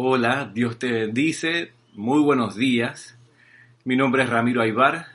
Hola, 0.00 0.48
Dios 0.54 0.78
te 0.78 0.92
bendice. 0.92 1.72
Muy 1.94 2.22
buenos 2.22 2.54
días. 2.54 3.18
Mi 3.82 3.96
nombre 3.96 4.22
es 4.22 4.30
Ramiro 4.30 4.62
Aybar. 4.62 5.06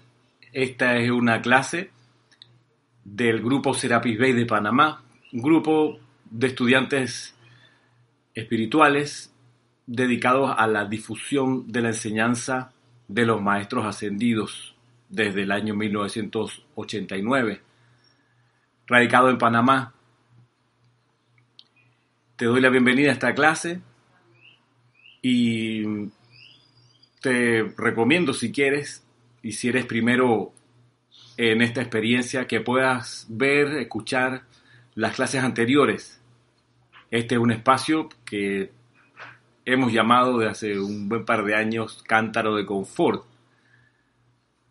Esta 0.52 0.98
es 0.98 1.10
una 1.10 1.42
clase 1.42 1.90
del 3.06 3.42
grupo 3.42 3.74
Serapis 3.74 4.20
Bay 4.20 4.34
de 4.34 4.46
Panamá, 4.46 5.02
un 5.32 5.42
grupo 5.42 6.00
de 6.30 6.48
estudiantes 6.48 7.34
espirituales 8.36 9.34
dedicados 9.88 10.54
a 10.58 10.68
la 10.68 10.84
difusión 10.84 11.66
de 11.72 11.82
la 11.82 11.88
enseñanza 11.88 12.74
de 13.08 13.26
los 13.26 13.42
maestros 13.42 13.86
ascendidos 13.86 14.76
desde 15.08 15.44
el 15.44 15.54
año 15.54 15.76
1989. 15.76 17.62
Radicado 18.88 19.30
en 19.30 19.38
Panamá, 19.38 19.94
te 22.36 22.44
doy 22.44 22.60
la 22.60 22.68
bienvenida 22.68 23.12
a 23.12 23.14
esta 23.14 23.34
clase 23.34 23.82
y 25.24 26.10
te 27.22 27.64
recomiendo 27.78 28.34
si 28.34 28.52
quieres 28.52 29.04
y 29.42 29.54
si 29.54 29.70
eres 29.70 29.86
primero 29.86 30.52
en 31.38 31.62
esta 31.62 31.82
experiencia 31.82 32.46
que 32.46 32.60
puedas 32.60 33.26
ver, 33.30 33.78
escuchar 33.78 34.44
las 34.96 35.16
clases 35.16 35.42
anteriores. 35.42 36.22
Este 37.10 37.36
es 37.36 37.42
un 37.42 37.52
espacio 37.52 38.10
que 38.26 38.72
hemos 39.66 39.94
llamado 39.94 40.38
de 40.40 40.50
hace 40.50 40.78
un 40.78 41.08
buen 41.08 41.24
par 41.24 41.46
de 41.46 41.56
años 41.56 42.04
cántaro 42.06 42.56
de 42.56 42.66
confort, 42.66 43.24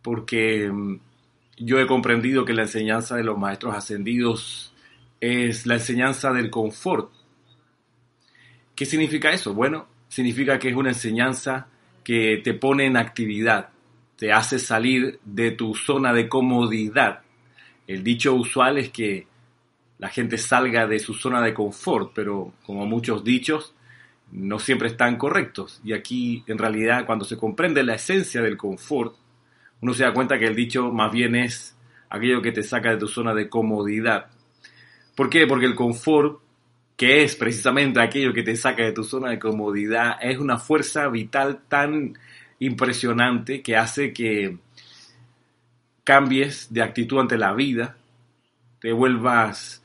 porque 0.02 0.70
mm, 0.70 1.00
yo 1.56 1.80
he 1.80 1.86
comprendido 1.86 2.44
que 2.44 2.52
la 2.52 2.62
enseñanza 2.62 3.16
de 3.16 3.24
los 3.24 3.38
maestros 3.38 3.74
ascendidos 3.74 4.74
es 5.18 5.64
la 5.64 5.74
enseñanza 5.74 6.30
del 6.32 6.50
confort. 6.50 7.10
¿Qué 8.74 8.84
significa 8.84 9.30
eso? 9.30 9.54
Bueno, 9.54 9.86
significa 10.12 10.58
que 10.58 10.68
es 10.68 10.76
una 10.76 10.90
enseñanza 10.90 11.68
que 12.04 12.42
te 12.44 12.52
pone 12.52 12.84
en 12.84 12.98
actividad, 12.98 13.70
te 14.16 14.30
hace 14.30 14.58
salir 14.58 15.18
de 15.24 15.52
tu 15.52 15.74
zona 15.74 16.12
de 16.12 16.28
comodidad. 16.28 17.22
El 17.86 18.04
dicho 18.04 18.34
usual 18.34 18.76
es 18.76 18.90
que 18.90 19.26
la 19.96 20.10
gente 20.10 20.36
salga 20.36 20.86
de 20.86 20.98
su 20.98 21.14
zona 21.14 21.40
de 21.40 21.54
confort, 21.54 22.12
pero 22.14 22.52
como 22.66 22.84
muchos 22.84 23.24
dichos, 23.24 23.74
no 24.32 24.58
siempre 24.58 24.88
están 24.88 25.16
correctos. 25.16 25.80
Y 25.82 25.94
aquí, 25.94 26.44
en 26.46 26.58
realidad, 26.58 27.06
cuando 27.06 27.24
se 27.24 27.38
comprende 27.38 27.82
la 27.82 27.94
esencia 27.94 28.42
del 28.42 28.58
confort, 28.58 29.16
uno 29.80 29.94
se 29.94 30.02
da 30.02 30.12
cuenta 30.12 30.38
que 30.38 30.46
el 30.46 30.54
dicho 30.54 30.92
más 30.92 31.10
bien 31.10 31.36
es 31.36 31.74
aquello 32.10 32.42
que 32.42 32.52
te 32.52 32.62
saca 32.62 32.90
de 32.90 32.98
tu 32.98 33.08
zona 33.08 33.32
de 33.32 33.48
comodidad. 33.48 34.26
¿Por 35.16 35.30
qué? 35.30 35.46
Porque 35.46 35.64
el 35.64 35.74
confort, 35.74 36.42
que 36.96 37.22
es 37.22 37.36
precisamente 37.36 38.00
aquello 38.00 38.32
que 38.32 38.42
te 38.42 38.56
saca 38.56 38.84
de 38.84 38.92
tu 38.92 39.04
zona 39.04 39.30
de 39.30 39.38
comodidad, 39.38 40.16
es 40.20 40.38
una 40.38 40.58
fuerza 40.58 41.08
vital 41.08 41.62
tan 41.68 42.18
impresionante 42.58 43.62
que 43.62 43.76
hace 43.76 44.12
que 44.12 44.58
cambies 46.04 46.72
de 46.72 46.82
actitud 46.82 47.20
ante 47.20 47.38
la 47.38 47.52
vida, 47.54 47.96
te 48.80 48.92
vuelvas 48.92 49.82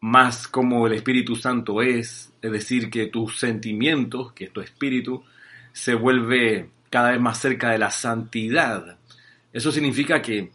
más 0.00 0.48
como 0.48 0.86
el 0.86 0.94
Espíritu 0.94 1.36
Santo 1.36 1.82
es, 1.82 2.32
es 2.40 2.52
decir, 2.52 2.90
que 2.90 3.06
tus 3.06 3.38
sentimientos, 3.38 4.32
que 4.32 4.48
tu 4.48 4.60
espíritu, 4.60 5.22
se 5.72 5.94
vuelve 5.94 6.70
cada 6.88 7.10
vez 7.12 7.20
más 7.20 7.38
cerca 7.38 7.70
de 7.70 7.78
la 7.78 7.90
santidad. 7.90 8.98
Eso 9.52 9.70
significa 9.70 10.22
que 10.22 10.50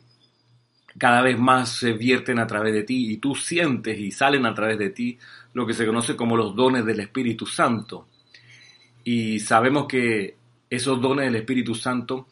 cada 0.97 1.21
vez 1.21 1.38
más 1.38 1.69
se 1.69 1.93
vierten 1.93 2.39
a 2.39 2.47
través 2.47 2.73
de 2.73 2.83
ti 2.83 3.11
y 3.11 3.17
tú 3.17 3.35
sientes 3.35 3.99
y 3.99 4.11
salen 4.11 4.45
a 4.45 4.53
través 4.53 4.77
de 4.77 4.89
ti 4.89 5.17
lo 5.53 5.65
que 5.65 5.73
se 5.73 5.85
conoce 5.85 6.15
como 6.15 6.38
los 6.38 6.55
dones 6.55 6.85
del 6.85 6.99
Espíritu 6.99 7.45
Santo. 7.45 8.07
Y 9.03 9.39
sabemos 9.39 9.85
que 9.88 10.35
esos 10.69 11.01
dones 11.01 11.25
del 11.25 11.35
Espíritu 11.35 11.75
Santo 11.75 12.27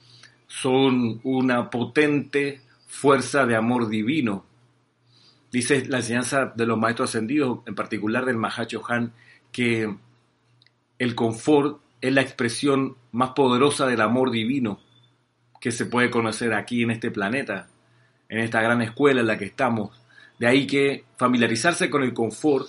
son 0.47 1.19
una 1.23 1.69
potente 1.69 2.61
fuerza 2.87 3.45
de 3.45 3.55
amor 3.55 3.89
divino 3.89 4.45
Dice 5.53 5.85
la 5.85 5.97
enseñanza 5.97 6.51
de 6.55 6.65
los 6.65 6.79
maestros 6.79 7.11
ascendidos, 7.11 7.59
en 7.67 7.75
particular 7.75 8.25
del 8.25 8.37
Mahacho 8.37 8.81
Han, 8.89 9.13
que 9.51 9.95
el 10.97 11.13
confort 11.13 11.79
es 12.01 12.11
la 12.11 12.21
expresión 12.21 12.97
más 13.11 13.33
poderosa 13.33 13.85
del 13.85 14.01
amor 14.01 14.31
divino 14.31 14.79
que 15.61 15.71
se 15.71 15.85
puede 15.85 16.09
conocer 16.09 16.55
aquí 16.55 16.81
en 16.81 16.89
este 16.89 17.11
planeta, 17.11 17.69
en 18.33 18.39
esta 18.39 18.61
gran 18.61 18.81
escuela 18.81 19.21
en 19.21 19.27
la 19.27 19.37
que 19.37 19.45
estamos. 19.45 19.91
De 20.39 20.47
ahí 20.47 20.65
que 20.65 21.05
familiarizarse 21.17 21.91
con 21.91 22.01
el 22.01 22.15
confort 22.15 22.67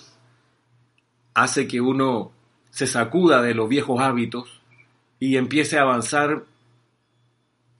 hace 1.33 1.67
que 1.67 1.81
uno 1.81 2.31
se 2.69 2.85
sacuda 2.85 3.41
de 3.41 3.55
los 3.55 3.67
viejos 3.67 3.99
hábitos 3.99 4.61
y 5.19 5.37
empiece 5.37 5.79
a 5.79 5.81
avanzar 5.81 6.43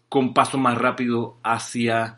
con 0.10 0.34
paso 0.34 0.58
más 0.58 0.80
rápido 0.80 1.38
hacia 1.44 2.18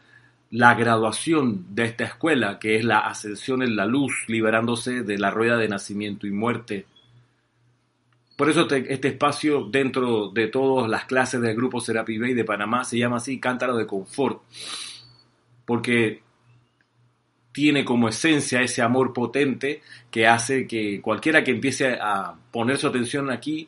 la 0.52 0.74
graduación 0.76 1.66
de 1.76 1.84
esta 1.84 2.06
escuela, 2.06 2.60
que 2.60 2.78
es 2.78 2.86
la 2.86 3.00
ascensión 3.00 3.62
en 3.62 3.76
la 3.76 3.86
luz, 3.86 4.24
liberándose 4.28 5.04
de 5.04 5.18
la 5.18 5.32
rueda 5.32 5.58
de 5.58 5.68
nacimiento 5.68 6.28
y 6.28 6.32
muerte. 6.32 6.86
Por 8.38 8.50
eso 8.50 8.70
este 8.70 9.10
espacio, 9.10 9.66
dentro 9.70 10.30
de 10.30 10.48
todas 10.48 10.90
las 10.90 11.04
clases 11.04 11.42
del 11.42 11.58
grupo 11.58 11.82
Serapi 11.82 12.18
Bay 12.18 12.34
de 12.34 12.46
Panamá, 12.46 12.86
se 12.86 12.98
llama 12.98 13.18
así 13.18 13.38
Cántaro 13.38 13.76
de 13.76 13.86
Confort, 13.86 14.44
porque 15.68 16.22
tiene 17.52 17.84
como 17.84 18.08
esencia 18.08 18.62
ese 18.62 18.82
amor 18.82 19.12
potente 19.14 19.82
que 20.10 20.26
hace 20.26 20.66
que 20.66 21.02
cualquiera 21.02 21.44
que 21.44 21.52
empiece 21.52 21.98
a 22.02 22.36
poner 22.52 22.78
su 22.78 22.88
atención 22.88 23.30
aquí, 23.30 23.68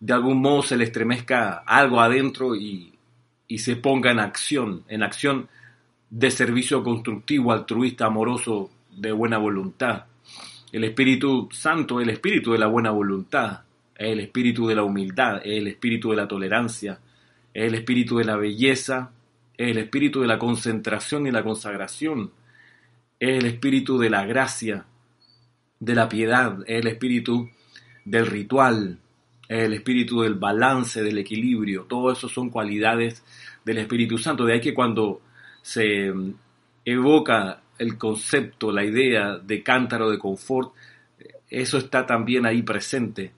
de 0.00 0.14
algún 0.14 0.40
modo 0.40 0.62
se 0.62 0.76
le 0.78 0.84
estremezca 0.84 1.62
algo 1.66 2.00
adentro 2.00 2.56
y, 2.56 2.94
y 3.46 3.58
se 3.58 3.76
ponga 3.76 4.10
en 4.10 4.20
acción, 4.20 4.84
en 4.88 5.02
acción 5.02 5.48
de 6.08 6.30
servicio 6.30 6.82
constructivo, 6.82 7.52
altruista, 7.52 8.06
amoroso, 8.06 8.70
de 8.90 9.12
buena 9.12 9.36
voluntad. 9.36 10.04
El 10.72 10.84
Espíritu 10.84 11.48
Santo 11.52 12.00
es 12.00 12.08
el 12.08 12.14
espíritu 12.14 12.52
de 12.52 12.58
la 12.58 12.68
buena 12.68 12.90
voluntad, 12.90 13.64
es 13.94 14.12
el 14.12 14.20
espíritu 14.20 14.66
de 14.66 14.76
la 14.76 14.82
humildad, 14.82 15.42
es 15.44 15.58
el 15.58 15.66
espíritu 15.66 16.10
de 16.10 16.16
la 16.16 16.26
tolerancia, 16.26 16.98
es 17.52 17.64
el 17.66 17.74
espíritu 17.74 18.16
de 18.16 18.24
la 18.24 18.36
belleza, 18.36 19.10
es 19.56 19.70
el 19.70 19.78
espíritu 19.78 20.20
de 20.20 20.26
la 20.26 20.38
concentración 20.38 21.26
y 21.26 21.30
la 21.30 21.42
consagración, 21.42 22.32
es 23.20 23.38
el 23.38 23.46
espíritu 23.46 23.98
de 23.98 24.10
la 24.10 24.26
gracia, 24.26 24.86
de 25.80 25.94
la 25.94 26.08
piedad, 26.08 26.60
es 26.66 26.80
el 26.80 26.88
espíritu 26.88 27.50
del 28.04 28.26
ritual, 28.26 28.98
es 29.48 29.64
el 29.64 29.74
espíritu 29.74 30.22
del 30.22 30.34
balance, 30.34 31.02
del 31.02 31.18
equilibrio. 31.18 31.84
Todo 31.84 32.12
eso 32.12 32.28
son 32.28 32.50
cualidades 32.50 33.22
del 33.64 33.78
Espíritu 33.78 34.18
Santo. 34.18 34.44
De 34.44 34.54
ahí 34.54 34.60
que 34.60 34.74
cuando 34.74 35.22
se 35.62 36.12
evoca 36.84 37.62
el 37.78 37.98
concepto, 37.98 38.72
la 38.72 38.84
idea 38.84 39.38
de 39.38 39.62
cántaro 39.62 40.10
de 40.10 40.18
confort, 40.18 40.72
eso 41.48 41.78
está 41.78 42.06
también 42.06 42.46
ahí 42.46 42.62
presente. 42.62 43.32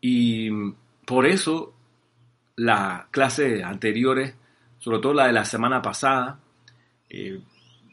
Y 0.00 0.50
por 1.06 1.26
eso 1.26 1.74
las 2.56 3.06
clases 3.06 3.62
anteriores, 3.62 4.34
sobre 4.82 4.98
todo 4.98 5.14
la 5.14 5.28
de 5.28 5.32
la 5.32 5.44
semana 5.44 5.80
pasada, 5.80 6.40
eh, 7.08 7.40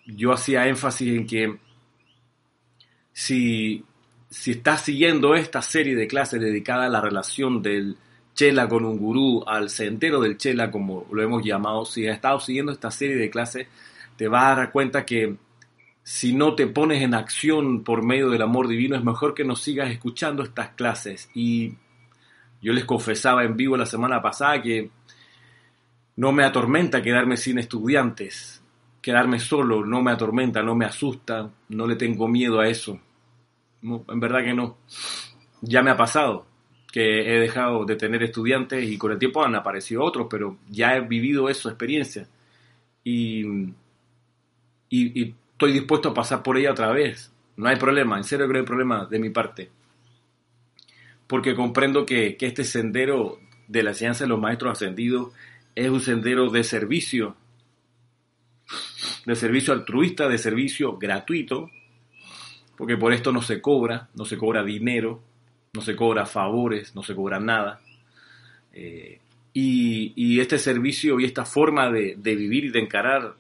yo 0.08 0.34
hacía 0.34 0.66
énfasis 0.66 1.20
en 1.20 1.28
que 1.28 1.60
si, 3.14 3.86
si 4.28 4.52
estás 4.52 4.82
siguiendo 4.82 5.36
esta 5.36 5.62
serie 5.62 5.96
de 5.96 6.08
clases 6.08 6.42
dedicada 6.42 6.86
a 6.86 6.90
la 6.90 7.00
relación 7.00 7.62
del 7.62 7.96
Chela 8.34 8.68
con 8.68 8.86
un 8.86 8.98
gurú, 8.98 9.44
al 9.46 9.70
sendero 9.70 10.20
del 10.20 10.40
Chela, 10.40 10.72
como 10.72 11.06
lo 11.12 11.22
hemos 11.22 11.46
llamado, 11.46 11.86
si 11.86 12.08
has 12.08 12.16
estado 12.16 12.40
siguiendo 12.40 12.72
esta 12.72 12.90
serie 12.90 13.18
de 13.18 13.30
clases, 13.30 13.68
te 14.18 14.28
vas 14.28 14.46
a 14.46 14.56
dar 14.56 14.72
cuenta 14.72 15.06
que 15.06 15.36
si 16.02 16.34
no 16.34 16.56
te 16.56 16.66
pones 16.66 17.04
en 17.04 17.14
acción 17.14 17.84
por 17.84 18.04
medio 18.04 18.32
del 18.32 18.42
amor 18.42 18.68
divino, 18.68 18.96
es 18.96 19.04
mejor 19.04 19.36
que 19.36 19.44
no 19.44 19.56
sigas 19.56 19.92
escuchando 19.92 20.42
estas 20.42 20.70
clases. 20.70 21.30
Y 21.36 21.76
yo 22.64 22.74
les 22.74 22.86
confesaba 22.86 23.44
en 23.44 23.56
vivo 23.56 23.78
la 23.78 23.86
semana 23.86 24.24
pasada 24.24 24.60
que 24.60 24.90
no 26.20 26.34
me 26.34 26.44
atormenta 26.44 27.02
quedarme 27.02 27.38
sin 27.38 27.60
estudiantes, 27.60 28.62
quedarme 29.02 29.40
solo, 29.40 29.86
no 29.86 30.02
me 30.02 30.12
atormenta, 30.12 30.62
no 30.62 30.76
me 30.76 30.84
asusta, 30.84 31.50
no 31.70 31.88
le 31.88 31.96
tengo 31.96 32.28
miedo 32.28 32.60
a 32.60 32.68
eso. 32.68 33.00
en 33.82 34.20
verdad 34.20 34.44
que 34.44 34.54
no. 34.54 34.80
Ya 35.62 35.82
me 35.82 35.92
ha 35.92 35.96
pasado 35.96 36.46
que 36.92 37.22
he 37.22 37.40
dejado 37.40 37.86
de 37.86 37.96
tener 37.96 38.22
estudiantes 38.22 38.84
y 38.84 38.98
con 38.98 39.14
el 39.14 39.18
tiempo 39.18 39.46
han 39.46 39.56
aparecido 39.56 40.04
otros, 40.04 40.28
pero 40.30 40.58
ya 40.68 40.98
he 40.98 41.00
vivido 41.00 41.48
esa 41.48 41.70
experiencia 41.70 42.28
y, 43.02 43.46
y, 44.90 45.36
estoy 45.54 45.72
dispuesto 45.72 46.10
a 46.10 46.14
pasar 46.14 46.44
por 46.44 46.58
ella 46.58 46.72
otra 46.72 46.92
vez. 46.92 47.32
No 47.56 47.70
hay 47.70 47.78
problema, 47.78 48.18
en 48.18 48.26
serio 48.26 48.46
que 48.46 48.54
no 48.54 48.60
hay 48.60 48.66
problema 48.66 49.06
de 49.06 49.20
mi 49.20 49.30
parte. 49.30 49.72
Porque 51.28 51.56
comprendo 51.56 52.06
que, 52.06 52.36
que 52.36 52.48
este 52.48 52.66
sendero 52.66 53.40
de 53.70 53.84
la 53.84 53.92
enseñanza 53.92 54.26
de 54.26 54.30
los 54.30 54.40
maestros 54.42 54.74
ascendidos 54.74 55.32
es 55.86 55.90
un 55.90 56.02
sendero 56.02 56.50
de 56.50 56.64
servicio, 56.64 57.38
de 59.26 59.36
servicio 59.36 59.74
altruista, 59.74 60.28
de 60.28 60.38
servicio 60.38 60.98
gratuito, 60.98 61.72
porque 62.76 62.98
por 62.98 63.14
esto 63.14 63.32
no 63.32 63.42
se 63.42 63.62
cobra, 63.62 64.10
no 64.14 64.26
se 64.26 64.38
cobra 64.38 64.62
dinero, 64.62 65.22
no 65.74 65.82
se 65.82 65.96
cobra 65.96 66.26
favores, 66.26 66.94
no 66.96 67.04
se 67.04 67.16
cobra 67.16 67.40
nada. 67.40 67.80
Eh, 68.74 69.20
y, 69.54 70.40
este 70.40 70.58
servicio 70.58 71.20
y 71.20 71.26
esta 71.26 71.46
forma 71.46 71.90
de, 71.90 72.16
vivir 72.16 72.66
y 72.66 72.70
de 72.70 72.80
encarar 72.80 73.36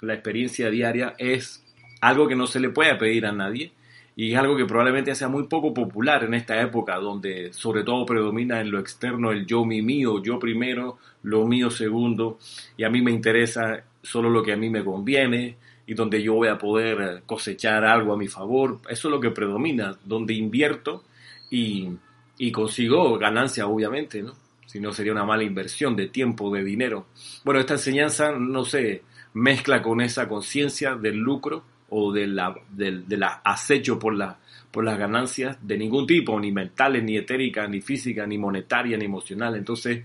la 0.00 0.14
experiencia 0.14 0.70
diaria 0.70 1.14
es 1.18 1.64
algo 2.02 2.28
que 2.28 2.36
no 2.36 2.46
se 2.46 2.60
le 2.60 2.70
puede 2.70 2.94
pedir 2.96 3.24
a 3.24 3.32
nadie 3.32 3.72
y 4.20 4.34
es 4.34 4.38
algo 4.38 4.54
que 4.54 4.66
probablemente 4.66 5.14
sea 5.14 5.28
muy 5.28 5.44
poco 5.44 5.72
popular 5.72 6.24
en 6.24 6.34
esta 6.34 6.60
época 6.60 6.96
donde 6.96 7.54
sobre 7.54 7.84
todo 7.84 8.04
predomina 8.04 8.60
en 8.60 8.70
lo 8.70 8.78
externo 8.78 9.32
el 9.32 9.46
yo 9.46 9.64
mi 9.64 9.80
mío, 9.80 10.22
yo 10.22 10.38
primero, 10.38 10.98
lo 11.22 11.46
mío 11.46 11.70
segundo 11.70 12.38
y 12.76 12.84
a 12.84 12.90
mí 12.90 13.00
me 13.00 13.12
interesa 13.12 13.82
solo 14.02 14.28
lo 14.28 14.42
que 14.42 14.52
a 14.52 14.58
mí 14.58 14.68
me 14.68 14.84
conviene 14.84 15.56
y 15.86 15.94
donde 15.94 16.22
yo 16.22 16.34
voy 16.34 16.48
a 16.48 16.58
poder 16.58 17.22
cosechar 17.24 17.82
algo 17.86 18.12
a 18.12 18.18
mi 18.18 18.28
favor. 18.28 18.80
Eso 18.90 19.08
es 19.08 19.10
lo 19.10 19.20
que 19.20 19.30
predomina, 19.30 19.96
donde 20.04 20.34
invierto 20.34 21.02
y, 21.50 21.88
y 22.36 22.52
consigo 22.52 23.16
ganancia 23.16 23.66
obviamente, 23.68 24.22
¿no? 24.22 24.34
si 24.66 24.80
no 24.80 24.92
sería 24.92 25.12
una 25.12 25.24
mala 25.24 25.44
inversión 25.44 25.96
de 25.96 26.08
tiempo, 26.08 26.54
de 26.54 26.62
dinero. 26.62 27.06
Bueno, 27.42 27.58
esta 27.58 27.72
enseñanza 27.72 28.32
no 28.32 28.66
se 28.66 29.02
mezcla 29.32 29.80
con 29.80 30.02
esa 30.02 30.28
conciencia 30.28 30.94
del 30.94 31.16
lucro 31.16 31.64
o 31.90 32.12
de 32.12 32.26
la, 32.26 32.54
del, 32.70 33.04
acecho 33.44 33.98
por, 33.98 34.14
la, 34.14 34.38
por 34.70 34.84
las 34.84 34.98
ganancias 34.98 35.58
de 35.60 35.76
ningún 35.76 36.06
tipo, 36.06 36.38
ni 36.40 36.52
mentales, 36.52 37.02
ni 37.02 37.16
etéricas, 37.16 37.68
ni 37.68 37.80
físicas, 37.80 38.26
ni 38.26 38.38
monetaria, 38.38 38.96
ni 38.96 39.04
emocional. 39.04 39.56
Entonces, 39.56 40.04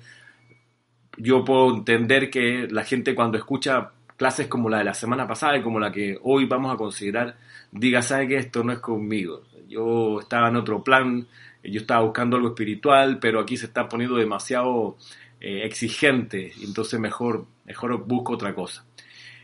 yo 1.18 1.44
puedo 1.44 1.76
entender 1.76 2.30
que 2.30 2.68
la 2.70 2.84
gente 2.84 3.16
cuando 3.16 3.38
escucha 3.38 3.92
clases 4.18 4.48
como 4.48 4.70
la 4.70 4.80
de 4.80 4.86
la 4.86 4.94
semana 4.94 5.28
pasada 5.28 5.58
y 5.58 5.62
como 5.62 5.80
la 5.80 5.92
que 5.92 6.18
hoy 6.24 6.46
vamos 6.46 6.74
a 6.74 6.78
considerar, 6.78 7.38
diga, 7.72 8.02
¿sabe 8.02 8.28
que 8.28 8.38
esto 8.38 8.64
no 8.64 8.74
es 8.74 8.80
conmigo? 8.80 9.44
Yo 9.68 10.20
estaba 10.22 10.50
en 10.50 10.56
otro 10.56 10.84
plan, 10.84 11.28
yo 11.64 11.82
estaba 11.82 12.04
buscando 12.04 12.38
algo 12.38 12.50
espiritual, 12.50 13.20
pero 13.20 13.40
aquí 13.40 13.58
se 13.58 13.66
está 13.66 13.90
poniendo 13.90 14.16
demasiado 14.16 14.98
eh, 15.40 15.66
exigente, 15.66 16.54
entonces 16.64 17.00
mejor, 17.00 17.46
mejor 17.66 18.06
busco 18.06 18.34
otra 18.34 18.54
cosa. 18.56 18.86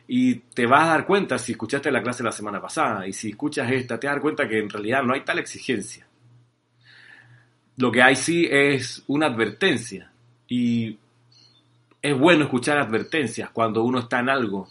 Y 0.07 0.35
te 0.35 0.65
vas 0.65 0.83
a 0.83 0.91
dar 0.91 1.05
cuenta, 1.05 1.37
si 1.37 1.53
escuchaste 1.53 1.91
la 1.91 2.01
clase 2.01 2.23
la 2.23 2.31
semana 2.31 2.61
pasada 2.61 3.07
y 3.07 3.13
si 3.13 3.29
escuchas 3.29 3.71
esta, 3.71 3.99
te 3.99 4.07
vas 4.07 4.11
a 4.11 4.15
dar 4.15 4.21
cuenta 4.21 4.47
que 4.47 4.59
en 4.59 4.69
realidad 4.69 5.03
no 5.03 5.13
hay 5.13 5.21
tal 5.21 5.39
exigencia. 5.39 6.05
Lo 7.77 7.91
que 7.91 8.01
hay 8.01 8.15
sí 8.15 8.47
es 8.49 9.03
una 9.07 9.27
advertencia. 9.27 10.11
Y 10.47 10.97
es 12.01 12.17
bueno 12.17 12.43
escuchar 12.43 12.77
advertencias 12.77 13.49
cuando 13.51 13.83
uno 13.83 13.99
está 13.99 14.19
en 14.19 14.29
algo. 14.29 14.67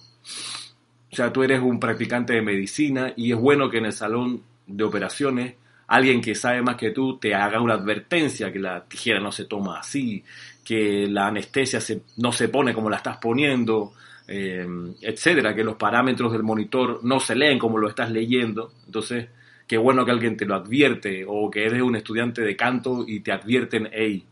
O 1.13 1.17
sea, 1.17 1.33
tú 1.33 1.43
eres 1.43 1.61
un 1.61 1.81
practicante 1.81 2.35
de 2.35 2.43
medicina 2.43 3.13
y 3.17 3.33
es 3.33 3.39
bueno 3.39 3.71
que 3.71 3.79
en 3.79 3.87
el 3.87 3.93
salón 3.93 4.43
de 4.67 4.85
operaciones 4.85 5.55
alguien 5.89 6.21
que 6.21 6.37
sabe 6.37 6.63
más 6.63 6.77
que 6.77 6.91
tú 6.91 7.19
te 7.19 7.35
haga 7.35 7.61
una 7.61 7.75
advertencia, 7.75 8.53
que 8.53 8.61
la 8.61 8.85
tijera 8.85 9.19
no 9.19 9.33
se 9.33 9.47
toma 9.47 9.81
así, 9.81 10.23
que 10.65 11.09
la 11.09 11.27
anestesia 11.27 11.81
no 12.19 12.31
se 12.31 12.49
pone 12.49 12.73
como 12.73 12.89
la 12.89 12.99
estás 12.99 13.17
poniendo, 13.17 13.95
eh, 14.33 14.65
etcétera, 15.01 15.57
que 15.57 15.65
los 15.65 15.75
parámetros 15.75 16.31
del 16.31 16.45
monitor 16.45 17.01
no 17.03 17.19
se 17.19 17.35
leen 17.35 17.59
como 17.59 17.79
lo 17.79 17.89
estás 17.89 18.13
leyendo. 18.13 18.73
Entonces, 18.87 19.29
qué 19.67 19.77
bueno 19.77 20.05
que 20.05 20.13
alguien 20.13 20.37
te 20.37 20.47
lo 20.47 20.55
advierte, 20.55 21.25
o 21.27 21.51
que 21.51 21.65
eres 21.65 21.83
un 21.83 21.97
estudiante 21.97 22.43
de 22.43 22.55
canto 22.55 23.05
y 23.07 23.21
te 23.21 23.33
advierten, 23.33 23.91
hey, 23.93 24.25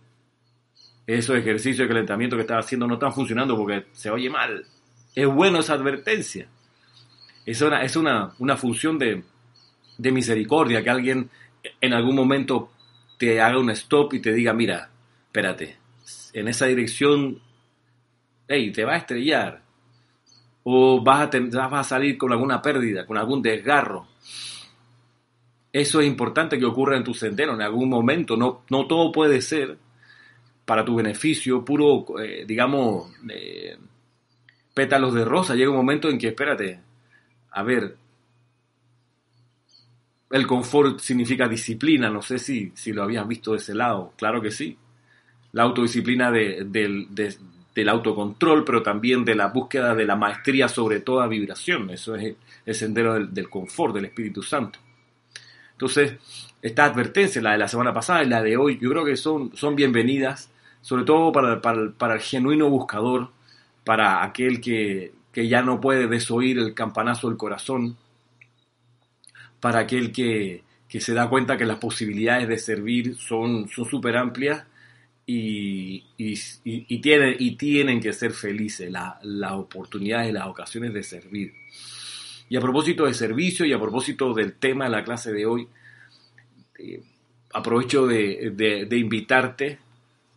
esos 1.04 1.36
ejercicios 1.36 1.78
de 1.78 1.88
calentamiento 1.88 2.36
que 2.36 2.42
estás 2.42 2.64
haciendo 2.64 2.86
no 2.86 2.94
están 2.94 3.12
funcionando 3.12 3.56
porque 3.56 3.86
se 3.92 4.08
oye 4.08 4.30
mal. 4.30 4.64
Es 5.14 5.26
bueno 5.26 5.58
esa 5.58 5.74
advertencia. 5.74 6.46
Es 7.44 7.60
una, 7.60 7.82
es 7.82 7.96
una, 7.96 8.34
una 8.38 8.56
función 8.56 8.98
de, 8.98 9.24
de 9.96 10.12
misericordia, 10.12 10.82
que 10.82 10.90
alguien 10.90 11.28
en 11.80 11.92
algún 11.92 12.14
momento 12.14 12.70
te 13.18 13.40
haga 13.40 13.58
un 13.58 13.70
stop 13.70 14.14
y 14.14 14.20
te 14.20 14.32
diga, 14.32 14.52
mira, 14.52 14.90
espérate, 15.26 15.76
en 16.34 16.46
esa 16.46 16.66
dirección, 16.66 17.40
hey, 18.46 18.70
te 18.70 18.84
va 18.84 18.94
a 18.94 18.98
estrellar. 18.98 19.67
O 20.70 21.00
vas 21.02 21.34
a, 21.34 21.38
vas 21.68 21.72
a 21.72 21.82
salir 21.82 22.18
con 22.18 22.30
alguna 22.30 22.60
pérdida, 22.60 23.06
con 23.06 23.16
algún 23.16 23.40
desgarro. 23.40 24.06
Eso 25.72 26.00
es 26.00 26.06
importante 26.06 26.58
que 26.58 26.66
ocurra 26.66 26.98
en 26.98 27.04
tu 27.04 27.14
sendero 27.14 27.54
en 27.54 27.62
algún 27.62 27.88
momento. 27.88 28.36
No, 28.36 28.64
no 28.68 28.86
todo 28.86 29.10
puede 29.10 29.40
ser 29.40 29.78
para 30.66 30.84
tu 30.84 30.96
beneficio, 30.96 31.64
puro, 31.64 32.04
eh, 32.20 32.44
digamos, 32.46 33.10
eh, 33.30 33.78
pétalos 34.74 35.14
de 35.14 35.24
rosa. 35.24 35.54
Llega 35.54 35.70
un 35.70 35.76
momento 35.76 36.10
en 36.10 36.18
que, 36.18 36.28
espérate, 36.28 36.80
a 37.52 37.62
ver, 37.62 37.96
el 40.30 40.46
confort 40.46 41.00
significa 41.00 41.48
disciplina, 41.48 42.10
no 42.10 42.20
sé 42.20 42.38
si, 42.38 42.72
si 42.74 42.92
lo 42.92 43.02
habías 43.02 43.26
visto 43.26 43.52
de 43.52 43.56
ese 43.56 43.74
lado, 43.74 44.12
claro 44.18 44.42
que 44.42 44.50
sí. 44.50 44.76
La 45.52 45.62
autodisciplina 45.62 46.30
del 47.78 47.88
autocontrol, 47.88 48.64
pero 48.64 48.82
también 48.82 49.24
de 49.24 49.36
la 49.36 49.46
búsqueda 49.46 49.94
de 49.94 50.04
la 50.04 50.16
maestría 50.16 50.68
sobre 50.68 50.98
toda 50.98 51.28
vibración, 51.28 51.90
eso 51.90 52.16
es 52.16 52.34
el 52.66 52.74
sendero 52.74 53.24
del, 53.24 53.48
confort, 53.48 53.94
del 53.94 54.06
Espíritu 54.06 54.42
Santo. 54.42 54.80
Entonces, 55.72 56.14
esta 56.60 56.86
advertencia, 56.86 57.40
la 57.40 57.52
de 57.52 57.58
la 57.58 57.68
semana 57.68 57.94
pasada 57.94 58.24
y 58.24 58.28
la 58.28 58.42
de 58.42 58.56
hoy, 58.56 58.78
yo 58.80 58.90
creo 58.90 59.04
que 59.04 59.16
son, 59.16 59.56
son 59.56 59.76
bienvenidas, 59.76 60.50
sobre 60.80 61.04
todo 61.04 61.30
para, 61.30 61.60
para, 61.60 62.14
el 62.14 62.20
genuino 62.20 62.68
buscador, 62.68 63.30
para 63.84 64.24
aquel 64.24 64.60
que, 64.60 65.12
que 65.32 65.46
ya 65.46 65.62
no 65.62 65.80
puede 65.80 66.08
desoír 66.08 66.58
el 66.58 66.74
campanazo 66.74 67.28
del 67.28 67.36
corazón, 67.36 67.96
para 69.60 69.78
aquel 69.78 70.10
que, 70.10 70.64
se 70.88 71.14
da 71.14 71.28
cuenta 71.28 71.56
que 71.56 71.64
las 71.64 71.78
posibilidades 71.78 72.48
de 72.48 72.58
servir 72.58 73.16
son 73.16 73.68
súper 73.68 74.16
amplias 74.16 74.64
y, 75.30 76.04
y, 76.16 76.98
tienen, 77.00 77.36
y 77.38 77.54
tienen 77.56 78.00
que 78.00 78.14
ser 78.14 78.32
felices 78.32 78.90
las 78.90 79.52
oportunidades 79.52 80.30
y 80.30 80.32
las 80.32 80.46
ocasiones 80.46 80.94
de 80.94 81.02
servir. 81.02 81.52
Y 82.48 82.56
a 82.56 82.62
propósito 82.62 83.04
de 83.04 83.12
servicio 83.12 83.66
y 83.66 83.74
a 83.74 83.78
propósito 83.78 84.32
del 84.32 84.54
tema 84.54 84.86
de 84.86 84.90
la 84.90 85.04
clase 85.04 85.30
de 85.30 85.44
hoy, 85.44 85.68
eh, 86.78 87.02
aprovecho 87.52 88.06
de, 88.06 88.54
de, 88.88 88.96
invitarte 88.96 89.78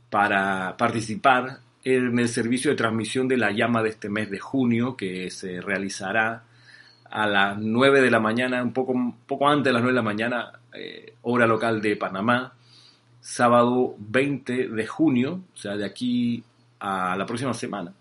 para 0.09 0.75
participar 0.75 1.59
en 1.85 2.19
el 2.19 2.27
servicio 2.27 2.71
de 2.71 2.75
transmisión 2.75 3.29
de 3.29 3.37
la 3.37 3.51
llama 3.51 3.81
de 3.81 3.91
este 3.91 4.09
mes 4.09 4.29
de 4.29 4.39
junio 4.39 4.97
que 4.97 5.31
se 5.31 5.61
realizará 5.61 6.43
a 7.09 7.27
las 7.27 7.57
9 7.57 8.01
de 8.01 8.11
la 8.11 8.19
mañana, 8.19 8.61
un 8.61 8.73
poco, 8.73 8.93
poco 9.25 9.47
antes 9.47 9.65
de 9.65 9.73
las 9.73 9.83
9 9.83 9.93
de 9.93 9.95
la 9.95 10.01
mañana, 10.01 10.51
eh, 10.73 11.13
hora 11.21 11.47
local 11.47 11.81
de 11.81 11.95
Panamá, 11.95 12.53
sábado 13.21 13.95
20 13.99 14.67
de 14.67 14.87
junio, 14.87 15.41
o 15.53 15.57
sea, 15.57 15.77
de 15.77 15.85
aquí 15.85 16.43
a 16.79 17.15
la 17.15 17.25
próxima 17.25 17.53
semana. 17.53 17.93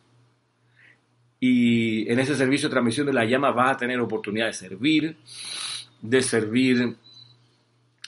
Y 1.38 2.10
en 2.10 2.18
ese 2.18 2.34
servicio 2.34 2.68
de 2.68 2.72
transmisión 2.72 3.06
de 3.06 3.12
la 3.12 3.24
llama 3.24 3.50
vas 3.50 3.72
a 3.72 3.76
tener 3.76 4.00
oportunidad 4.00 4.46
de 4.46 4.52
servir, 4.52 5.16
de 6.02 6.22
servir 6.22 6.96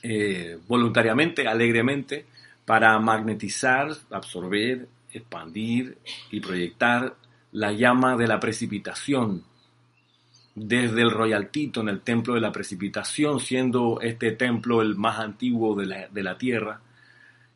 eh, 0.02 0.58
voluntariamente, 0.66 1.46
alegremente, 1.46 2.26
para 2.64 2.98
magnetizar, 2.98 3.90
absorber, 4.10 4.88
expandir 5.12 5.98
y 6.30 6.40
proyectar 6.40 7.14
la 7.52 7.72
llama 7.72 8.16
de 8.16 8.26
la 8.26 8.40
precipitación 8.40 9.44
desde 10.54 11.02
el 11.02 11.10
Royal 11.10 11.48
Tito 11.48 11.80
en 11.80 11.88
el 11.88 12.00
Templo 12.00 12.34
de 12.34 12.40
la 12.40 12.52
Precipitación, 12.52 13.40
siendo 13.40 14.00
este 14.00 14.32
templo 14.32 14.82
el 14.82 14.96
más 14.96 15.18
antiguo 15.18 15.74
de 15.74 15.86
la, 15.86 16.08
de 16.08 16.22
la 16.22 16.36
Tierra, 16.36 16.80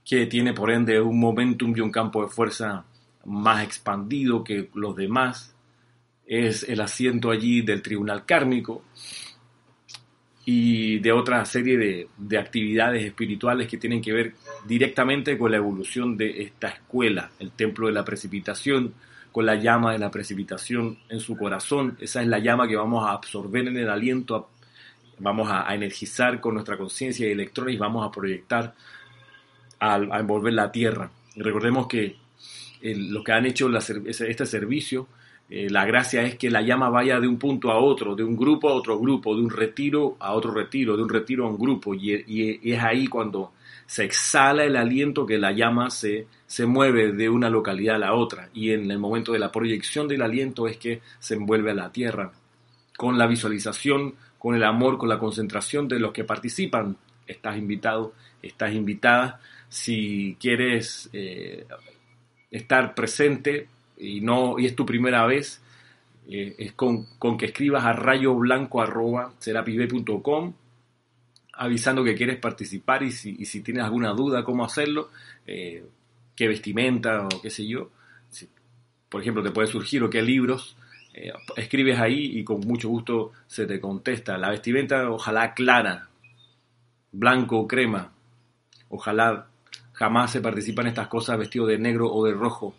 que 0.07 0.27
tiene 0.27 0.55
por 0.55 0.71
ende 0.71 1.01
un 1.01 1.19
momentum 1.19 1.75
y 1.77 1.81
un 1.81 1.91
campo 1.91 2.23
de 2.23 2.29
fuerza 2.29 2.85
más 3.25 3.65
expandido 3.65 4.45
que 4.45 4.71
los 4.75 4.95
demás. 4.95 5.55
Es 6.25 6.63
el 6.63 6.81
asiento 6.81 7.31
allí 7.31 7.63
del 7.63 7.83
Tribunal 7.83 8.25
Kármico 8.25 8.85
y 10.45 11.01
de 11.01 11.11
otra 11.11 11.45
serie 11.45 11.77
de, 11.77 12.09
de 12.17 12.39
actividades 12.39 13.05
espirituales 13.05 13.67
que 13.67 13.79
tienen 13.79 14.01
que 14.01 14.13
ver 14.13 14.35
directamente 14.65 15.37
con 15.37 15.51
la 15.51 15.57
evolución 15.57 16.17
de 16.17 16.43
esta 16.43 16.69
escuela, 16.69 17.33
el 17.41 17.51
Templo 17.51 17.89
de 17.89 17.93
la 17.93 18.05
Precipitación, 18.05 18.95
con 19.33 19.45
la 19.45 19.57
llama 19.57 19.93
de 19.93 19.99
la 19.99 20.11
precipitación 20.11 20.99
en 21.09 21.21
su 21.21 21.37
corazón. 21.37 21.99
Esa 22.01 22.23
es 22.23 22.27
la 22.27 22.39
llama 22.39 22.67
que 22.67 22.75
vamos 22.75 23.05
a 23.05 23.13
absorber 23.13 23.69
en 23.69 23.77
el 23.77 23.91
aliento, 23.91 24.49
vamos 25.19 25.51
a, 25.51 25.75
energizar 25.75 26.41
con 26.41 26.55
nuestra 26.55 26.79
conciencia 26.79 27.29
y 27.29 27.33
electrones 27.33 27.79
vamos 27.79 28.07
a 28.07 28.11
proyectar 28.11 28.75
a, 29.81 29.97
envolver 29.97 30.53
la 30.53 30.71
tierra. 30.71 31.11
recordemos 31.37 31.87
que 31.87 32.17
los 32.83 33.25
que 33.25 33.33
han 33.33 33.47
hecho 33.47 33.69
este 33.77 34.47
servicio, 34.47 35.09
eh, 35.49 35.69
la 35.71 35.85
gracia 35.85 36.23
es 36.23 36.37
que 36.37 36.51
la 36.51 36.63
llama 36.63 36.91
vaya 36.91 37.21
de 37.21 37.29
un 37.29 37.39
punto 37.39 37.71
a 37.71 37.79
otro, 37.79 38.15
de 38.15 38.25
un 38.25 38.37
grupo 38.37 38.69
a 38.69 38.75
otro 38.75 38.99
grupo, 38.99 39.35
de 39.35 39.43
un 39.43 39.51
retiro 39.51 40.17
a 40.21 40.33
otro 40.33 40.53
retiro, 40.53 40.97
de 40.97 41.03
un 41.03 41.09
retiro 41.09 41.47
a 41.47 41.51
un 41.51 41.59
grupo. 41.59 41.95
y 41.95 42.61
es 42.63 42.83
ahí 42.83 43.07
cuando 43.07 43.53
se 43.87 44.05
exhala 44.05 44.65
el 44.65 44.77
aliento 44.77 45.25
que 45.25 45.39
la 45.39 45.53
llama 45.53 45.91
se, 45.91 46.27
se 46.47 46.67
mueve 46.67 47.13
de 47.13 47.29
una 47.29 47.49
localidad 47.49 47.97
a 47.97 48.01
la 48.01 48.15
otra 48.15 48.51
y 48.53 48.73
en 48.73 48.91
el 48.91 48.99
momento 48.99 49.33
de 49.33 49.39
la 49.39 49.53
proyección 49.53 50.09
del 50.09 50.23
aliento 50.23 50.67
es 50.67 50.77
que 50.77 51.01
se 51.21 51.35
envuelve 51.35 51.71
a 51.71 51.75
la 51.75 51.93
tierra 51.93 52.33
con 52.97 53.17
la 53.17 53.27
visualización, 53.27 54.15
con 54.39 54.57
el 54.57 54.65
amor, 54.65 54.99
con 54.99 55.09
la 55.09 55.19
concentración 55.19 55.87
de 55.87 56.01
los 56.01 56.13
que 56.13 56.25
participan 56.25 56.97
estás 57.27 57.57
invitado, 57.57 58.13
estás 58.43 58.73
invitada. 58.73 59.41
Si 59.77 60.37
quieres 60.41 61.11
eh, 61.13 61.67
estar 62.51 62.95
presente 62.95 63.69
y, 63.99 64.23
no, 64.23 64.59
y 64.59 64.65
es 64.65 64.75
tu 64.75 64.87
primera 64.87 65.27
vez, 65.27 65.61
eh, 66.31 66.55
es 66.57 66.73
con, 66.73 67.07
que 67.37 67.45
escribas 67.45 67.85
a 67.85 67.93
rayoblanco.com 67.93 70.55
avisando 71.53 72.05
que 72.05 72.15
quieres 72.15 72.39
participar 72.39 73.03
y 73.03 73.13
si, 73.13 73.45
si, 73.45 73.61
tienes 73.61 73.85
alguna 73.85 74.15
duda 74.15 74.45
cómo 74.45 74.65
hacerlo, 74.65 75.11
eh, 75.47 75.85
qué 76.35 76.49
vestimenta 76.49 77.27
o 77.27 77.43
qué 77.43 77.51
sé 77.51 77.67
yo. 77.67 77.91
por 79.11 79.21
ejemplo, 79.21 79.43
te 79.43 79.51
puede 79.51 79.69
surgir 79.69 80.03
o 80.03 80.09
qué 80.09 80.23
libros. 80.23 80.75
Escribes 81.55 81.99
ahí 81.99 82.39
y 82.39 82.45
con 82.45 82.61
mucho 82.61 82.89
gusto 82.89 83.33
se 83.47 83.67
te 83.67 83.79
contesta. 83.79 84.39
La 84.39 84.49
vestimenta 84.49 85.11
ojalá 85.11 85.53
clara, 85.53 86.09
blanco 87.13 87.59
o 87.59 87.69
crema. 87.69 88.15
Ojalá 88.89 89.49
jamás 89.97 90.31
se 90.31 90.43
participa 90.43 90.83
en 90.83 90.89
estas 90.89 91.09
cosas 91.09 91.39
vestido 91.39 91.67
de 91.67 91.79
negro 91.79 92.13
o 92.13 92.25
de 92.25 92.33
rojo, 92.33 92.75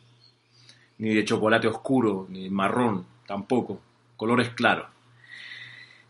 ni 1.00 1.16
de 1.16 1.26
chocolate 1.26 1.68
oscuro, 1.68 2.28
ni 2.30 2.50
marrón, 2.50 3.06
tampoco. 3.26 3.82
Colores 4.16 4.50
claros. 4.50 4.88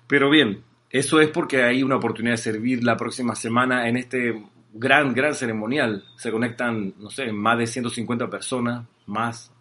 Pero 0.05 0.29
bien, 0.29 0.63
eso 0.89 1.19
es 1.21 1.29
porque 1.29 1.63
hay 1.63 1.81
una 1.81 1.95
oportunidad 1.95 2.33
de 2.33 2.41
servir 2.41 2.83
la 2.83 2.97
próxima 2.97 3.35
semana 3.35 3.87
en 3.87 3.97
este 3.97 4.43
gran, 4.73 5.13
gran 5.13 5.33
ceremonial. 5.33 6.03
Se 6.17 6.31
conectan, 6.31 6.93
no 6.99 7.09
sé, 7.09 7.31
más 7.31 7.57
de 7.57 7.67
150 7.67 8.29
personas, 8.29 8.85
más 9.05 9.51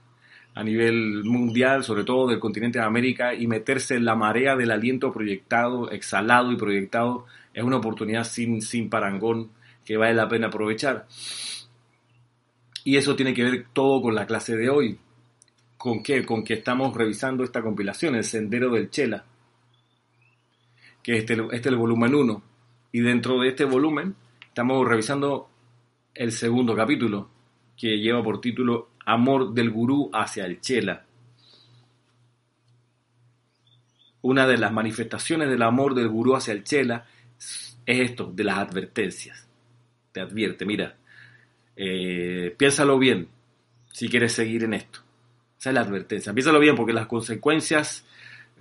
a 0.54 0.64
nivel 0.64 1.22
mundial, 1.22 1.84
sobre 1.84 2.02
todo 2.02 2.28
del 2.28 2.40
continente 2.40 2.80
de 2.80 2.84
América, 2.84 3.34
y 3.34 3.46
meterse 3.46 3.94
en 3.94 4.04
la 4.04 4.16
marea 4.16 4.56
del 4.56 4.72
aliento 4.72 5.12
proyectado, 5.12 5.90
exhalado 5.90 6.50
y 6.50 6.56
proyectado, 6.56 7.26
es 7.54 7.62
una 7.62 7.76
oportunidad 7.76 8.24
sin, 8.24 8.62
sin 8.62 8.90
parangón 8.90 9.50
que 9.86 9.96
vale 9.96 10.12
la 10.12 10.28
pena 10.28 10.48
aprovechar. 10.48 11.06
Y 12.84 12.96
eso 12.98 13.16
tiene 13.16 13.32
que 13.32 13.44
ver 13.44 13.66
todo 13.72 14.02
con 14.02 14.14
la 14.14 14.26
clase 14.26 14.54
de 14.54 14.68
hoy. 14.68 14.98
¿Con 15.78 16.02
qué? 16.02 16.26
Con 16.26 16.44
que 16.44 16.54
estamos 16.54 16.94
revisando 16.94 17.42
esta 17.42 17.62
compilación, 17.62 18.14
El 18.14 18.24
Sendero 18.24 18.70
del 18.70 18.90
Chela 18.90 19.24
que 21.06 21.18
este, 21.18 21.34
este 21.34 21.56
es 21.56 21.66
el 21.66 21.76
volumen 21.76 22.16
1. 22.16 22.42
Y 22.90 23.00
dentro 23.00 23.38
de 23.38 23.50
este 23.50 23.64
volumen 23.64 24.16
estamos 24.48 24.84
revisando 24.88 25.48
el 26.12 26.32
segundo 26.32 26.74
capítulo, 26.74 27.30
que 27.76 28.00
lleva 28.00 28.24
por 28.24 28.40
título 28.40 28.88
Amor 29.04 29.54
del 29.54 29.70
Gurú 29.70 30.10
hacia 30.12 30.46
el 30.46 30.60
Chela. 30.60 31.04
Una 34.22 34.48
de 34.48 34.58
las 34.58 34.72
manifestaciones 34.72 35.48
del 35.48 35.62
amor 35.62 35.94
del 35.94 36.08
gurú 36.08 36.34
hacia 36.34 36.52
el 36.52 36.64
Chela 36.64 37.06
es 37.38 37.78
esto, 37.86 38.32
de 38.34 38.42
las 38.42 38.58
advertencias. 38.58 39.45
Te 40.16 40.22
advierte, 40.22 40.64
mira, 40.64 40.96
eh, 41.76 42.54
piénsalo 42.56 42.98
bien 42.98 43.28
si 43.92 44.08
quieres 44.08 44.32
seguir 44.32 44.64
en 44.64 44.72
esto. 44.72 45.00
Esa 45.60 45.68
es 45.68 45.74
la 45.74 45.82
advertencia. 45.82 46.32
Piénsalo 46.32 46.58
bien 46.58 46.74
porque 46.74 46.94
las 46.94 47.06
consecuencias 47.06 48.06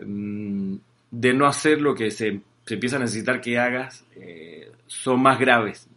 mm, 0.05 0.75
de 1.12 1.33
no 1.33 1.47
hacer 1.47 1.79
lo 1.79 1.95
que 1.95 2.12
se, 2.12 2.41
empieza 2.67 2.97
a 2.97 3.00
necesitar 3.00 3.39
que 3.39 3.57
hagas 3.57 4.03
eh, 4.17 4.69
son 4.88 5.21
más 5.21 5.39
graves 5.39 5.88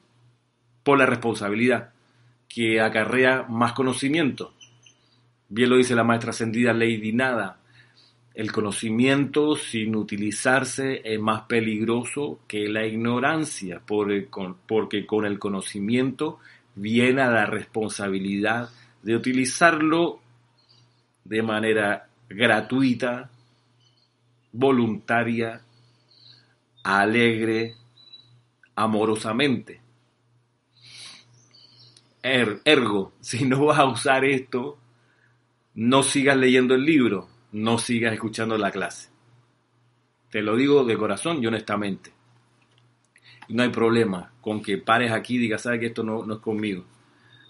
por 0.84 0.96
la 0.96 1.06
responsabilidad 1.06 1.90
que 2.48 2.80
acarrea 2.80 3.42
más 3.48 3.72
conocimiento. 3.72 4.54
Bien 5.48 5.70
lo 5.70 5.76
dice 5.76 5.96
la 5.96 6.04
maestra 6.04 6.30
ascendida 6.30 6.72
Lady 6.72 7.12
Nada. 7.12 7.58
El 8.38 8.52
conocimiento 8.52 9.56
sin 9.56 9.96
utilizarse 9.96 11.02
es 11.02 11.18
más 11.18 11.42
peligroso 11.48 12.38
que 12.46 12.68
la 12.68 12.86
ignorancia, 12.86 13.82
porque 13.84 14.28
con 14.28 15.24
el 15.24 15.40
conocimiento 15.40 16.38
viene 16.76 17.14
la 17.14 17.46
responsabilidad 17.46 18.70
de 19.02 19.16
utilizarlo 19.16 20.20
de 21.24 21.42
manera 21.42 22.10
gratuita, 22.28 23.28
voluntaria, 24.52 25.62
alegre, 26.84 27.74
amorosamente. 28.76 29.80
Er, 32.22 32.60
ergo, 32.64 33.14
si 33.20 33.44
no 33.44 33.64
vas 33.64 33.80
a 33.80 33.86
usar 33.86 34.24
esto, 34.24 34.78
no 35.74 36.04
sigas 36.04 36.36
leyendo 36.36 36.76
el 36.76 36.84
libro, 36.84 37.28
no 37.52 37.78
sigas 37.78 38.12
escuchando 38.12 38.56
la 38.58 38.70
clase. 38.70 39.10
Te 40.30 40.42
lo 40.42 40.56
digo 40.56 40.84
de 40.84 40.96
corazón 40.96 41.42
y 41.42 41.46
honestamente. 41.46 42.12
No 43.48 43.62
hay 43.62 43.70
problema 43.70 44.32
con 44.40 44.62
que 44.62 44.78
pares 44.78 45.10
aquí 45.10 45.36
y 45.36 45.38
digas, 45.38 45.62
sabes 45.62 45.80
que 45.80 45.86
esto 45.86 46.02
no, 46.02 46.24
no 46.24 46.34
es 46.34 46.40
conmigo. 46.40 46.84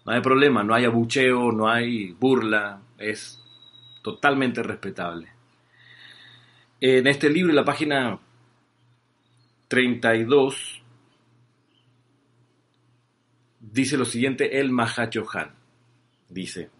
No 0.06 0.12
hay 0.12 0.20
problema, 0.20 0.62
no 0.62 0.74
hay 0.74 0.84
abucheo, 0.84 1.50
no 1.52 1.68
hay 1.68 2.12
burla, 2.12 2.80
es 2.96 3.42
totalmente 4.02 4.62
respetable. 4.62 5.28
En 6.80 7.06
este 7.08 7.28
libro, 7.28 7.50
en 7.50 7.56
la 7.56 7.64
página 7.64 8.18
32, 9.66 10.82
dice 13.60 13.98
lo 13.98 14.04
siguiente 14.04 14.60
el 14.60 14.70
Mahachohan. 14.70 15.54
Dice, 16.28 16.70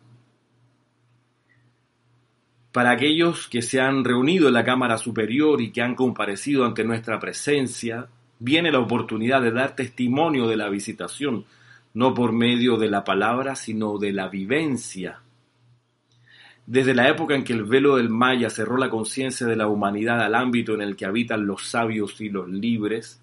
para 2.78 2.92
aquellos 2.92 3.48
que 3.48 3.60
se 3.60 3.80
han 3.80 4.04
reunido 4.04 4.46
en 4.46 4.54
la 4.54 4.62
Cámara 4.62 4.98
Superior 4.98 5.60
y 5.60 5.72
que 5.72 5.82
han 5.82 5.96
comparecido 5.96 6.64
ante 6.64 6.84
nuestra 6.84 7.18
presencia, 7.18 8.06
viene 8.38 8.70
la 8.70 8.78
oportunidad 8.78 9.42
de 9.42 9.50
dar 9.50 9.74
testimonio 9.74 10.46
de 10.46 10.56
la 10.56 10.68
visitación, 10.68 11.44
no 11.94 12.14
por 12.14 12.30
medio 12.30 12.76
de 12.76 12.88
la 12.88 13.02
palabra, 13.02 13.56
sino 13.56 13.98
de 13.98 14.12
la 14.12 14.28
vivencia. 14.28 15.22
Desde 16.66 16.94
la 16.94 17.08
época 17.08 17.34
en 17.34 17.42
que 17.42 17.52
el 17.52 17.64
velo 17.64 17.96
del 17.96 18.10
Maya 18.10 18.48
cerró 18.48 18.76
la 18.76 18.90
conciencia 18.90 19.48
de 19.48 19.56
la 19.56 19.66
humanidad 19.66 20.22
al 20.22 20.36
ámbito 20.36 20.72
en 20.74 20.82
el 20.82 20.94
que 20.94 21.04
habitan 21.04 21.48
los 21.48 21.66
sabios 21.66 22.20
y 22.20 22.28
los 22.28 22.48
libres, 22.48 23.20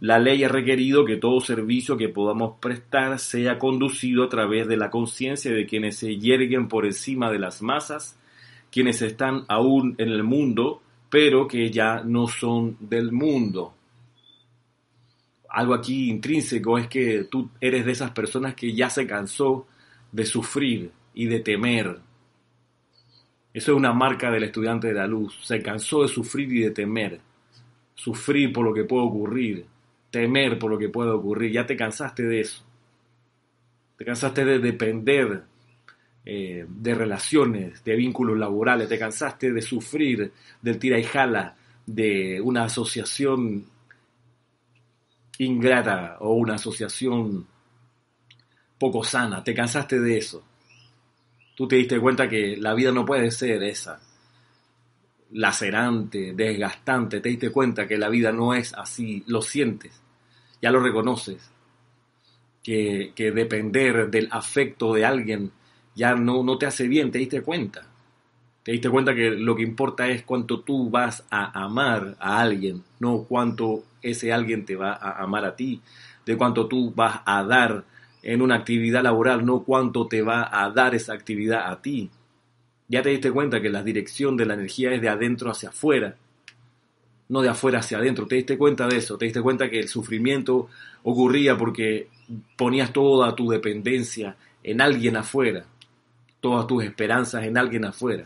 la 0.00 0.18
ley 0.18 0.44
ha 0.44 0.48
requerido 0.48 1.06
que 1.06 1.16
todo 1.16 1.40
servicio 1.40 1.96
que 1.96 2.10
podamos 2.10 2.58
prestar 2.60 3.18
sea 3.18 3.58
conducido 3.58 4.24
a 4.24 4.28
través 4.28 4.68
de 4.68 4.76
la 4.76 4.90
conciencia 4.90 5.52
de 5.52 5.64
quienes 5.64 5.96
se 5.96 6.18
yerguen 6.18 6.68
por 6.68 6.84
encima 6.84 7.32
de 7.32 7.38
las 7.38 7.62
masas, 7.62 8.19
quienes 8.70 9.02
están 9.02 9.44
aún 9.48 9.94
en 9.98 10.08
el 10.08 10.22
mundo, 10.22 10.82
pero 11.08 11.46
que 11.48 11.70
ya 11.70 12.02
no 12.04 12.28
son 12.28 12.76
del 12.80 13.12
mundo. 13.12 13.74
Algo 15.48 15.74
aquí 15.74 16.08
intrínseco 16.08 16.78
es 16.78 16.86
que 16.88 17.24
tú 17.24 17.50
eres 17.60 17.84
de 17.84 17.92
esas 17.92 18.12
personas 18.12 18.54
que 18.54 18.72
ya 18.72 18.88
se 18.88 19.06
cansó 19.06 19.66
de 20.12 20.24
sufrir 20.24 20.92
y 21.14 21.26
de 21.26 21.40
temer 21.40 22.00
eso 23.52 23.72
es 23.72 23.76
una 23.76 23.92
marca 23.92 24.30
del 24.30 24.44
estudiante 24.44 24.88
de 24.88 24.94
la 24.94 25.06
luz. 25.06 25.38
Se 25.42 25.60
cansó 25.60 26.02
de 26.02 26.08
sufrir 26.08 26.52
y 26.52 26.60
de 26.60 26.70
temer. 26.70 27.20
Sufrir 27.94 28.52
por 28.52 28.64
lo 28.64 28.72
que 28.72 28.84
puede 28.84 29.06
ocurrir. 29.06 29.66
Temer 30.10 30.58
por 30.58 30.70
lo 30.70 30.78
que 30.78 30.88
puede 30.88 31.10
ocurrir. 31.10 31.52
Ya 31.52 31.66
te 31.66 31.76
cansaste 31.76 32.22
de 32.22 32.40
eso. 32.40 32.62
Te 33.96 34.04
cansaste 34.04 34.44
de 34.44 34.60
depender 34.60 35.42
eh, 36.24 36.66
de 36.68 36.94
relaciones, 36.94 37.82
de 37.84 37.96
vínculos 37.96 38.38
laborales. 38.38 38.88
Te 38.88 38.98
cansaste 38.98 39.52
de 39.52 39.62
sufrir 39.62 40.32
del 40.60 40.78
tira 40.78 40.98
y 40.98 41.04
jala 41.04 41.56
de 41.86 42.40
una 42.40 42.64
asociación 42.64 43.64
ingrata 45.38 46.18
o 46.20 46.34
una 46.34 46.54
asociación 46.54 47.46
poco 48.78 49.02
sana. 49.04 49.42
Te 49.42 49.54
cansaste 49.54 49.98
de 50.00 50.18
eso 50.18 50.44
tú 51.60 51.68
te 51.68 51.76
diste 51.76 52.00
cuenta 52.00 52.26
que 52.26 52.56
la 52.56 52.72
vida 52.72 52.90
no 52.90 53.04
puede 53.04 53.30
ser 53.30 53.62
esa, 53.62 54.00
lacerante, 55.32 56.32
desgastante, 56.32 57.20
te 57.20 57.28
diste 57.28 57.50
cuenta 57.50 57.86
que 57.86 57.98
la 57.98 58.08
vida 58.08 58.32
no 58.32 58.54
es 58.54 58.72
así, 58.72 59.22
lo 59.26 59.42
sientes, 59.42 59.92
ya 60.62 60.70
lo 60.70 60.80
reconoces, 60.80 61.50
que, 62.62 63.12
depender 63.14 64.08
del 64.10 64.28
afecto 64.30 64.94
de 64.94 65.04
alguien 65.04 65.52
ya 66.00 66.14
no, 66.14 66.42
no 66.42 66.56
te 66.56 66.64
hace 66.64 66.88
bien, 66.88 67.10
te 67.10 67.18
diste 67.18 67.42
cuenta. 67.42 67.82
Te 68.62 68.72
diste 68.72 68.88
cuenta 68.88 69.14
que 69.14 69.32
lo 69.32 69.54
que 69.54 69.62
importa 69.62 70.08
es 70.08 70.22
cuánto 70.22 70.60
tú 70.60 70.88
vas 70.88 71.26
a 71.30 71.62
amar 71.62 72.16
a 72.18 72.40
alguien, 72.40 72.82
no 73.00 73.24
cuánto 73.24 73.84
ese 74.00 74.32
alguien 74.32 74.64
te 74.64 74.76
va 74.76 74.94
a 74.94 75.22
amar 75.22 75.44
a 75.44 75.54
ti, 75.54 75.82
de 76.24 76.38
cuánto 76.38 76.68
tú 76.68 76.90
vas 76.96 77.20
a 77.26 77.44
dar 77.44 77.84
en 78.22 78.40
una 78.40 78.54
actividad 78.54 79.02
laboral, 79.02 79.44
no 79.44 79.62
cuánto 79.62 80.06
te 80.06 80.22
va 80.22 80.48
a 80.50 80.70
dar 80.70 80.94
esa 80.94 81.12
actividad 81.12 81.70
a 81.70 81.82
ti. 81.82 82.08
Ya 82.88 83.02
te 83.02 83.10
diste 83.10 83.30
cuenta 83.30 83.60
que 83.60 83.68
la 83.68 83.82
dirección 83.82 84.38
de 84.38 84.46
la 84.46 84.54
energía 84.54 84.92
es 84.92 85.02
de 85.02 85.10
adentro 85.10 85.50
hacia 85.50 85.68
afuera, 85.68 86.16
no 87.28 87.42
de 87.42 87.50
afuera 87.50 87.80
hacia 87.80 87.98
adentro. 87.98 88.26
Te 88.26 88.36
diste 88.36 88.56
cuenta 88.56 88.88
de 88.88 88.96
eso, 88.96 89.18
te 89.18 89.26
diste 89.26 89.42
cuenta 89.42 89.68
que 89.68 89.80
el 89.80 89.88
sufrimiento 89.88 90.70
ocurría 91.02 91.58
porque 91.58 92.08
ponías 92.56 92.90
toda 92.90 93.34
tu 93.36 93.50
dependencia 93.50 94.36
en 94.62 94.80
alguien 94.80 95.16
afuera, 95.16 95.66
todas 96.40 96.66
tus 96.66 96.82
esperanzas 96.84 97.44
en 97.44 97.56
alguien 97.56 97.84
afuera, 97.84 98.24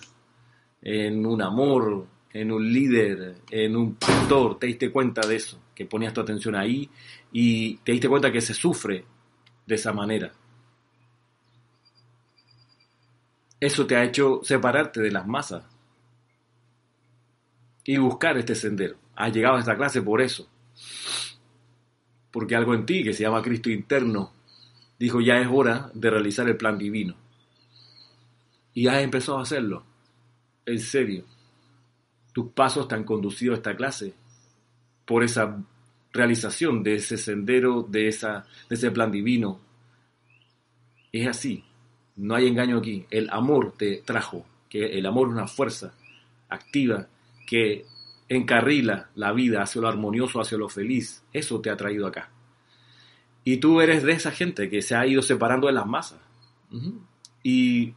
en 0.82 1.26
un 1.26 1.42
amor, 1.42 2.06
en 2.32 2.52
un 2.52 2.72
líder, 2.72 3.36
en 3.50 3.76
un 3.76 3.94
pastor. 3.94 4.58
Te 4.58 4.66
diste 4.66 4.90
cuenta 4.90 5.26
de 5.26 5.36
eso, 5.36 5.60
que 5.74 5.86
ponías 5.86 6.12
tu 6.12 6.20
atención 6.20 6.54
ahí 6.54 6.88
y 7.32 7.76
te 7.78 7.92
diste 7.92 8.08
cuenta 8.08 8.32
que 8.32 8.40
se 8.40 8.54
sufre 8.54 9.04
de 9.66 9.74
esa 9.74 9.92
manera. 9.92 10.32
Eso 13.60 13.86
te 13.86 13.96
ha 13.96 14.04
hecho 14.04 14.40
separarte 14.42 15.00
de 15.00 15.10
las 15.10 15.26
masas 15.26 15.64
y 17.84 17.96
buscar 17.98 18.36
este 18.36 18.54
sendero. 18.54 18.96
Has 19.14 19.32
llegado 19.32 19.56
a 19.56 19.60
esta 19.60 19.76
clase 19.76 20.02
por 20.02 20.20
eso. 20.20 20.48
Porque 22.30 22.56
algo 22.56 22.74
en 22.74 22.84
ti, 22.84 23.04
que 23.04 23.12
se 23.12 23.22
llama 23.22 23.42
Cristo 23.42 23.70
interno, 23.70 24.32
dijo 24.98 25.20
ya 25.20 25.38
es 25.38 25.48
hora 25.50 25.90
de 25.94 26.10
realizar 26.10 26.48
el 26.48 26.56
plan 26.56 26.76
divino. 26.76 27.14
Y 28.74 28.88
has 28.88 29.02
empezado 29.02 29.38
a 29.38 29.42
hacerlo. 29.42 29.84
En 30.66 30.78
serio. 30.78 31.24
Tus 32.32 32.50
pasos 32.50 32.88
te 32.88 32.96
han 32.96 33.04
conducido 33.04 33.52
a 33.52 33.56
esta 33.56 33.76
clase 33.76 34.12
por 35.04 35.22
esa 35.22 35.62
realización 36.12 36.82
de 36.82 36.96
ese 36.96 37.16
sendero, 37.16 37.82
de, 37.82 38.08
esa, 38.08 38.46
de 38.68 38.74
ese 38.74 38.90
plan 38.90 39.12
divino. 39.12 39.60
Es 41.12 41.28
así. 41.28 41.64
No 42.16 42.34
hay 42.34 42.48
engaño 42.48 42.78
aquí. 42.78 43.06
El 43.10 43.30
amor 43.30 43.74
te 43.76 44.02
trajo. 44.04 44.44
Que 44.68 44.98
el 44.98 45.06
amor 45.06 45.28
es 45.28 45.34
una 45.34 45.46
fuerza 45.46 45.94
activa 46.48 47.06
que 47.46 47.84
encarrila 48.28 49.10
la 49.14 49.32
vida 49.32 49.62
hacia 49.62 49.80
lo 49.80 49.88
armonioso, 49.88 50.40
hacia 50.40 50.58
lo 50.58 50.68
feliz. 50.68 51.22
Eso 51.32 51.60
te 51.60 51.70
ha 51.70 51.76
traído 51.76 52.06
acá. 52.06 52.30
Y 53.44 53.58
tú 53.58 53.80
eres 53.80 54.02
de 54.02 54.12
esa 54.12 54.30
gente 54.30 54.70
que 54.70 54.82
se 54.82 54.96
ha 54.96 55.06
ido 55.06 55.20
separando 55.20 55.66
de 55.66 55.74
las 55.74 55.86
masas. 55.86 56.18
Y 57.42 57.94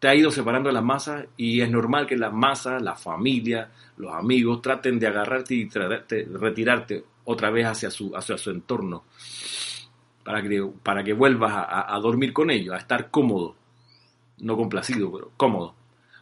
te 0.00 0.08
ha 0.08 0.14
ido 0.14 0.30
separando 0.30 0.70
de 0.70 0.72
las 0.72 0.82
masas 0.82 1.26
y 1.36 1.60
es 1.60 1.70
normal 1.70 2.06
que 2.06 2.16
las 2.16 2.32
masas, 2.32 2.82
la 2.82 2.96
familia, 2.96 3.70
los 3.98 4.12
amigos 4.12 4.62
traten 4.62 4.98
de 4.98 5.06
agarrarte 5.06 5.54
y 5.54 5.68
retirarte 5.68 7.04
otra 7.24 7.50
vez 7.50 7.66
hacia 7.66 7.90
su, 7.90 8.16
hacia 8.16 8.38
su 8.38 8.50
entorno 8.50 9.04
para 10.24 10.42
que, 10.42 10.70
para 10.82 11.04
que 11.04 11.12
vuelvas 11.12 11.52
a, 11.54 11.98
dormir 12.00 12.32
con 12.32 12.50
ellos, 12.50 12.74
a 12.74 12.78
estar 12.78 13.10
cómodo, 13.10 13.56
no 14.38 14.56
complacido, 14.56 15.12
pero 15.12 15.32
cómodo, 15.36 15.74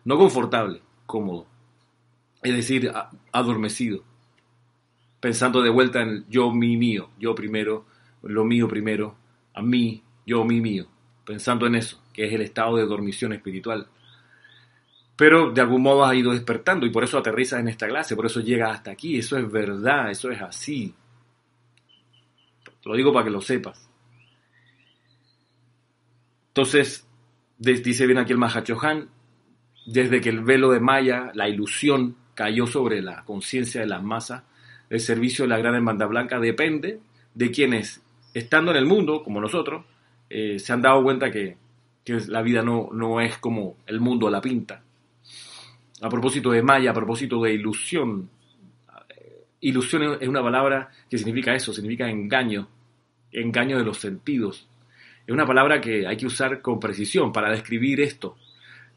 no 0.04 0.18
confortable, 0.18 0.82
cómodo, 1.06 1.47
es 2.42 2.54
decir, 2.54 2.92
adormecido, 3.30 4.02
pensando 5.20 5.62
de 5.62 5.70
vuelta 5.70 6.02
en 6.02 6.25
yo, 6.28 6.50
mi, 6.50 6.76
mío, 6.76 7.11
yo 7.18 7.35
primero, 7.35 7.87
lo 8.23 8.44
mío 8.44 8.66
primero, 8.66 9.14
a 9.54 9.62
mí, 9.62 10.02
yo, 10.26 10.44
mi, 10.44 10.61
mío, 10.61 10.87
pensando 11.28 11.66
en 11.66 11.75
eso 11.75 12.02
que 12.11 12.25
es 12.25 12.32
el 12.32 12.40
estado 12.40 12.78
de 12.78 12.87
dormición 12.87 13.35
espiritual. 13.35 13.87
Pero 15.14 15.50
de 15.50 15.61
algún 15.61 15.82
modo 15.82 16.02
has 16.02 16.14
ido 16.14 16.32
despertando 16.32 16.87
y 16.87 16.90
por 16.90 17.04
eso 17.04 17.18
aterrizas 17.18 17.61
en 17.61 17.68
esta 17.68 17.87
clase, 17.87 18.16
por 18.16 18.25
eso 18.25 18.40
llegas 18.40 18.76
hasta 18.76 18.92
aquí. 18.92 19.18
Eso 19.18 19.37
es 19.37 19.52
verdad, 19.52 20.11
eso 20.11 20.30
es 20.30 20.40
así. 20.40 20.94
Lo 22.82 22.97
digo 22.97 23.12
para 23.12 23.26
que 23.26 23.30
lo 23.30 23.42
sepas. 23.42 23.90
Entonces, 26.49 27.06
dice 27.58 28.06
bien 28.06 28.18
aquí 28.18 28.32
el 28.32 28.38
Mahachohan, 28.38 29.11
desde 29.85 30.23
que 30.23 30.30
el 30.30 30.40
velo 30.40 30.70
de 30.70 30.80
Maya, 30.80 31.30
la 31.35 31.47
ilusión, 31.47 32.16
cayó 32.35 32.66
sobre 32.66 33.02
la 33.02 33.23
conciencia 33.26 33.82
de 33.82 33.87
las 33.87 34.02
masas, 34.02 34.44
el 34.88 35.00
servicio 35.00 35.44
de 35.44 35.50
la 35.50 35.58
gran 35.58 35.75
hermandad 35.75 36.08
blanca 36.08 36.40
depende 36.40 37.00
de 37.35 37.50
quienes, 37.50 38.00
estando 38.32 38.70
en 38.70 38.78
el 38.78 38.87
mundo, 38.87 39.23
como 39.23 39.42
nosotros, 39.42 39.85
eh, 40.30 40.58
se 40.58 40.73
han 40.73 40.82
dado 40.82 41.02
cuenta 41.02 41.30
que 41.30 41.56
que 42.08 42.18
la 42.28 42.40
vida 42.40 42.62
no, 42.62 42.88
no 42.90 43.20
es 43.20 43.37
como 43.37 43.76
el 43.87 44.00
mundo 44.00 44.30
la 44.30 44.40
pinta. 44.40 44.82
A 46.00 46.08
propósito 46.08 46.50
de 46.50 46.62
Maya, 46.62 46.92
a 46.92 46.94
propósito 46.94 47.42
de 47.42 47.52
ilusión, 47.52 48.30
ilusión 49.61 50.16
es 50.18 50.26
una 50.26 50.42
palabra 50.42 50.88
que 51.11 51.18
significa 51.18 51.52
eso, 51.54 51.70
significa 51.70 52.08
engaño, 52.08 52.66
engaño 53.30 53.76
de 53.76 53.85
los 53.85 53.99
sentidos. 53.99 54.66
Es 55.26 55.35
una 55.35 55.44
palabra 55.44 55.82
que 55.82 56.06
hay 56.06 56.16
que 56.16 56.25
usar 56.25 56.62
con 56.62 56.80
precisión 56.80 57.30
para 57.30 57.50
describir 57.50 58.00
esto 58.00 58.38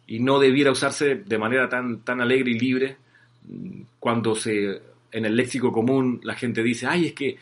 y 0.08 0.20
no 0.20 0.40
debiera 0.40 0.72
usarse 0.72 1.16
de 1.16 1.38
manera 1.38 1.68
tan, 1.68 2.06
tan 2.06 2.22
alegre 2.22 2.52
y 2.52 2.60
libre 2.60 2.96
cuando 4.00 4.36
se, 4.36 4.82
en 5.12 5.26
el 5.26 5.36
léxico 5.36 5.74
común 5.74 6.22
la 6.24 6.36
gente 6.36 6.64
dice, 6.64 6.88
ay, 6.88 7.08
es 7.08 7.14
que 7.14 7.36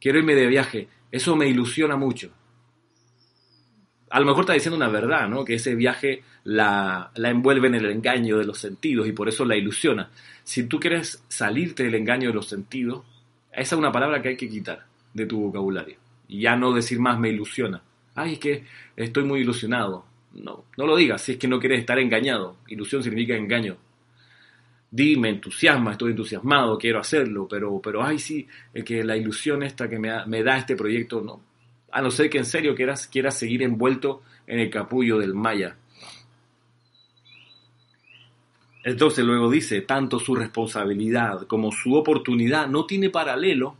quiero 0.00 0.20
irme 0.20 0.36
de 0.36 0.46
viaje, 0.46 0.86
eso 1.10 1.34
me 1.34 1.48
ilusiona 1.48 1.96
mucho 1.96 2.30
a 4.16 4.20
lo 4.20 4.24
mejor 4.24 4.44
está 4.44 4.54
diciendo 4.54 4.78
una 4.78 4.88
verdad, 4.88 5.28
¿no? 5.28 5.44
Que 5.44 5.56
ese 5.56 5.74
viaje 5.74 6.22
la, 6.44 7.10
envuelve 7.16 7.68
en 7.68 7.74
el 7.74 7.84
engaño 7.84 8.38
de 8.38 8.46
los 8.46 8.56
sentidos 8.56 9.06
y 9.06 9.12
por 9.12 9.28
eso 9.28 9.44
la 9.44 9.56
ilusiona. 9.56 10.08
Si 10.42 10.66
tú 10.66 10.80
quieres 10.80 11.22
salirte 11.28 11.82
del 11.82 11.96
engaño 11.96 12.28
de 12.28 12.34
los 12.34 12.48
sentidos, 12.48 13.04
esa 13.52 13.74
es 13.74 13.78
una 13.78 13.92
palabra 13.92 14.22
que 14.22 14.30
hay 14.30 14.36
que 14.38 14.48
quitar 14.48 14.86
de 15.12 15.26
tu 15.26 15.38
vocabulario. 15.38 15.98
Y 16.28 16.40
ya 16.40 16.56
no 16.56 16.72
decir 16.72 16.98
más 16.98 17.18
me 17.18 17.28
ilusiona. 17.28 17.82
Ay, 18.14 18.32
es 18.32 18.38
que 18.38 18.64
estoy 18.96 19.24
muy 19.24 19.40
ilusionado. 19.40 20.06
No, 20.32 20.64
no 20.78 20.86
lo 20.86 20.96
digas 20.96 21.20
si 21.20 21.32
es 21.32 21.38
que 21.38 21.46
no 21.46 21.60
quieres 21.60 21.80
estar 21.80 21.98
engañado. 21.98 22.56
Ilusión 22.68 23.02
significa 23.02 23.36
engaño. 23.36 23.76
Di, 24.90 25.16
me 25.16 25.28
entusiasma, 25.28 25.92
estoy 25.92 26.12
entusiasmado, 26.12 26.78
quiero 26.78 27.00
hacerlo, 27.00 27.46
pero, 27.46 27.82
pero 27.82 28.02
ay, 28.02 28.18
sí, 28.18 28.48
que 28.82 29.04
la 29.04 29.14
ilusión 29.14 29.62
esta 29.62 29.90
que 29.90 29.98
me, 29.98 30.24
me 30.24 30.42
da 30.42 30.56
este 30.56 30.74
proyecto, 30.74 31.20
no, 31.20 31.42
a 31.96 32.02
no 32.02 32.10
ser 32.10 32.28
que 32.28 32.36
en 32.36 32.44
serio 32.44 32.74
quieras, 32.74 33.06
quieras 33.06 33.38
seguir 33.38 33.62
envuelto 33.62 34.20
en 34.46 34.58
el 34.58 34.68
capullo 34.68 35.16
del 35.18 35.32
Maya. 35.32 35.78
Entonces 38.84 39.24
luego 39.24 39.50
dice, 39.50 39.80
tanto 39.80 40.18
su 40.18 40.34
responsabilidad 40.34 41.46
como 41.46 41.72
su 41.72 41.94
oportunidad 41.94 42.68
no 42.68 42.84
tiene 42.84 43.08
paralelo 43.08 43.76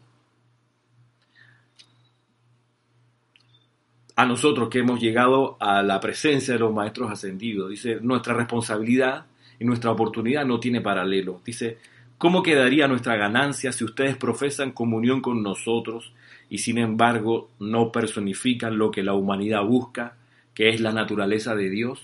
a 4.17 4.25
nosotros 4.25 4.71
que 4.71 4.79
hemos 4.79 4.99
llegado 4.99 5.59
a 5.61 5.83
la 5.83 6.01
presencia 6.01 6.55
de 6.55 6.61
los 6.61 6.73
maestros 6.73 7.11
ascendidos. 7.11 7.69
Dice, 7.69 7.99
nuestra 8.01 8.33
responsabilidad 8.33 9.27
y 9.61 9.67
nuestra 9.67 9.91
oportunidad 9.91 10.47
no 10.47 10.59
tiene 10.59 10.81
paralelo. 10.81 11.43
Dice, 11.45 11.77
¿cómo 12.17 12.43
quedaría 12.43 12.89
nuestra 12.89 13.17
ganancia 13.17 13.73
si 13.73 13.85
ustedes 13.85 14.17
profesan 14.17 14.73
comunión 14.73 15.21
con 15.21 15.43
nosotros 15.43 16.15
y 16.49 16.59
sin 16.59 16.79
embargo 16.79 17.51
no 17.59 17.91
personifican 17.93 18.79
lo 18.79 18.91
que 18.91 19.03
la 19.03 19.15
humanidad 19.15 19.65
busca, 19.65 20.17
que 20.55 20.69
es 20.69 20.81
la 20.81 20.93
naturaleza 20.93 21.55
de 21.55 21.71
Dios? 21.71 22.03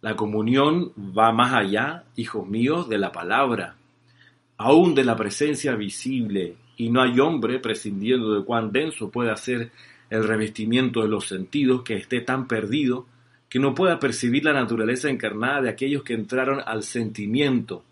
La 0.00 0.16
comunión 0.16 0.92
va 0.96 1.32
más 1.32 1.54
allá, 1.54 2.04
hijos 2.16 2.46
míos, 2.46 2.88
de 2.88 2.98
la 2.98 3.10
palabra, 3.10 3.76
aún 4.58 4.94
de 4.94 5.04
la 5.04 5.16
presencia 5.16 5.74
visible, 5.76 6.56
y 6.76 6.90
no 6.90 7.00
hay 7.02 7.18
hombre, 7.20 7.58
prescindiendo 7.58 8.34
de 8.34 8.44
cuán 8.44 8.70
denso 8.70 9.10
puede 9.10 9.34
ser 9.36 9.70
el 10.10 10.28
revestimiento 10.28 11.00
de 11.02 11.08
los 11.08 11.26
sentidos, 11.26 11.82
que 11.82 11.94
esté 11.94 12.20
tan 12.20 12.46
perdido 12.46 13.06
que 13.48 13.58
no 13.58 13.74
pueda 13.74 13.98
percibir 13.98 14.44
la 14.44 14.52
naturaleza 14.52 15.08
encarnada 15.08 15.62
de 15.62 15.68
aquellos 15.70 16.02
que 16.02 16.14
entraron 16.14 16.60
al 16.66 16.82
sentimiento, 16.82 17.84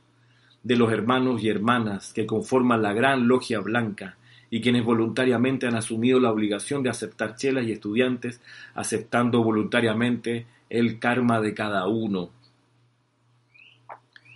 de 0.62 0.76
los 0.76 0.92
hermanos 0.92 1.42
y 1.42 1.48
hermanas 1.48 2.12
que 2.12 2.26
conforman 2.26 2.82
la 2.82 2.92
gran 2.92 3.26
logia 3.26 3.60
blanca 3.60 4.16
y 4.50 4.60
quienes 4.60 4.84
voluntariamente 4.84 5.66
han 5.66 5.76
asumido 5.76 6.20
la 6.20 6.30
obligación 6.30 6.82
de 6.82 6.90
aceptar 6.90 7.36
chelas 7.36 7.64
y 7.64 7.72
estudiantes, 7.72 8.40
aceptando 8.74 9.42
voluntariamente 9.42 10.46
el 10.68 10.98
karma 10.98 11.40
de 11.40 11.54
cada 11.54 11.88
uno. 11.88 12.30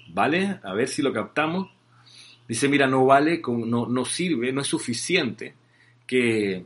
¿Vale? 0.08 0.58
A 0.62 0.72
ver 0.72 0.88
si 0.88 1.02
lo 1.02 1.12
captamos. 1.12 1.68
Dice, 2.48 2.66
mira, 2.68 2.86
no 2.86 3.04
vale, 3.04 3.42
no, 3.46 3.86
no 3.86 4.04
sirve, 4.06 4.52
no 4.52 4.62
es 4.62 4.66
suficiente 4.66 5.54
que, 6.06 6.64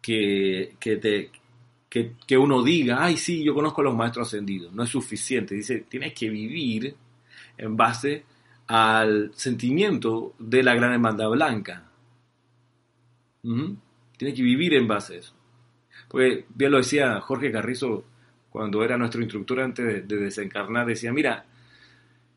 que, 0.00 0.76
que, 0.78 1.30
que, 1.88 2.12
que 2.26 2.38
uno 2.38 2.62
diga, 2.62 3.02
ay, 3.02 3.16
sí, 3.16 3.42
yo 3.42 3.54
conozco 3.54 3.80
a 3.80 3.84
los 3.84 3.96
maestros 3.96 4.28
ascendidos. 4.28 4.72
No 4.72 4.84
es 4.84 4.90
suficiente. 4.90 5.56
Dice, 5.56 5.84
tienes 5.88 6.12
que 6.12 6.28
vivir 6.28 6.94
en 7.56 7.76
base 7.76 8.24
al 8.68 9.32
sentimiento 9.34 10.34
de 10.38 10.62
la 10.62 10.74
gran 10.74 10.92
hermandad 10.92 11.30
blanca. 11.30 11.84
Tiene 13.42 14.34
que 14.34 14.42
vivir 14.42 14.74
en 14.74 14.86
base 14.86 15.14
a 15.14 15.18
eso. 15.18 15.34
Porque 16.06 16.44
bien 16.54 16.70
lo 16.70 16.78
decía 16.78 17.20
Jorge 17.20 17.50
Carrizo 17.50 18.04
cuando 18.50 18.84
era 18.84 18.96
nuestro 18.96 19.22
instructor 19.22 19.60
antes 19.60 20.06
de, 20.06 20.16
desencarnar, 20.16 20.86
decía, 20.86 21.12
mira, 21.12 21.44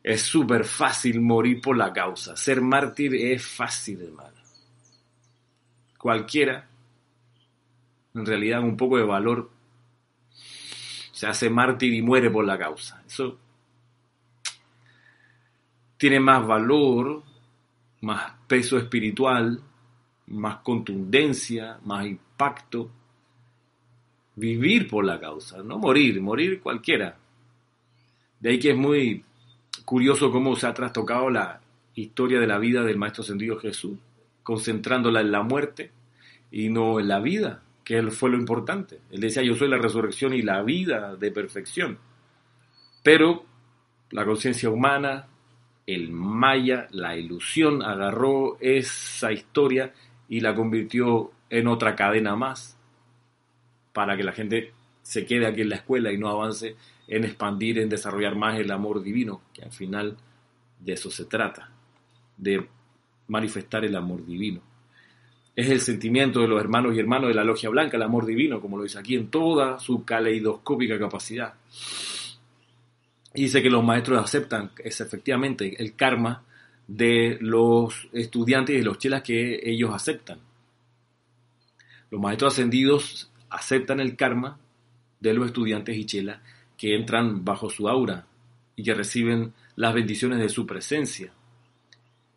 es 0.02 0.22
súper 0.22 0.64
fácil 0.64 1.20
morir 1.20 1.60
por 1.60 1.76
la 1.76 1.92
causa. 1.92 2.36
Ser 2.36 2.60
mártir 2.60 3.14
es 3.14 3.44
fácil, 3.44 4.02
hermano. 4.02 4.36
Cualquiera, 5.98 6.66
en 8.14 8.26
realidad, 8.26 8.60
un 8.60 8.76
poco 8.76 8.96
de 8.98 9.04
valor, 9.04 9.50
se 11.12 11.26
hace 11.26 11.50
mártir 11.50 11.92
y 11.92 12.02
muere 12.02 12.30
por 12.30 12.44
la 12.44 12.58
causa. 12.58 13.02
Eso 13.06 13.38
tiene 16.02 16.18
más 16.18 16.44
valor, 16.44 17.22
más 18.00 18.32
peso 18.48 18.76
espiritual, 18.76 19.60
más 20.26 20.56
contundencia, 20.56 21.78
más 21.84 22.04
impacto. 22.04 22.90
Vivir 24.34 24.88
por 24.88 25.04
la 25.04 25.20
causa, 25.20 25.62
no 25.62 25.78
morir, 25.78 26.20
morir 26.20 26.60
cualquiera. 26.60 27.16
De 28.40 28.50
ahí 28.50 28.58
que 28.58 28.72
es 28.72 28.76
muy 28.76 29.22
curioso 29.84 30.32
cómo 30.32 30.56
se 30.56 30.66
ha 30.66 30.74
trastocado 30.74 31.30
la, 31.30 31.60
historia 31.94 32.40
de 32.40 32.48
la 32.48 32.58
vida 32.58 32.82
del 32.82 32.98
Maestro 32.98 33.22
Ascendido 33.22 33.60
Jesús, 33.60 33.96
concentrándola 34.42 35.20
en 35.20 35.30
la 35.30 35.44
muerte 35.44 35.92
y 36.50 36.68
no 36.68 36.98
en 36.98 37.06
la 37.06 37.20
vida, 37.20 37.62
que 37.84 37.98
él 37.98 38.10
fue 38.10 38.30
lo 38.30 38.38
importante. 38.38 38.98
Él 39.12 39.20
decía, 39.20 39.44
yo 39.44 39.54
soy 39.54 39.68
la 39.68 39.78
resurrección 39.78 40.34
y 40.34 40.42
la 40.42 40.62
vida 40.62 41.14
de 41.14 41.30
perfección. 41.30 41.96
Pero 43.04 43.44
la 44.10 44.24
conciencia 44.24 44.68
humana, 44.68 45.28
el 45.86 46.10
maya, 46.10 46.88
la 46.90 47.16
ilusión, 47.16 47.82
agarró 47.82 48.56
esa 48.60 49.32
historia 49.32 49.92
y 50.28 50.40
la 50.40 50.54
convirtió 50.54 51.32
en 51.50 51.66
otra 51.66 51.94
cadena 51.94 52.36
más 52.36 52.78
para 53.92 54.16
que 54.16 54.24
la 54.24 54.32
gente 54.32 54.72
se 55.02 55.26
quede 55.26 55.46
aquí 55.46 55.62
en 55.62 55.68
la 55.68 55.76
escuela 55.76 56.12
y 56.12 56.18
no 56.18 56.28
avance 56.28 56.76
en 57.08 57.24
expandir, 57.24 57.78
en 57.78 57.88
desarrollar 57.88 58.36
más 58.36 58.58
el 58.58 58.70
amor 58.70 59.02
divino, 59.02 59.42
que 59.52 59.62
al 59.62 59.72
final 59.72 60.16
de 60.78 60.92
eso 60.92 61.10
se 61.10 61.26
trata, 61.26 61.70
de 62.36 62.66
manifestar 63.28 63.84
el 63.84 63.96
amor 63.96 64.24
divino. 64.24 64.60
Es 65.54 65.68
el 65.68 65.80
sentimiento 65.80 66.40
de 66.40 66.48
los 66.48 66.60
hermanos 66.60 66.94
y 66.94 67.00
hermanos 67.00 67.28
de 67.28 67.34
la 67.34 67.44
Logia 67.44 67.68
Blanca, 67.68 67.96
el 67.96 68.02
amor 68.02 68.24
divino, 68.24 68.60
como 68.60 68.78
lo 68.78 68.84
dice 68.84 68.98
aquí, 68.98 69.16
en 69.16 69.28
toda 69.28 69.78
su 69.78 70.04
caleidoscópica 70.04 70.98
capacidad. 70.98 71.54
Y 73.34 73.42
dice 73.42 73.62
que 73.62 73.70
los 73.70 73.84
maestros 73.84 74.22
aceptan 74.22 74.72
es 74.78 75.00
efectivamente 75.00 75.82
el 75.82 75.94
karma 75.94 76.42
de 76.86 77.38
los 77.40 78.08
estudiantes 78.12 78.74
y 78.74 78.78
de 78.78 78.84
los 78.84 78.98
chelas 78.98 79.22
que 79.22 79.60
ellos 79.64 79.94
aceptan. 79.94 80.38
Los 82.10 82.20
maestros 82.20 82.52
ascendidos 82.52 83.30
aceptan 83.48 84.00
el 84.00 84.16
karma 84.16 84.58
de 85.20 85.32
los 85.32 85.46
estudiantes 85.46 85.96
y 85.96 86.04
chelas 86.04 86.40
que 86.76 86.94
entran 86.94 87.44
bajo 87.44 87.70
su 87.70 87.88
aura 87.88 88.26
y 88.76 88.82
que 88.82 88.92
reciben 88.92 89.54
las 89.76 89.94
bendiciones 89.94 90.38
de 90.38 90.48
su 90.48 90.66
presencia. 90.66 91.32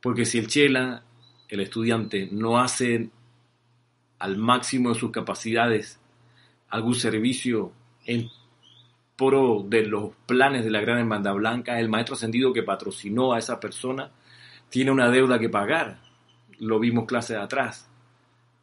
Porque 0.02 0.26
si 0.26 0.38
el 0.38 0.48
chela, 0.48 1.04
el 1.50 1.60
estudiante, 1.60 2.30
no 2.32 2.60
hace 2.60 3.10
al 4.20 4.38
máximo 4.38 4.90
de 4.90 5.00
sus 5.00 5.12
capacidades 5.12 6.00
algún 6.70 6.96
servicio 6.96 7.72
en 8.06 8.30
pro 9.15 9.65
de 9.67 9.86
los 9.86 10.12
planes 10.25 10.63
de 10.65 10.71
la 10.71 10.82
Gran 10.82 10.99
Hermandad 10.99 11.36
Blanca, 11.36 11.80
el 11.80 11.89
maestro 11.89 12.15
ascendido 12.15 12.54
que 12.54 12.63
patrocinó 12.63 13.34
a 13.34 13.39
esa 13.39 13.60
persona 13.60 14.12
tiene 14.69 14.91
una 14.91 15.10
deuda 15.10 15.39
que 15.39 15.49
pagar. 15.49 15.99
Lo 16.60 16.80
vimos 16.80 17.06
clase 17.06 17.34
de 17.34 17.41
atrás 17.41 17.89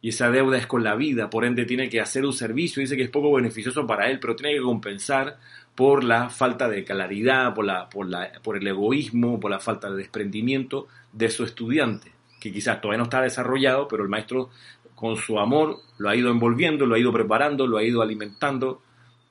y 0.03 0.09
esa 0.09 0.29
deuda 0.29 0.57
es 0.57 0.67
con 0.67 0.83
la 0.83 0.95
vida, 0.95 1.29
por 1.29 1.45
ende 1.45 1.63
tiene 1.63 1.87
que 1.87 2.01
hacer 2.01 2.25
un 2.25 2.33
servicio, 2.33 2.81
dice 2.81 2.97
que 2.97 3.03
es 3.03 3.09
poco 3.09 3.31
beneficioso 3.31 3.87
para 3.87 4.11
él, 4.11 4.19
pero 4.19 4.35
tiene 4.35 4.53
que 4.53 4.61
compensar 4.61 5.37
por 5.75 6.03
la 6.03 6.29
falta 6.29 6.67
de 6.67 6.83
claridad, 6.83 7.53
por, 7.53 7.63
la, 7.63 7.87
por, 7.87 8.09
la, 8.09 8.29
por 8.43 8.57
el 8.57 8.67
egoísmo, 8.67 9.39
por 9.39 9.49
la 9.49 9.61
falta 9.61 9.89
de 9.89 9.95
desprendimiento 9.95 10.89
de 11.13 11.29
su 11.29 11.45
estudiante, 11.45 12.11
que 12.41 12.51
quizás 12.51 12.81
todavía 12.81 12.97
no 12.97 13.05
está 13.05 13.21
desarrollado, 13.21 13.87
pero 13.87 14.03
el 14.03 14.09
maestro 14.09 14.49
con 14.93 15.15
su 15.15 15.39
amor 15.39 15.77
lo 15.97 16.09
ha 16.09 16.17
ido 16.17 16.31
envolviendo, 16.31 16.85
lo 16.85 16.95
ha 16.95 16.99
ido 16.99 17.13
preparando, 17.13 17.65
lo 17.65 17.77
ha 17.77 17.83
ido 17.83 18.01
alimentando, 18.01 18.81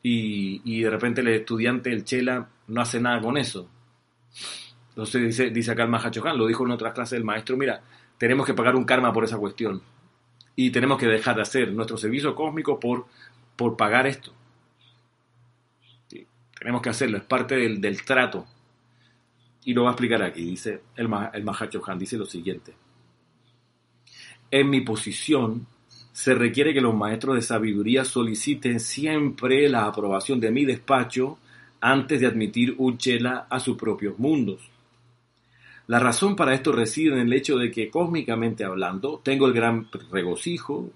y, 0.03 0.61
y 0.65 0.83
de 0.83 0.91
repente 0.91 1.21
el 1.21 1.29
estudiante, 1.29 1.93
el 1.93 2.05
chela, 2.05 2.49
no 2.69 2.81
hace 2.81 3.01
nada 3.01 3.21
con 3.21 3.37
eso. 3.37 3.69
Entonces 4.91 5.23
dice, 5.23 5.51
dice 5.51 5.71
acá 5.73 5.85
el 5.85 5.89
Mahachohan, 5.89 6.37
lo 6.37 6.47
dijo 6.47 6.65
en 6.65 6.73
otras 6.73 6.93
clases 6.93 7.19
el 7.19 7.25
maestro, 7.25 7.57
mira, 7.57 7.83
tenemos 8.19 8.47
que 8.47 8.55
pagar 8.55 8.77
un 8.77 8.85
karma 8.85 9.13
por 9.13 9.25
esa 9.25 9.39
cuestión 9.39 9.83
y 10.55 10.71
tenemos 10.71 10.99
que 10.99 11.07
dejar 11.07 11.37
de 11.37 11.43
hacer 11.43 11.73
nuestro 11.73 11.97
servicio 11.97 12.35
cósmico 12.35 12.79
por, 12.79 13.07
por 13.57 13.77
pagar 13.77 14.07
esto. 14.07 14.33
Tenemos 16.59 16.83
que 16.83 16.91
hacerlo, 16.91 17.19
es 17.19 17.25
parte 17.25 17.57
del, 17.57 17.81
del, 17.81 18.05
trato. 18.05 18.47
Y 19.65 19.75
lo 19.75 19.85
va 19.85 19.91
a 19.91 19.93
explicar 19.93 20.23
aquí, 20.23 20.45
dice 20.45 20.83
el, 20.95 21.09
el 21.33 21.45
Mahacho 21.45 21.83
Han, 21.87 21.99
dice 21.99 22.17
lo 22.17 22.27
siguiente. 22.27 22.75
En 24.51 24.69
mi 24.69 24.83
posición 24.83 25.67
se 26.13 26.35
requiere 26.35 26.75
que 26.75 26.81
los 26.81 26.95
maestros 26.95 27.37
de 27.37 27.43
sabiduría 27.43 28.05
soliciten 28.05 28.81
siempre 28.81 29.69
la 29.69 29.87
aprobación 29.87 30.41
de 30.41 30.51
mi 30.51 30.65
despacho 30.65 31.39
antes 31.81 32.21
de 32.21 32.27
admitir 32.27 32.75
un 32.79 32.99
chela 32.99 33.47
a 33.49 33.59
sus 33.59 33.77
propios 33.77 34.19
mundos. 34.19 34.61
La 35.87 35.99
razón 35.99 36.37
para 36.37 36.55
esto 36.55 36.71
reside 36.71 37.15
en 37.15 37.27
el 37.27 37.33
hecho 37.33 37.57
de 37.57 37.71
que, 37.71 37.91
cósmicamente 37.91 38.65
hablando, 38.65 39.21
tengo 39.25 39.47
el 39.47 39.53
gran 39.53 39.89
regocijo, 40.11 40.91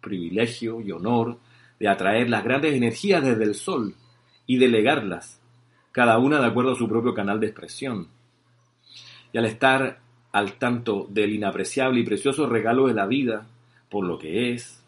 privilegio 0.00 0.80
y 0.80 0.92
honor 0.92 1.38
de 1.78 1.88
atraer 1.88 2.28
las 2.28 2.44
grandes 2.44 2.74
energías 2.74 3.24
desde 3.24 3.44
el 3.44 3.54
Sol 3.54 3.94
y 4.46 4.58
delegarlas, 4.58 5.40
cada 5.92 6.18
una 6.18 6.40
de 6.40 6.46
acuerdo 6.46 6.72
a 6.72 6.76
su 6.76 6.88
propio 6.88 7.14
canal 7.14 7.40
de 7.40 7.46
expresión. 7.46 8.08
Y 9.32 9.38
al 9.38 9.46
estar 9.46 10.00
al 10.32 10.54
tanto 10.54 11.06
del 11.08 11.32
inapreciable 11.32 12.00
y 12.00 12.04
precioso 12.04 12.46
regalo 12.46 12.88
de 12.88 12.94
la 12.94 13.06
vida, 13.06 13.46
por 13.90 14.06
lo 14.06 14.18
que 14.18 14.52
es, 14.52 14.82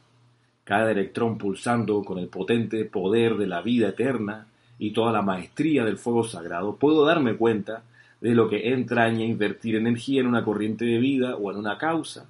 cada 0.64 0.92
electrón 0.92 1.36
pulsando 1.36 2.02
con 2.04 2.18
el 2.18 2.28
potente 2.28 2.84
poder 2.84 3.36
de 3.36 3.46
la 3.46 3.60
vida 3.60 3.88
eterna 3.88 4.46
y 4.78 4.92
toda 4.92 5.12
la 5.12 5.22
maestría 5.22 5.84
del 5.84 5.98
fuego 5.98 6.24
sagrado, 6.24 6.76
puedo 6.76 7.04
darme 7.04 7.36
cuenta 7.36 7.82
de 8.20 8.34
lo 8.34 8.48
que 8.48 8.72
entraña 8.72 9.24
invertir 9.24 9.74
energía 9.74 10.20
en 10.20 10.28
una 10.28 10.44
corriente 10.44 10.84
de 10.84 10.98
vida 10.98 11.34
o 11.34 11.50
en 11.50 11.58
una 11.58 11.76
causa, 11.76 12.26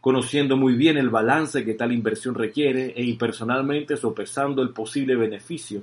conociendo 0.00 0.56
muy 0.56 0.74
bien 0.74 0.96
el 0.96 1.10
balance 1.10 1.64
que 1.64 1.74
tal 1.74 1.92
inversión 1.92 2.36
requiere 2.36 2.92
e 2.96 3.02
impersonalmente 3.02 3.96
sopesando 3.96 4.62
el 4.62 4.70
posible 4.70 5.16
beneficio, 5.16 5.82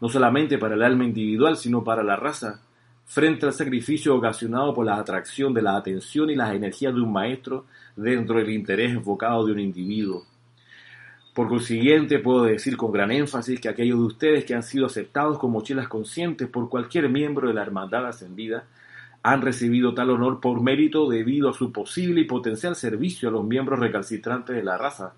no 0.00 0.08
solamente 0.08 0.58
para 0.58 0.74
el 0.74 0.82
alma 0.82 1.04
individual, 1.04 1.56
sino 1.56 1.84
para 1.84 2.02
la 2.02 2.16
raza, 2.16 2.60
frente 3.04 3.46
al 3.46 3.52
sacrificio 3.52 4.14
ocasionado 4.14 4.74
por 4.74 4.86
la 4.86 4.96
atracción 4.96 5.52
de 5.54 5.62
la 5.62 5.76
atención 5.76 6.30
y 6.30 6.34
las 6.34 6.54
energías 6.54 6.94
de 6.94 7.00
un 7.00 7.12
maestro 7.12 7.66
dentro 7.96 8.38
del 8.38 8.50
interés 8.50 8.92
enfocado 8.92 9.46
de 9.46 9.52
un 9.52 9.60
individuo. 9.60 10.24
Por 11.34 11.48
consiguiente, 11.48 12.20
puedo 12.20 12.44
decir 12.44 12.76
con 12.76 12.92
gran 12.92 13.10
énfasis 13.10 13.60
que 13.60 13.68
aquellos 13.68 13.98
de 13.98 14.04
ustedes 14.04 14.44
que 14.44 14.54
han 14.54 14.62
sido 14.62 14.86
aceptados 14.86 15.38
como 15.38 15.54
mochilas 15.54 15.88
conscientes 15.88 16.48
por 16.48 16.68
cualquier 16.68 17.08
miembro 17.08 17.48
de 17.48 17.54
la 17.54 17.62
hermandad 17.62 18.06
ascendida 18.06 18.64
han 19.24 19.42
recibido 19.42 19.94
tal 19.94 20.10
honor 20.10 20.38
por 20.40 20.62
mérito 20.62 21.08
debido 21.08 21.48
a 21.48 21.54
su 21.54 21.72
posible 21.72 22.20
y 22.20 22.24
potencial 22.24 22.76
servicio 22.76 23.28
a 23.28 23.32
los 23.32 23.44
miembros 23.44 23.80
recalcitrantes 23.80 24.54
de 24.54 24.62
la 24.62 24.76
raza, 24.76 25.14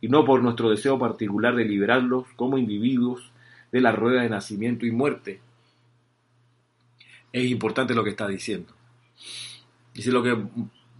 y 0.00 0.08
no 0.08 0.24
por 0.24 0.42
nuestro 0.42 0.70
deseo 0.70 0.98
particular 0.98 1.56
de 1.56 1.64
liberarlos 1.64 2.26
como 2.36 2.58
individuos 2.58 3.32
de 3.72 3.80
la 3.80 3.92
rueda 3.92 4.22
de 4.22 4.28
nacimiento 4.28 4.86
y 4.86 4.92
muerte. 4.92 5.40
Es 7.32 7.44
importante 7.44 7.94
lo 7.94 8.04
que 8.04 8.10
está 8.10 8.26
diciendo. 8.26 8.72
Dice 9.94 10.10
lo 10.10 10.22
que 10.22 10.36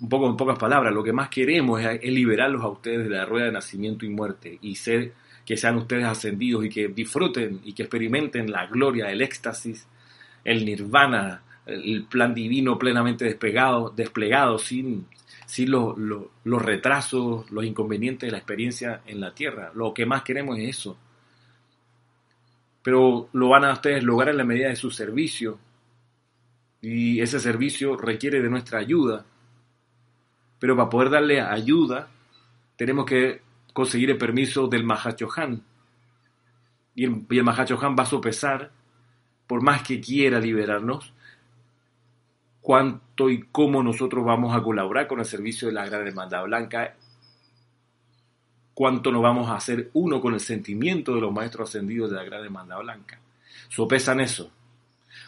un 0.01 0.09
poco 0.09 0.29
en 0.29 0.37
pocas 0.37 0.59
palabras, 0.59 0.93
lo 0.93 1.03
que 1.03 1.13
más 1.13 1.29
queremos 1.29 1.81
es, 1.83 2.03
liberarlos 2.05 2.63
a 2.63 2.69
ustedes 2.69 3.09
de 3.09 3.11
la 3.11 3.25
rueda 3.25 3.47
de 3.47 3.53
nacimiento 3.53 4.05
y 4.05 4.11
muerte 4.11 4.59
y 4.61 4.75
ser 4.75 5.13
que 5.45 5.57
sean 5.57 5.77
ustedes 5.77 6.05
ascendidos 6.05 6.65
y 6.65 6.69
que 6.69 6.89
disfruten 6.89 7.61
y 7.65 7.73
que 7.73 7.85
experimenten 7.85 8.51
la 8.51 8.67
gloria, 8.67 9.11
el 9.11 9.23
éxtasis, 9.23 9.87
el 10.45 10.65
nirvana, 10.65 11.43
el 11.67 12.05
plan 12.05 12.35
divino 12.35 12.79
plenamente 12.79 13.25
desplegado, 13.25 13.93
desplegado 13.95 14.59
sin, 14.59 15.07
sin 15.47 15.71
los, 15.71 15.97
los 15.97 16.63
retrasos, 16.63 17.51
los 17.51 17.65
inconvenientes 17.65 18.27
de 18.27 18.33
la 18.33 18.39
experiencia 18.39 19.03
en 19.07 19.21
la 19.21 19.35
tierra. 19.35 19.71
Lo 19.75 19.95
que 19.95 20.05
más 20.05 20.23
queremos 20.23 20.59
es 20.59 20.79
eso. 20.79 20.99
Pero 22.83 23.29
lo 23.33 23.49
van 23.49 23.65
a 23.65 23.73
ustedes 23.73 24.03
lograr 24.03 24.31
en 24.31 24.37
la 24.37 24.45
medida 24.45 24.69
de 24.69 24.77
su 24.77 24.91
servicio. 24.91 25.59
Y 26.81 27.21
ese 27.21 27.41
servicio 27.41 27.97
requiere 27.97 28.41
de 28.41 28.51
nuestra 28.51 28.79
ayuda 28.79 29.25
pero 30.59 30.77
para 30.77 30.91
poder 30.91 31.11
darle 31.11 31.41
ayuda, 31.41 32.09
tenemos 32.77 33.05
que 33.05 33.43
conseguir 33.73 34.11
el 34.11 34.19
permiso 34.19 34.69
del 34.69 34.85
Mahachohan. 34.85 35.63
Y 36.95 37.05
el, 37.05 37.27
el 37.29 37.45
Mahachohan 37.45 37.95
va 37.99 38.05
a 38.05 38.07
sopesar, 38.07 38.71
por 39.47 39.63
más 39.63 39.83
que 39.83 40.01
quiera 40.01 40.41
liberarnos, 40.41 41.13
cuánto 42.61 43.29
y 43.29 43.43
cómo 43.53 43.83
nosotros 43.83 44.25
vamos 44.25 44.57
a 44.57 44.63
colaborar 44.63 45.07
con 45.07 45.21
el 45.21 45.27
servicio 45.27 45.69
de 45.69 45.75
la 45.75 45.87
Gran 45.87 46.07
Hermandad 46.07 46.45
Blanca, 46.45 46.97
cuánto 48.73 49.13
nos 49.13 49.23
vamos 49.23 49.51
a 49.51 49.57
hacer 49.57 49.91
uno 49.93 50.21
con 50.21 50.35
el 50.35 50.41
sentimiento 50.41 51.15
de 51.15 51.21
los 51.21 51.33
maestros 51.33 51.69
ascendidos 51.69 52.11
de 52.11 52.17
la 52.17 52.25
Gran 52.25 52.45
Hermandad 52.45 52.79
Blanca. 52.81 53.21
Sopesan 53.69 54.21
eso. 54.21 54.51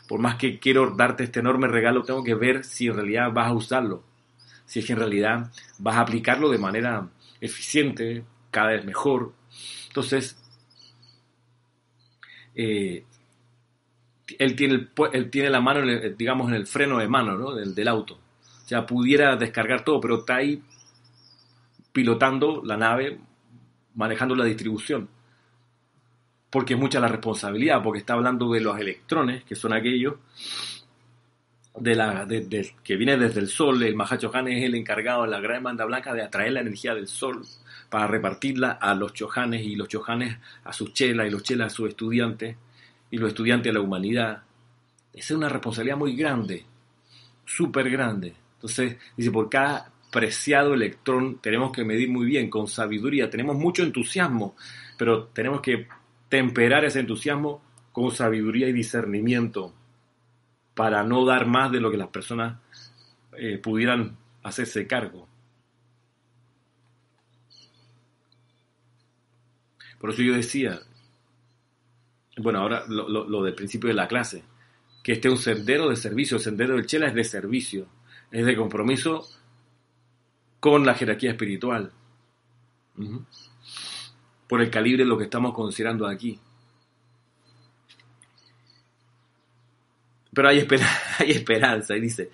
Por 0.08 0.20
más 0.20 0.36
que 0.36 0.58
quiero 0.58 0.90
darte 0.96 1.24
este 1.24 1.40
enorme 1.40 1.68
regalo, 1.68 2.02
tengo 2.02 2.24
que 2.24 2.34
ver 2.34 2.64
si 2.64 2.88
en 2.88 2.94
realidad 2.94 3.30
vas 3.32 3.48
a 3.48 3.52
usarlo 3.52 4.02
si 4.68 4.80
es 4.80 4.86
que 4.86 4.92
en 4.92 4.98
realidad 4.98 5.50
vas 5.78 5.96
a 5.96 6.00
aplicarlo 6.00 6.50
de 6.50 6.58
manera 6.58 7.08
eficiente, 7.40 8.22
cada 8.50 8.68
vez 8.72 8.84
mejor. 8.84 9.32
Entonces, 9.86 10.36
eh, 12.54 13.02
él, 14.38 14.56
tiene 14.56 14.88
él 15.14 15.30
tiene 15.30 15.48
la 15.48 15.62
mano, 15.62 15.80
digamos, 16.18 16.48
en 16.48 16.54
el 16.54 16.66
freno 16.66 16.98
de 16.98 17.08
mano 17.08 17.38
¿no? 17.38 17.54
del, 17.54 17.74
del 17.74 17.88
auto. 17.88 18.14
O 18.16 18.68
sea, 18.68 18.84
pudiera 18.84 19.36
descargar 19.36 19.84
todo, 19.84 20.02
pero 20.02 20.18
está 20.18 20.36
ahí 20.36 20.62
pilotando 21.90 22.62
la 22.62 22.76
nave, 22.76 23.18
manejando 23.94 24.34
la 24.34 24.44
distribución. 24.44 25.08
Porque 26.50 26.74
es 26.74 26.80
mucha 26.80 27.00
la 27.00 27.08
responsabilidad, 27.08 27.82
porque 27.82 28.00
está 28.00 28.14
hablando 28.14 28.50
de 28.52 28.60
los 28.60 28.78
electrones, 28.78 29.44
que 29.44 29.54
son 29.54 29.72
aquellos 29.72 30.14
de 31.80 31.94
la, 31.94 32.26
que 32.82 32.96
viene 32.96 33.16
desde 33.16 33.40
el 33.40 33.48
sol, 33.48 33.82
el 33.82 33.94
Mahachohan 33.94 34.48
es 34.48 34.64
el 34.64 34.74
encargado 34.74 35.22
de 35.22 35.28
la 35.28 35.40
gran 35.40 35.62
banda 35.62 35.84
blanca 35.84 36.12
de 36.12 36.22
atraer 36.22 36.52
la 36.52 36.60
energía 36.60 36.94
del 36.94 37.06
sol 37.06 37.42
para 37.88 38.06
repartirla 38.06 38.72
a 38.72 38.94
los 38.94 39.12
chojanes 39.12 39.62
y 39.64 39.76
los 39.76 39.88
chojanes 39.88 40.38
a 40.64 40.72
sus 40.72 40.92
chelas 40.92 41.26
y 41.26 41.30
los 41.30 41.42
chelas 41.42 41.72
a 41.72 41.76
sus 41.76 41.88
estudiantes 41.88 42.56
y 43.10 43.18
los 43.18 43.28
estudiantes 43.28 43.70
a 43.70 43.74
la 43.74 43.80
humanidad. 43.80 44.42
Esa 45.12 45.34
es 45.34 45.38
una 45.38 45.48
responsabilidad 45.48 45.96
muy 45.96 46.16
grande, 46.16 46.64
súper 47.44 47.90
grande. 47.90 48.34
Entonces, 48.54 48.96
dice, 49.16 49.30
por 49.30 49.48
cada 49.48 49.90
preciado 50.10 50.74
electrón 50.74 51.38
tenemos 51.40 51.72
que 51.72 51.84
medir 51.84 52.10
muy 52.10 52.26
bien, 52.26 52.50
con 52.50 52.66
sabiduría. 52.66 53.30
Tenemos 53.30 53.56
mucho 53.56 53.82
entusiasmo, 53.82 54.56
pero 54.96 55.24
tenemos 55.26 55.60
que 55.60 55.86
temperar 56.28 56.84
ese 56.84 57.00
entusiasmo 57.00 57.62
con 57.92 58.10
sabiduría 58.10 58.68
y 58.68 58.72
discernimiento 58.72 59.74
para 60.74 61.02
no 61.02 61.24
dar 61.24 61.46
más 61.46 61.72
de 61.72 61.80
lo 61.80 61.90
que 61.90 61.96
las 61.96 62.08
personas 62.08 62.58
eh, 63.36 63.58
pudieran 63.58 64.16
hacerse 64.42 64.86
cargo. 64.86 65.26
Por 69.98 70.10
eso 70.10 70.22
yo 70.22 70.34
decía, 70.34 70.80
bueno, 72.36 72.60
ahora 72.60 72.84
lo, 72.86 73.42
del 73.42 73.54
principio 73.54 73.88
de 73.88 73.94
la 73.94 74.06
clase, 74.06 74.44
que 75.02 75.12
este 75.12 75.28
es 75.28 75.34
un 75.34 75.40
sendero 75.40 75.88
de 75.88 75.96
servicio, 75.96 76.36
el 76.36 76.42
sendero 76.42 76.76
del 76.76 76.86
Chela 76.86 77.08
es 77.08 77.14
de 77.14 77.24
servicio, 77.24 77.88
es 78.30 78.46
de 78.46 78.56
compromiso 78.56 79.26
con 80.60 80.86
la 80.86 80.94
jerarquía 80.94 81.32
espiritual, 81.32 81.92
por 84.48 84.60
el 84.60 84.70
calibre 84.70 85.04
de 85.04 85.08
lo 85.08 85.18
que 85.18 85.24
estamos 85.24 85.52
considerando 85.52 86.06
aquí. 86.06 86.38
Pero 90.32 90.48
hay, 90.48 90.66
hay 91.18 91.30
esperanza, 91.30 91.96
y 91.96 92.00
dice, 92.00 92.30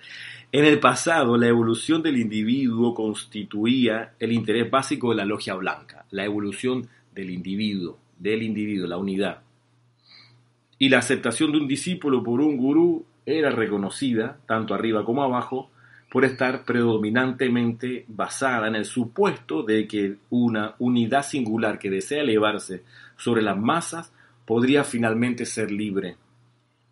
en 0.51 0.65
el 0.65 0.79
pasado 0.79 1.37
la 1.37 1.47
evolución 1.47 2.01
del 2.01 2.17
individuo 2.17 2.93
constituía 2.93 4.13
el 4.19 4.31
interés 4.31 4.69
básico 4.71 5.09
de 5.09 5.17
la 5.17 5.25
logia 5.25 5.55
blanca, 5.55 6.05
la 6.11 6.23
evolución 6.23 6.87
del 7.13 7.29
individuo, 7.29 7.97
del 8.17 8.43
individuo, 8.43 8.87
la 8.87 8.97
unidad. 8.97 9.41
Y 10.77 10.89
la 10.89 10.99
aceptación 10.99 11.51
de 11.51 11.57
un 11.57 11.67
discípulo 11.67 12.23
por 12.23 12.41
un 12.41 12.57
gurú 12.57 13.05
era 13.25 13.49
reconocida, 13.49 14.37
tanto 14.45 14.73
arriba 14.73 15.03
como 15.03 15.23
abajo, 15.23 15.71
por 16.15 16.23
estar 16.23 16.63
predominantemente 16.63 18.05
basada 18.07 18.69
en 18.69 18.75
el 18.75 18.85
supuesto 18.85 19.63
de 19.63 19.85
que 19.85 20.15
una 20.29 20.73
unidad 20.79 21.23
singular 21.23 21.77
que 21.77 21.89
desea 21.89 22.21
elevarse 22.21 22.83
sobre 23.17 23.41
las 23.41 23.57
masas 23.57 24.13
podría 24.45 24.85
finalmente 24.85 25.45
ser 25.45 25.71
libre. 25.71 26.15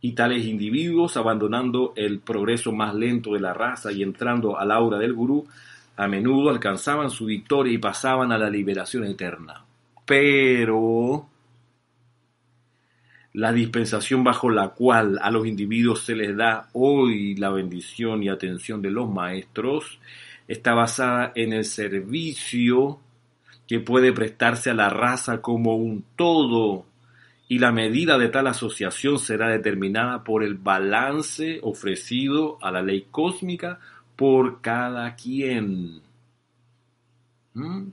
Y 0.02 0.12
tales 0.12 0.44
individuos, 0.46 1.16
abandonando 1.16 1.94
el 1.96 2.20
progreso 2.20 2.74
más 2.74 2.94
lento 2.96 3.32
de 3.32 3.40
la 3.40 3.54
raza 3.54 3.94
y 3.94 4.04
entrando 4.04 4.60
al 4.60 4.72
aura 4.72 4.98
del 4.98 5.14
gurú, 5.14 5.48
a 5.96 6.06
menudo 6.10 6.50
alcanzaban 6.50 7.10
su 7.10 7.24
victoria 7.24 7.72
y 7.72 7.78
pasaban 7.78 8.34
a 8.34 8.38
la 8.38 8.50
liberación 8.50 9.06
eterna. 9.06 9.64
Pero 10.06 11.30
la 13.34 13.52
dispensación 13.52 14.24
bajo 14.24 14.50
la 14.50 14.70
cual 14.70 15.20
a 15.22 15.32
los 15.32 15.48
individuos 15.48 16.04
se 16.04 16.16
les 16.16 16.38
da 16.38 16.70
hoy 16.74 17.36
la 17.36 17.50
bendición 17.50 18.22
y 18.22 18.30
atención 18.30 18.82
de 18.82 18.92
los 18.92 19.10
maestros 19.10 20.00
está 20.48 20.74
basada 20.74 21.32
en 21.36 21.54
el 21.54 21.66
servicio 21.66 23.00
que 23.68 23.80
puede 23.80 24.14
prestarse 24.14 24.70
a 24.70 24.76
la 24.76 24.90
raza 24.90 25.42
como 25.42 25.76
un 25.76 26.06
todo 26.16 26.86
y 27.48 27.60
la 27.60 27.72
medida 27.72 28.18
de 28.18 28.30
tal 28.30 28.48
asociación 28.48 29.18
será 29.20 29.50
determinada 29.50 30.24
por 30.24 30.44
el 30.44 30.56
balance 30.56 31.60
ofrecido 31.64 32.58
a 32.62 32.72
la 32.72 32.82
ley 32.82 33.08
cósmica 33.10 33.80
por 34.16 34.62
cada 34.62 35.16
quien. 35.16 36.02
¿Mm? 37.54 37.88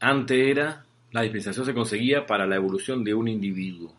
Antes 0.00 0.38
era, 0.38 0.84
la 1.12 1.22
dispensación 1.22 1.64
se 1.66 1.74
conseguía 1.74 2.26
para 2.26 2.46
la 2.46 2.56
evolución 2.56 3.04
de 3.04 3.14
un 3.14 3.28
individuo. 3.28 3.94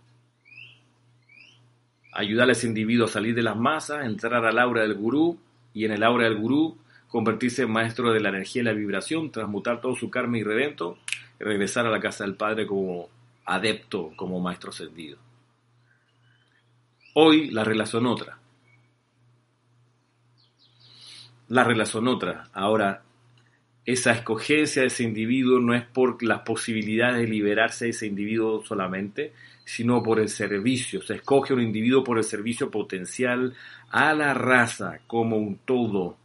Ayudar 2.14 2.50
a 2.50 2.52
ese 2.52 2.68
individuo 2.68 3.06
a 3.06 3.10
salir 3.10 3.36
de 3.36 3.44
las 3.44 3.56
masas, 3.56 4.06
entrar 4.06 4.46
al 4.46 4.60
aura 4.60 4.82
del 4.82 4.96
gurú 4.96 5.40
y 5.74 5.86
en 5.86 5.92
el 5.92 6.04
aura 6.04 6.26
del 6.26 6.38
gurú 6.38 6.78
convertirse 7.08 7.64
en 7.64 7.72
maestro 7.72 8.12
de 8.12 8.20
la 8.20 8.30
energía 8.30 8.62
y 8.62 8.66
la 8.66 8.74
vibración, 8.74 9.32
transmutar 9.32 9.82
todo 9.82 9.96
su 9.96 10.10
karma 10.10 10.38
y 10.38 10.44
redento 10.44 10.98
y 11.40 11.44
regresar 11.44 11.86
a 11.86 11.92
la 11.92 12.00
casa 12.00 12.24
del 12.24 12.36
Padre 12.36 12.68
como 12.68 13.10
adepto, 13.46 14.12
como 14.16 14.40
maestro 14.40 14.72
servido. 14.72 15.18
Hoy 17.14 17.50
la 17.50 17.64
relación 17.64 18.06
otra. 18.06 18.38
La 21.48 21.64
relación 21.64 22.08
otra. 22.08 22.50
Ahora, 22.54 23.02
esa 23.88 24.12
escogencia 24.12 24.82
de 24.82 24.90
ese 24.90 25.04
individuo 25.04 25.60
no 25.62 25.74
es 25.74 25.86
por 25.86 26.22
las 26.22 26.42
posibilidades 26.42 27.22
de 27.22 27.28
liberarse 27.28 27.86
de 27.86 27.92
ese 27.92 28.06
individuo 28.06 28.62
solamente, 28.66 29.32
sino 29.64 30.04
por 30.04 30.20
el 30.20 30.28
servicio. 30.28 31.02
Se 31.02 31.16
escoge 31.16 31.54
un 31.54 31.62
individuo 31.62 32.04
por 32.04 32.18
el 32.18 32.26
servicio 32.26 32.70
potencial 32.70 33.56
a 33.90 34.14
la 34.14 34.34
raza 34.34 35.00
como 35.08 35.38
un 35.38 35.60
todo. 35.64 36.18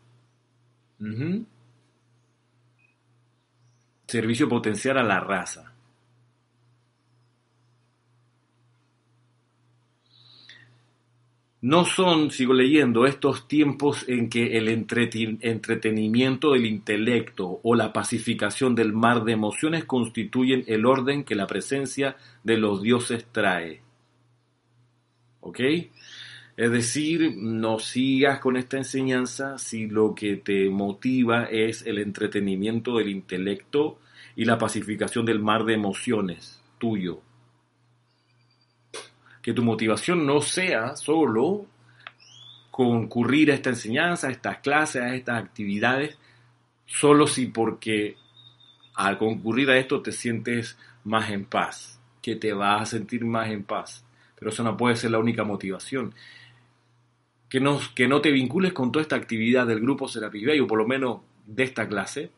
Servicio 4.09 4.49
potencial 4.49 4.99
a 4.99 5.05
la 5.05 5.21
raza. 5.21 5.72
No 11.63 11.85
son, 11.85 12.33
sigo 12.33 12.55
leyendo, 12.55 13.07
estos 13.07 13.47
tiempos 13.47 14.05
en 14.09 14.29
que 14.29 14.59
el 14.59 14.67
entretenimiento 14.69 16.55
del 16.55 16.67
intelecto 16.67 17.61
o 17.63 17.77
la 17.77 17.93
pacificación 17.93 18.75
del 18.75 18.93
mar 18.93 19.23
de 19.23 19.35
emociones 19.35 19.85
constituyen 19.85 20.65
el 20.67 20.85
orden 20.87 21.23
que 21.23 21.37
la 21.37 21.47
presencia 21.47 22.17
de 22.43 22.57
los 22.57 22.83
dioses 22.83 23.29
trae. 23.31 23.81
¿Ok? 25.39 25.61
Es 26.57 26.73
decir, 26.73 27.37
no 27.37 27.79
sigas 27.79 28.41
con 28.41 28.57
esta 28.57 28.79
enseñanza 28.79 29.57
si 29.57 29.87
lo 29.87 30.17
que 30.17 30.39
te 30.39 30.69
motiva 30.69 31.45
es 31.45 31.87
el 31.87 31.99
entretenimiento 31.99 32.99
del 32.99 33.09
intelecto 33.09 34.01
y 34.35 34.47
la 34.47 34.59
pacificación 34.59 35.25
del 35.25 35.39
mar 35.39 35.65
de 35.65 35.75
emociones 35.75 36.61
tuyo 36.79 37.23
que 39.43 39.53
tu 39.53 39.63
motivación 39.63 40.25
no 40.25 40.41
sea 40.41 40.97
solo 40.97 41.67
concurrir 42.71 43.51
a 43.51 43.55
esta 43.55 43.71
enseñanza, 43.71 44.29
a 44.29 44.31
estas 44.31 44.59
clases, 44.59 45.03
a 45.03 45.15
estas 45.15 45.43
actividades, 45.43 46.17
solo 46.87 47.27
si 47.27 47.47
porque 47.47 48.17
al 48.95 49.19
concurrir 49.19 49.71
a 49.71 49.79
esto 49.79 50.01
te 50.01 50.13
sientes 50.13 50.79
más 51.05 51.31
en 51.31 51.45
paz, 51.45 52.01
que 52.23 52.37
te 52.37 52.53
vas 52.53 52.83
a 52.83 52.87
sentir 52.87 53.25
más 53.25 53.51
en 53.51 53.65
paz. 53.65 54.05
Pero 54.39 54.51
eso 54.51 54.63
no 54.63 54.77
puede 54.77 54.97
ser 54.97 55.11
la 55.11 55.19
única 55.19 55.45
motivación. 55.45 56.15
Que 57.49 57.61
no, 57.61 57.79
que 57.95 58.09
no 58.09 58.21
te 58.21 58.31
vincules 58.31 58.73
con 58.73 58.91
toda 58.91 59.03
esta 59.03 59.17
actividad 59.17 59.67
del 59.67 59.81
grupo 59.81 60.09
Serapis 60.09 60.47
Bay, 60.47 60.61
o 60.61 60.67
por 60.67 60.79
lo 60.79 60.87
menos 60.87 61.21
de 61.47 61.65
esta 61.65 61.87
clase, 61.87 62.31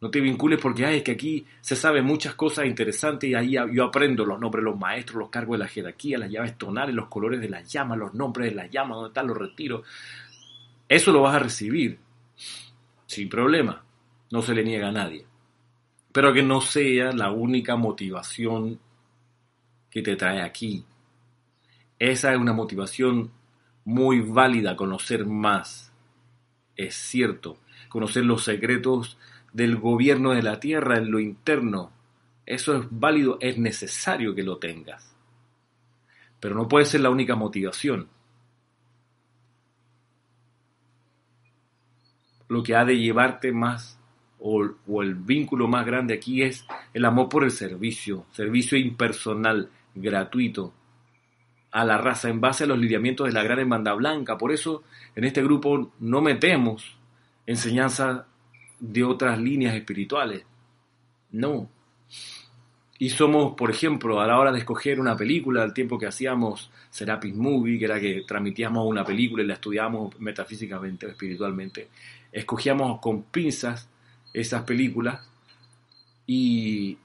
no 0.00 0.10
te 0.10 0.20
vincules 0.20 0.58
porque 0.60 0.86
Ay, 0.86 0.98
es 0.98 1.02
que 1.02 1.12
aquí 1.12 1.46
se 1.60 1.76
saben 1.76 2.04
muchas 2.04 2.34
cosas 2.34 2.64
interesantes 2.64 3.28
y 3.28 3.34
ahí 3.34 3.56
yo 3.72 3.84
aprendo 3.84 4.24
los 4.24 4.40
nombres 4.40 4.64
de 4.64 4.70
los 4.70 4.78
maestros, 4.78 5.18
los 5.18 5.28
cargos 5.28 5.58
de 5.58 5.64
la 5.64 5.68
jerarquía, 5.68 6.18
las 6.18 6.30
llaves 6.30 6.56
tonales, 6.56 6.94
los 6.94 7.08
colores 7.08 7.40
de 7.40 7.50
las 7.50 7.70
llamas, 7.70 7.98
los 7.98 8.14
nombres 8.14 8.50
de 8.50 8.56
las 8.56 8.70
llamas, 8.70 8.96
dónde 8.96 9.08
están 9.08 9.26
los 9.26 9.36
retiros. 9.36 9.86
Eso 10.88 11.12
lo 11.12 11.22
vas 11.22 11.36
a 11.36 11.40
recibir 11.40 11.98
sin 13.06 13.28
problema. 13.28 13.84
No 14.30 14.40
se 14.40 14.54
le 14.54 14.64
niega 14.64 14.88
a 14.88 14.92
nadie. 14.92 15.26
Pero 16.12 16.32
que 16.32 16.42
no 16.42 16.60
sea 16.60 17.12
la 17.12 17.30
única 17.30 17.76
motivación 17.76 18.80
que 19.90 20.02
te 20.02 20.16
trae 20.16 20.40
aquí. 20.40 20.84
Esa 21.98 22.32
es 22.32 22.38
una 22.38 22.52
motivación 22.52 23.30
muy 23.84 24.20
válida, 24.20 24.76
conocer 24.76 25.26
más. 25.26 25.92
Es 26.74 26.94
cierto, 26.94 27.58
conocer 27.88 28.24
los 28.24 28.44
secretos 28.44 29.18
del 29.52 29.76
gobierno 29.76 30.32
de 30.32 30.42
la 30.42 30.60
tierra 30.60 30.98
en 30.98 31.10
lo 31.10 31.18
interno. 31.18 31.92
Eso 32.46 32.76
es 32.76 32.86
válido, 32.90 33.38
es 33.40 33.58
necesario 33.58 34.34
que 34.34 34.42
lo 34.42 34.58
tengas. 34.58 35.14
Pero 36.40 36.54
no 36.54 36.68
puede 36.68 36.84
ser 36.84 37.00
la 37.00 37.10
única 37.10 37.36
motivación. 37.36 38.08
Lo 42.48 42.62
que 42.62 42.74
ha 42.74 42.84
de 42.84 42.98
llevarte 42.98 43.52
más 43.52 43.98
o, 44.40 44.68
o, 44.88 45.02
el 45.02 45.14
vínculo 45.14 45.68
más 45.68 45.86
grande 45.86 46.14
aquí 46.14 46.42
es 46.42 46.66
el 46.94 47.04
amor 47.04 47.28
por 47.28 47.44
el 47.44 47.50
servicio, 47.50 48.26
servicio 48.32 48.76
impersonal, 48.78 49.70
gratuito, 49.94 50.72
a 51.70 51.84
la 51.84 51.98
raza 51.98 52.28
en 52.28 52.40
base 52.40 52.64
a 52.64 52.66
los 52.66 52.78
lineamientos 52.78 53.26
de 53.26 53.32
la 53.32 53.42
gran 53.42 53.60
hermandad 53.60 53.96
blanca. 53.96 54.38
Por 54.38 54.50
eso 54.50 54.82
en 55.14 55.24
este 55.24 55.42
grupo 55.42 55.92
no 56.00 56.20
metemos 56.20 56.96
enseñanza 57.46 58.26
de 58.80 59.04
otras 59.04 59.38
líneas 59.38 59.74
espirituales. 59.74 60.44
No. 61.32 61.68
y 62.98 63.08
somos, 63.10 63.54
por 63.54 63.70
ejemplo, 63.70 64.20
a 64.20 64.26
la 64.26 64.38
hora 64.38 64.50
de 64.50 64.58
escoger 64.58 64.98
una 64.98 65.16
película, 65.16 65.62
al 65.62 65.72
tiempo 65.72 65.96
que 65.98 66.06
hacíamos 66.06 66.70
Serapis 66.90 67.34
Movie, 67.34 67.78
que 67.78 67.84
era 67.84 68.00
que 68.00 68.24
transmitíamos 68.26 68.84
una 68.84 69.04
película 69.04 69.42
y 69.42 69.46
la 69.46 69.54
estudiábamos 69.54 70.18
metafísicamente 70.20 71.06
o 71.06 71.10
espiritualmente, 71.10 71.88
escogíamos 72.32 73.00
con 73.00 73.22
pinzas 73.24 73.88
esas 74.32 74.62
películas 74.62 75.20
y, 76.26 76.98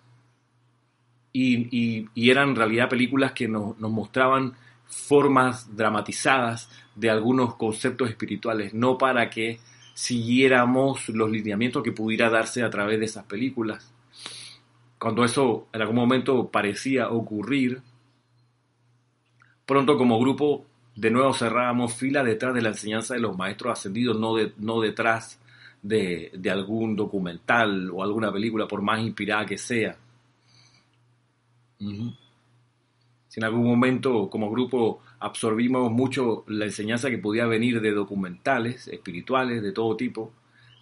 y, 1.34 2.30
eran 2.30 2.50
en 2.50 2.56
realidad 2.56 2.90
películas 2.90 3.32
que 3.32 3.48
nos, 3.48 3.78
nos 3.80 3.92
mostraban 3.92 4.54
formas 4.86 5.76
dramatizadas 5.76 6.70
de 6.96 7.10
algunos 7.10 7.56
conceptos 7.56 8.10
espirituales, 8.10 8.74
no 8.74 8.98
para 8.98 9.30
que 9.30 9.60
siguiéramos 9.96 11.10
los 11.10 11.32
lineamientos 11.32 11.82
que 11.82 11.92
pudiera 11.92 12.30
darse 12.30 12.62
a 12.62 12.70
través 12.70 13.00
de 13.00 13.06
esas 13.06 13.26
películas 13.26 13.92
cuando 15.06 15.24
eso 15.24 15.68
en 15.74 15.82
algún 15.82 15.98
momento 15.98 16.50
parecía 16.50 17.10
ocurrir, 17.10 17.82
pronto 19.66 19.98
como 19.98 20.20
grupo 20.20 20.66
de 20.96 21.12
nuevo 21.12 21.34
cerrábamos 21.34 21.94
fila 21.94 22.24
detrás 22.24 22.54
de 22.56 22.62
la 22.62 22.70
enseñanza 22.70 23.14
de 23.14 23.20
los 23.20 23.38
maestros 23.38 23.74
ascendidos, 23.74 24.18
no, 24.18 24.36
de, 24.36 24.54
no 24.58 24.80
detrás 24.80 25.40
de, 25.82 26.32
algún 26.50 26.96
documental 26.96 27.92
o 27.92 28.02
alguna 28.02 28.32
película, 28.32 28.68
por 28.68 28.82
más 28.82 29.00
inspirada 29.00 29.46
que 29.46 29.58
sea. 29.58 29.96
Si 31.78 33.40
en 33.40 33.44
algún 33.44 33.68
momento 33.68 34.30
como 34.30 34.50
grupo 34.50 35.02
absorbimos 35.26 35.92
mucho 35.92 36.44
la 36.48 36.66
enseñanza 36.66 37.10
que 37.10 37.18
podía 37.18 37.48
venir 37.48 37.82
de 37.82 37.92
documentales 37.92 38.88
espirituales 38.88 39.64
de 39.64 39.72
todo 39.72 39.98
tipo, 39.98 40.32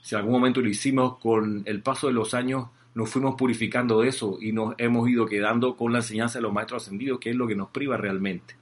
si 0.01 0.15
en 0.15 0.19
algún 0.19 0.34
momento 0.34 0.60
lo 0.60 0.67
hicimos 0.67 1.17
con 1.19 1.63
el 1.65 1.82
paso 1.82 2.08
de 2.08 2.13
los 2.13 2.34
años, 2.34 2.67
nos 2.93 3.10
fuimos 3.10 3.36
purificando 3.36 4.01
de 4.01 4.10
eso 4.10 4.38
y 4.41 4.51
nos 4.51 4.75
hemos 4.79 5.08
ido 5.08 5.25
quedando 5.27 5.77
con 5.77 5.93
la 5.93 5.99
enseñanza 5.99 6.39
de 6.39 6.43
los 6.43 6.51
maestros 6.51 6.84
ascendidos, 6.84 7.21
que 7.21 7.29
es 7.29 7.38
lo 7.38 7.47
que 7.47 7.56
nos 7.56 7.69
priva 7.69 7.95
realmente. 7.95 8.58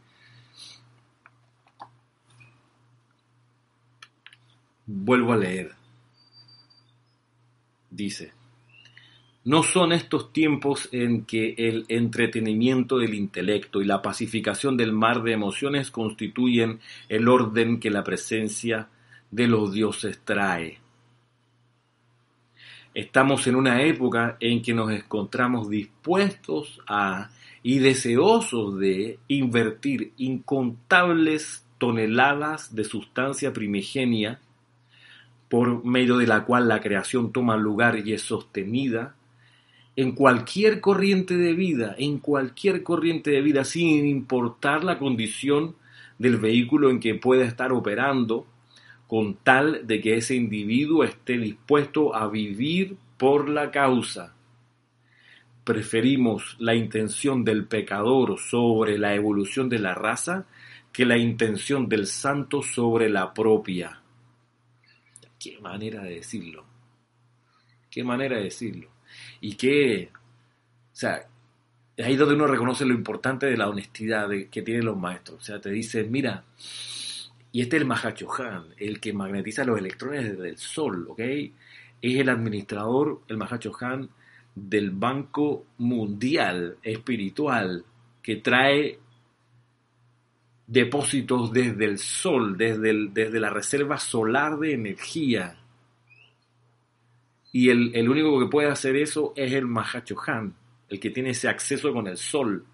Vuelvo 4.86 5.34
a 5.34 5.38
leer. 5.38 5.72
Dice, 7.90 8.34
no 9.44 9.64
son 9.64 9.92
estos 9.92 10.32
tiempos 10.32 10.88
en 10.92 11.26
que 11.26 11.56
el 11.58 11.86
entretenimiento 11.88 13.00
del 13.00 13.16
intelecto 13.16 13.82
y 13.82 13.86
la 13.86 14.02
pacificación 14.02 14.78
del 14.78 14.94
mar 14.94 15.24
de 15.24 15.34
emociones 15.34 15.90
constituyen 15.90 16.80
el 17.10 17.28
orden 17.28 17.80
que 17.80 17.90
la 17.90 18.04
presencia 18.04 18.90
de 19.32 19.48
los 19.48 19.74
dioses 19.74 20.20
trae. 20.24 20.80
Estamos 22.94 23.48
en 23.48 23.56
una 23.56 23.82
época 23.84 24.38
en 24.40 24.62
que 24.62 24.74
nos 24.74 24.92
encontramos 24.92 25.70
dispuestos 25.70 26.82
a 26.88 27.30
y 27.64 27.80
deseosos 27.80 28.78
de 28.80 29.20
invertir 29.28 30.14
incontables 30.18 31.66
toneladas 31.78 32.76
de 32.76 32.84
sustancia 32.84 33.54
primigenia 33.54 34.40
por 35.48 35.86
medio 35.86 36.18
de 36.18 36.28
la 36.28 36.44
cual 36.44 36.68
la 36.68 36.82
creación 36.82 37.32
toma 37.32 37.56
lugar 37.58 37.98
y 38.06 38.14
es 38.14 38.22
sostenida 38.22 39.16
en 39.96 40.14
cualquier 40.14 40.80
corriente 40.80 41.36
de 41.36 41.54
vida, 41.54 41.96
en 41.98 42.20
cualquier 42.20 42.84
corriente 42.84 43.32
de 43.32 43.42
vida, 43.42 43.64
sin 43.66 44.06
importar 44.06 44.84
la 44.84 44.98
condición 44.98 45.76
del 46.18 46.38
vehículo 46.38 46.90
en 46.90 47.00
que 47.00 47.16
pueda 47.16 47.46
estar 47.46 47.72
operando, 47.72 48.46
con 49.08 49.36
tal 49.36 49.86
de 49.86 50.00
que 50.00 50.16
ese 50.16 50.36
individuo 50.36 51.04
esté 51.04 51.38
dispuesto 51.38 52.16
a 52.16 52.30
vivir 52.30 52.96
por 53.18 53.50
la 53.50 53.70
causa. 53.70 54.34
Preferimos 55.66 56.56
la 56.60 56.76
intención 56.76 57.44
del 57.44 57.66
pecador 57.66 58.40
sobre 58.40 58.98
la 58.98 59.14
evolución 59.14 59.68
de 59.68 59.80
la 59.80 59.94
raza 59.94 60.46
que 60.92 61.06
la 61.06 61.18
intención 61.18 61.88
del 61.88 62.08
santo 62.08 62.62
sobre 62.62 63.10
la 63.10 63.34
propia. 63.34 64.02
Qué 65.40 65.60
manera 65.60 66.04
de 66.04 66.16
decirlo. 66.16 66.66
Qué 67.90 68.04
manera 68.04 68.38
de 68.38 68.44
decirlo. 68.44 68.90
Y 69.40 69.56
qué, 69.56 70.10
o 70.14 70.96
sea, 70.96 71.28
ahí 71.98 72.16
donde 72.16 72.36
uno 72.36 72.48
reconoce 72.48 72.86
lo 72.86 72.94
importante 72.94 73.46
de 73.46 73.58
la 73.58 73.70
honestidad 73.70 74.30
que 74.50 74.62
tienen 74.62 74.86
los 74.86 74.98
maestros. 74.98 75.40
O 75.40 75.42
sea, 75.42 75.60
te 75.60 75.70
dice, 75.70 76.04
mira, 76.04 76.44
y 77.52 77.62
este 77.62 77.76
es 77.76 77.82
el 77.82 77.88
Mahachohan, 77.88 78.66
el 78.78 79.00
que 79.00 79.14
magnetiza 79.14 79.66
los 79.66 79.78
electrones 79.78 80.32
desde 80.32 80.50
el 80.50 80.58
Sol, 80.58 81.08
¿ok? 81.10 81.20
Es 81.20 82.20
el 82.20 82.30
administrador, 82.30 83.22
el 83.28 83.38
Mahachohan, 83.38 84.10
del 84.56 84.92
Banco 84.92 85.66
Mundial 85.78 86.78
Espiritual, 86.84 87.84
que 88.22 88.38
trae 88.38 89.00
depósitos 90.68 91.52
desde 91.52 91.86
el 91.86 91.98
Sol, 92.00 92.58
desde, 92.58 93.10
desde 93.12 93.40
la 93.40 93.50
reserva 93.50 93.98
solar 93.98 94.58
de 94.58 94.74
energía. 94.74 95.58
Y 97.52 97.70
el, 97.70 97.92
el 97.96 98.10
único 98.10 98.40
que 98.40 98.48
puede 98.48 98.70
hacer 98.70 98.96
eso 98.96 99.34
es 99.36 99.54
el 99.54 99.66
Mahachohan, 99.66 100.56
el 100.90 101.00
que 101.00 101.10
tiene 101.10 101.32
ese 101.32 101.50
acceso 101.50 101.92
con 101.94 102.08
el 102.08 102.18
Sol 102.18 102.66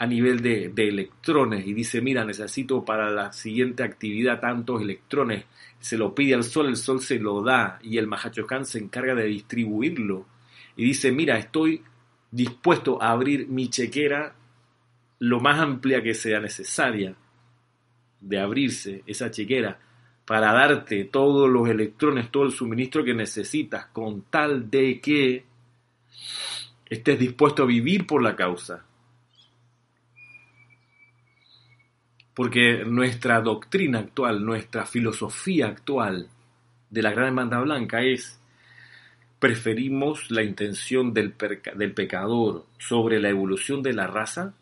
a 0.00 0.06
nivel 0.06 0.40
de, 0.40 0.72
electrones 0.76 1.66
y 1.66 1.74
dice, 1.74 2.00
mira, 2.00 2.24
necesito 2.24 2.82
para 2.82 3.10
la 3.10 3.32
siguiente 3.32 3.82
actividad 3.82 4.40
tantos 4.40 4.80
electrones, 4.80 5.44
se 5.78 5.98
lo 5.98 6.14
pide 6.14 6.32
al 6.32 6.42
Sol, 6.42 6.68
el 6.68 6.76
Sol 6.76 7.02
se 7.02 7.18
lo 7.18 7.42
da 7.42 7.78
y 7.82 7.98
el 7.98 8.06
Mahachohan 8.06 8.64
se 8.64 8.78
encarga 8.78 9.14
de 9.14 9.24
distribuirlo 9.24 10.24
y 10.74 10.86
dice, 10.86 11.12
mira, 11.12 11.36
estoy 11.36 11.82
dispuesto 12.30 13.02
a 13.02 13.10
abrir 13.10 13.48
mi 13.48 13.68
chequera 13.68 14.34
lo 15.18 15.38
más 15.38 15.60
amplia 15.60 16.02
que 16.02 16.14
sea 16.14 16.40
necesaria 16.40 17.14
de 18.22 18.40
abrirse 18.40 19.02
esa 19.06 19.30
chequera 19.30 19.78
para 20.30 20.52
darte 20.52 21.06
todos 21.06 21.50
los 21.50 21.68
electrones, 21.68 22.30
todo 22.30 22.44
el 22.44 22.52
suministro 22.52 23.02
que 23.02 23.14
necesitas 23.14 23.86
con 23.86 24.22
tal 24.30 24.70
de 24.70 25.00
que 25.00 25.44
estés 26.88 27.18
dispuesto 27.18 27.64
a 27.64 27.66
vivir 27.66 28.06
por 28.06 28.22
la 28.22 28.36
causa. 28.36 28.86
Porque 32.32 32.84
nuestra 32.84 33.40
doctrina 33.40 33.98
actual, 33.98 34.44
nuestra 34.44 34.86
filosofía 34.86 35.66
actual 35.66 36.28
de 36.90 37.02
la 37.02 37.10
gran 37.10 37.26
hermandad 37.26 37.62
blanca 37.62 38.00
es 38.02 38.40
preferimos 39.40 40.30
la 40.30 40.44
intención 40.44 41.12
del, 41.12 41.34
del 41.74 41.92
pecador 41.92 42.66
sobre 42.78 43.18
la 43.18 43.30
evolución 43.30 43.82
de 43.82 43.94
la 43.94 44.06
raza 44.06 44.54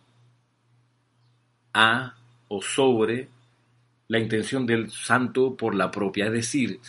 a 1.75 2.15
o 2.49 2.63
sobre 2.63 3.29
la 4.09 4.19
intención 4.19 4.67
del 4.67 4.91
santo 4.91 5.55
por 5.57 5.75
la 5.75 5.91
propia. 5.91 6.27
Es 6.27 6.33
decir, 6.33 6.81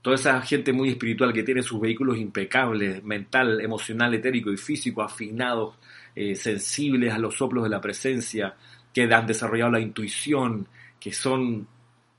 toda 0.00 0.16
esa 0.16 0.40
gente 0.42 0.72
muy 0.72 0.88
espiritual 0.88 1.32
que 1.32 1.42
tiene 1.42 1.62
sus 1.62 1.80
vehículos 1.80 2.18
impecables, 2.18 3.04
mental, 3.04 3.60
emocional, 3.60 4.14
etérico 4.14 4.50
y 4.50 4.56
físico, 4.56 5.02
afinados, 5.02 5.76
eh, 6.14 6.34
sensibles 6.34 7.12
a 7.12 7.18
los 7.18 7.36
soplos 7.36 7.64
de 7.64 7.70
la 7.70 7.80
presencia, 7.80 8.54
que 8.92 9.02
han 9.02 9.26
desarrollado 9.26 9.70
la 9.70 9.80
intuición, 9.80 10.66
que 10.98 11.12
son 11.12 11.66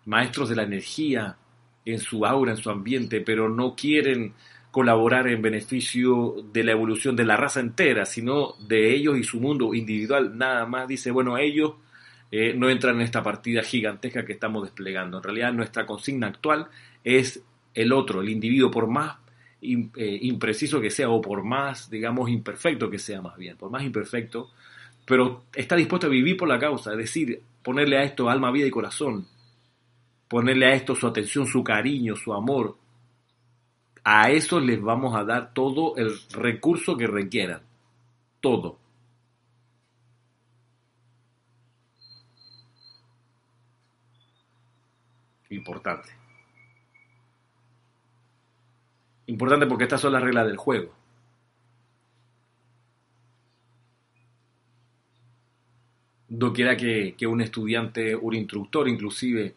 maestros 0.06 0.50
de 0.50 0.56
la 0.56 0.64
energía 0.64 1.38
en 1.86 2.00
su 2.00 2.26
aura, 2.26 2.52
en 2.52 2.58
su 2.58 2.70
ambiente, 2.70 3.22
pero 3.22 3.50
no 3.50 3.76
quieren 3.76 4.34
colaborar 4.72 5.28
en 5.28 5.42
beneficio 5.42 6.36
de 6.52 6.64
la 6.64 6.72
evolución 6.72 7.16
de 7.16 7.26
la 7.26 7.38
raza 7.38 7.60
entera, 7.60 8.06
sino 8.06 8.56
de 8.68 8.94
ellos 8.96 9.18
y 9.18 9.24
su 9.24 9.40
mundo 9.40 9.74
individual. 9.74 10.36
Nada 10.36 10.66
más 10.66 10.88
dice, 10.88 11.12
bueno, 11.12 11.38
ellos 11.38 11.74
eh, 12.36 12.56
no 12.56 12.68
entran 12.68 12.96
en 12.96 13.02
esta 13.02 13.22
partida 13.22 13.62
gigantesca 13.62 14.26
que 14.26 14.34
estamos 14.34 14.64
desplegando. 14.64 15.18
En 15.18 15.24
realidad 15.24 15.54
nuestra 15.54 15.86
consigna 15.86 16.26
actual 16.26 16.68
es 17.04 17.44
el 17.76 17.94
otro, 17.94 18.22
el 18.22 18.30
individuo, 18.30 18.72
por 18.72 18.88
más 18.88 19.18
eh, 19.62 20.18
impreciso 20.24 20.82
que 20.82 20.90
sea 20.90 21.12
o 21.12 21.22
por 21.22 21.44
más, 21.44 21.92
digamos, 21.92 22.32
imperfecto 22.32 22.90
que 22.90 22.98
sea 22.98 23.22
más 23.22 23.38
bien, 23.38 23.56
por 23.56 23.70
más 23.70 23.84
imperfecto, 23.84 24.50
pero 25.06 25.44
está 25.54 25.76
dispuesto 25.76 26.08
a 26.08 26.10
vivir 26.10 26.36
por 26.36 26.48
la 26.48 26.58
causa, 26.58 26.94
es 26.94 26.98
decir, 26.98 27.40
ponerle 27.62 28.00
a 28.00 28.04
esto 28.04 28.28
alma, 28.28 28.50
vida 28.50 28.66
y 28.66 28.72
corazón, 28.72 29.28
ponerle 30.28 30.66
a 30.66 30.74
esto 30.74 30.96
su 30.96 31.06
atención, 31.06 31.46
su 31.46 31.64
cariño, 31.64 32.16
su 32.16 32.34
amor. 32.34 32.78
A 34.04 34.32
eso 34.32 34.60
les 34.60 34.82
vamos 34.82 35.16
a 35.16 35.24
dar 35.24 35.54
todo 35.54 35.96
el 35.98 36.20
recurso 36.32 36.98
que 36.98 37.06
requieran, 37.06 37.62
todo. 38.42 38.80
Importante. 45.56 46.10
Importante 49.28 49.68
porque 49.68 49.86
estas 49.86 50.02
son 50.02 50.14
las 50.14 50.22
reglas 50.22 50.48
del 50.48 50.58
juego. 50.58 50.94
doquiera 56.36 56.76
que, 56.76 57.14
que 57.16 57.28
un 57.28 57.42
estudiante, 57.42 58.16
un 58.16 58.34
instructor 58.34 58.88
inclusive, 58.88 59.56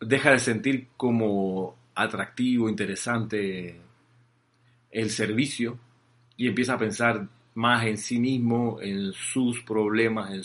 deja 0.00 0.32
de 0.32 0.38
sentir 0.38 0.88
como 0.96 1.76
atractivo, 1.94 2.70
interesante 2.70 3.78
el 4.90 5.10
servicio 5.10 5.78
y 6.36 6.48
empieza 6.48 6.74
a 6.74 6.78
pensar 6.78 7.28
más 7.54 7.84
en 7.84 7.98
sí 7.98 8.18
mismo, 8.18 8.80
en 8.80 9.12
sus 9.12 9.60
problemas, 9.62 10.32
en 10.32 10.42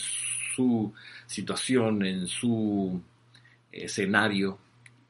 su 0.55 0.93
situación, 1.25 2.05
en 2.05 2.27
su 2.27 3.01
escenario, 3.71 4.57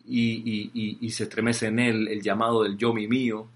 y, 0.08 1.10
se 1.12 1.24
estremece 1.24 1.68
en 1.68 1.80
él 1.80 2.08
el 2.08 2.22
llamado 2.22 2.64
del 2.64 2.78
yo 2.78 2.94
mi 2.94 3.08
mío. 3.08 3.48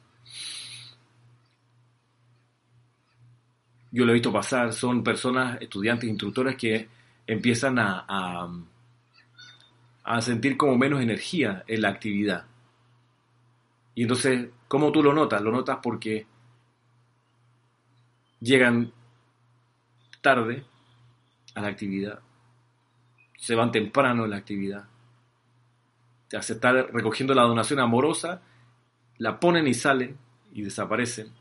Yo 3.92 4.06
lo 4.06 4.12
he 4.12 4.16
visto 4.16 4.32
pasar, 4.32 4.72
son 4.74 5.04
personas, 5.04 5.60
estudiantes, 5.62 6.10
instructores 6.10 6.56
que 6.56 6.88
empiezan 7.26 7.80
a, 7.80 8.06
a, 8.08 8.50
a 10.04 10.22
sentir 10.22 10.58
como 10.58 10.78
menos 10.78 11.02
energía 11.02 11.64
en 11.68 11.82
la 11.82 11.90
actividad. 11.90 12.46
Y 13.96 14.04
entonces, 14.04 14.50
¿cómo 14.68 14.92
tú 14.92 15.04
lo 15.04 15.14
notas? 15.14 15.42
Lo 15.42 15.52
notas 15.52 15.80
porque 15.82 16.26
llegan 18.40 18.92
tarde 20.22 20.64
a 21.56 21.62
la 21.62 21.68
actividad, 21.68 22.20
se 23.38 23.56
van 23.56 23.72
temprano 23.72 24.26
en 24.26 24.32
la 24.32 24.38
actividad, 24.38 24.86
se 26.30 26.54
está 26.54 26.72
recogiendo 26.72 27.34
la 27.34 27.44
donación 27.44 27.80
amorosa, 27.80 28.42
la 29.18 29.40
ponen 29.40 29.68
y 29.68 29.74
salen 29.74 30.18
y 30.54 30.62
desaparecen. 30.62 31.32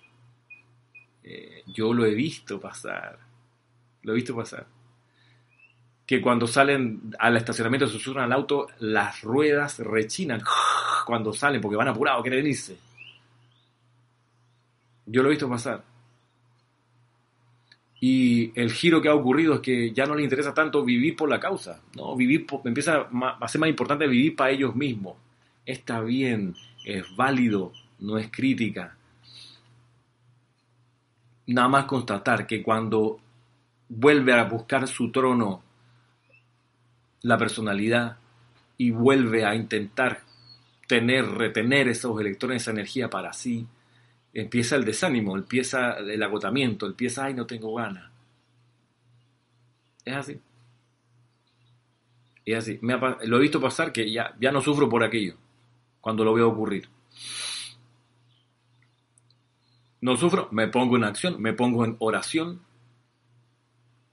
Eh, 1.23 1.63
yo 1.67 1.93
lo 1.93 2.07
he 2.07 2.15
visto 2.15 2.61
pasar, 2.61 3.19
lo 4.03 4.13
he 4.13 4.17
visto 4.17 4.35
pasar. 4.35 4.67
Que 6.07 6.23
cuando 6.23 6.47
salen 6.47 7.15
al 7.19 7.37
estacionamiento, 7.37 7.87
susurran 7.87 8.25
al 8.25 8.33
auto, 8.33 8.69
las 8.79 9.21
ruedas 9.21 9.79
rechinan 9.81 10.43
cuando 11.07 11.35
salen 11.35 11.61
porque 11.61 11.77
van 11.77 11.89
apurados, 11.89 12.23
quieren 12.23 12.47
irse. 12.47 12.79
Yo 15.05 15.23
lo 15.23 15.29
he 15.29 15.33
visto 15.33 15.49
pasar. 15.49 15.85
Y 18.01 18.53
el 18.61 18.71
giro 18.71 19.03
que 19.03 19.09
ha 19.09 19.15
ocurrido 19.15 19.55
es 19.55 19.61
que 19.61 19.93
ya 19.93 20.07
no 20.07 20.15
les 20.15 20.25
interesa 20.25 20.55
tanto 20.55 20.85
vivir 20.85 21.17
por 21.17 21.29
la 21.29 21.41
causa, 21.41 21.83
¿no? 21.97 22.15
Vivir 22.15 22.47
empieza 22.65 23.09
a 23.41 23.49
ser 23.49 23.61
más 23.61 23.71
importante 23.71 24.07
vivir 24.07 24.37
para 24.37 24.51
ellos 24.51 24.75
mismos. 24.77 25.17
Está 25.67 26.01
bien, 26.01 26.55
es 26.85 27.05
válido, 27.17 27.73
no 27.99 28.17
es 28.19 28.31
crítica. 28.31 28.97
Nada 31.47 31.69
más 31.69 31.85
constatar 31.87 32.47
que 32.47 32.63
cuando 32.63 33.19
vuelve 33.89 34.33
a 34.33 34.45
buscar 34.45 34.87
su 34.87 35.11
trono 35.11 35.63
la 37.23 37.37
personalidad 37.37 38.17
y 38.77 38.91
vuelve 38.91 39.45
a 39.45 39.55
intentar 39.55 40.21
tener, 40.87 41.27
retener 41.27 41.89
esos 41.89 42.19
electrones, 42.21 42.63
esa 42.63 42.71
energía 42.71 43.11
para 43.11 43.33
sí, 43.33 43.67
empieza 44.33 44.77
el 44.77 44.85
desánimo, 44.85 45.37
empieza 45.37 45.99
el 45.99 46.23
agotamiento, 46.23 46.87
empieza, 46.87 47.25
ay, 47.25 47.35
no 47.35 47.47
tengo 47.47 47.75
ganas. 47.75 48.11
Es 50.05 50.15
así. 50.15 50.41
Es 52.45 52.59
así. 52.59 52.79
lo 52.81 53.37
he 53.37 53.41
visto 53.41 53.61
pasar 53.61 53.93
que 53.93 54.11
ya, 54.11 54.35
ya 54.41 54.51
no 54.53 54.61
sufro 54.61 54.89
por 54.89 55.03
aquello, 55.05 55.37
cuando 56.01 56.25
lo 56.25 56.35
veo 56.35 56.49
ocurrir. 56.49 56.89
No 60.01 60.17
sufro, 60.17 60.49
me 60.53 60.69
pongo 60.69 60.97
en 60.97 61.05
acción, 61.05 61.43
me 61.43 61.53
pongo 61.53 61.85
en 61.85 61.97
oración, 61.99 62.63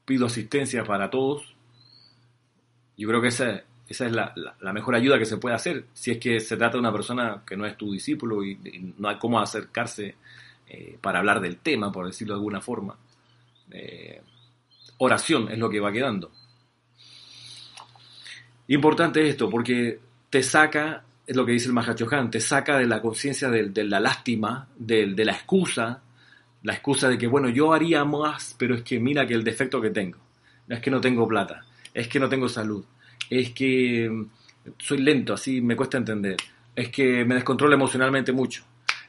pido 0.03 0.25
asistencia 0.25 0.83
para 0.83 1.09
todos. 1.09 1.55
Yo 2.97 3.07
creo 3.07 3.21
que 3.21 3.27
esa, 3.27 3.63
esa 3.87 4.05
es 4.07 4.11
la, 4.11 4.33
mejor 4.73 4.95
ayuda 4.95 5.19
que 5.19 5.25
se 5.25 5.37
puede 5.37 5.55
hacer 5.55 5.85
si 5.93 6.11
es 6.11 6.17
que 6.17 6.39
se 6.39 6.57
trata 6.57 6.73
de 6.73 6.79
una 6.79 6.91
persona 6.91 7.43
que 7.45 7.55
no 7.55 7.65
es 7.65 7.77
tu 7.77 7.91
discípulo 7.91 8.43
y, 8.43 8.93
no 8.97 9.09
hay 9.09 9.17
cómo 9.17 9.39
acercarse 9.39 10.15
eh, 10.67 10.97
para 10.99 11.19
hablar 11.19 11.39
del 11.39 11.57
tema, 11.57 11.91
por 11.91 12.07
decirlo 12.07 12.33
de 12.33 12.39
alguna 12.39 12.61
forma. 12.61 12.97
Eh, 13.71 14.21
oración 14.97 15.49
es 15.51 15.59
lo 15.59 15.69
que 15.69 15.79
va 15.79 15.91
quedando. 15.91 16.31
Importante 18.67 19.27
esto, 19.27 19.49
porque 19.49 19.99
te 20.31 20.41
saca, 20.41 21.03
es 21.27 21.35
lo 21.35 21.45
que 21.45 21.51
dice 21.51 21.67
el 21.67 21.73
Mahachohan, 21.73 22.31
te 22.31 22.39
saca 22.39 22.79
de 22.79 22.87
la 22.87 23.01
conciencia 23.01 23.49
de, 23.49 23.83
la 23.83 23.99
lástima, 23.99 24.67
de, 24.75 25.13
de 25.13 25.25
la 25.25 25.33
excusa, 25.33 26.01
la 26.63 26.73
excusa 26.73 27.07
de 27.07 27.19
que, 27.19 27.27
bueno, 27.27 27.49
yo 27.49 27.73
haría 27.73 28.03
más, 28.03 28.55
pero 28.57 28.73
es 28.73 28.81
que 28.81 28.99
mira 28.99 29.27
que 29.27 29.35
el 29.35 29.43
defecto 29.43 29.79
que 29.79 29.91
tengo, 29.91 30.17
es 30.67 30.79
que 30.79 30.89
no 30.89 30.99
tengo 30.99 31.27
plata, 31.27 31.63
es 31.93 32.07
que 32.07 32.19
no 32.19 32.27
tengo 32.27 32.49
salud, 32.49 32.83
es 33.29 33.51
que 33.51 34.25
soy 34.77 34.97
lento, 34.99 35.33
así 35.33 35.61
me 35.61 35.75
cuesta 35.75 35.97
entender, 35.97 36.37
es 36.75 36.89
que 36.89 37.25
me 37.25 37.35
descontrolo 37.35 37.73
emocionalmente 37.75 38.31
mucho, 38.31 38.63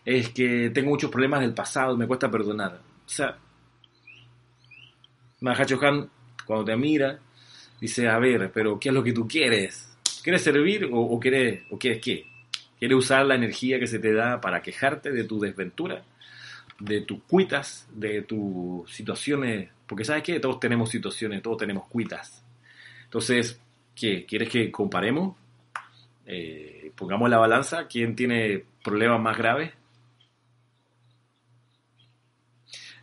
es 0.04 0.30
que 0.30 0.70
tengo 0.70 0.90
muchos 0.90 1.10
problemas 1.10 1.40
del 1.40 1.54
pasado, 1.54 1.96
me 1.96 2.06
cuesta 2.06 2.30
perdonar. 2.30 2.80
O 3.06 3.08
sea, 3.08 3.36
Mahacho 5.40 5.78
Han, 5.84 6.08
cuando 6.44 6.64
te 6.64 6.76
mira, 6.76 7.18
dice, 7.80 8.08
a 8.08 8.18
ver, 8.18 8.50
pero 8.52 8.78
¿qué 8.78 8.88
es 8.90 8.94
lo 8.94 9.02
que 9.02 9.12
tú 9.12 9.26
quieres? 9.26 9.96
¿Quieres 10.22 10.42
servir 10.42 10.88
o, 10.92 11.18
quieres, 11.20 11.62
o 11.70 11.78
quieres 11.78 12.00
qué? 12.02 12.26
¿Quieres 12.78 12.98
usar 12.98 13.24
la 13.26 13.36
energía 13.36 13.78
que 13.78 13.86
se 13.86 13.98
te 13.98 14.12
da 14.12 14.40
para 14.40 14.60
quejarte 14.60 15.10
de 15.10 15.24
tu 15.24 15.38
desventura? 15.40 16.02
de 16.78 17.02
tus 17.02 17.22
cuitas, 17.22 17.88
de 17.92 18.22
tus 18.22 18.90
situaciones, 18.92 19.70
porque 19.86 20.04
sabes 20.04 20.22
que 20.22 20.40
todos 20.40 20.60
tenemos 20.60 20.90
situaciones, 20.90 21.42
todos 21.42 21.58
tenemos 21.58 21.86
cuitas. 21.88 22.44
Entonces, 23.04 23.60
¿Qué? 23.96 24.24
¿Quieres 24.26 24.50
que 24.50 24.70
comparemos? 24.70 25.36
Eh, 26.26 26.92
pongamos 26.94 27.28
la 27.28 27.38
balanza. 27.38 27.88
¿Quién 27.88 28.14
tiene 28.14 28.64
problemas 28.84 29.20
más 29.20 29.36
graves? 29.36 29.72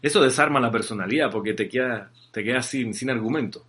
Eso 0.01 0.21
desarma 0.21 0.59
la 0.59 0.71
personalidad 0.71 1.31
porque 1.31 1.53
te 1.53 1.67
quedas 1.67 2.09
te 2.31 2.43
queda 2.43 2.61
sin, 2.63 2.93
sin 2.93 3.11
argumento. 3.11 3.65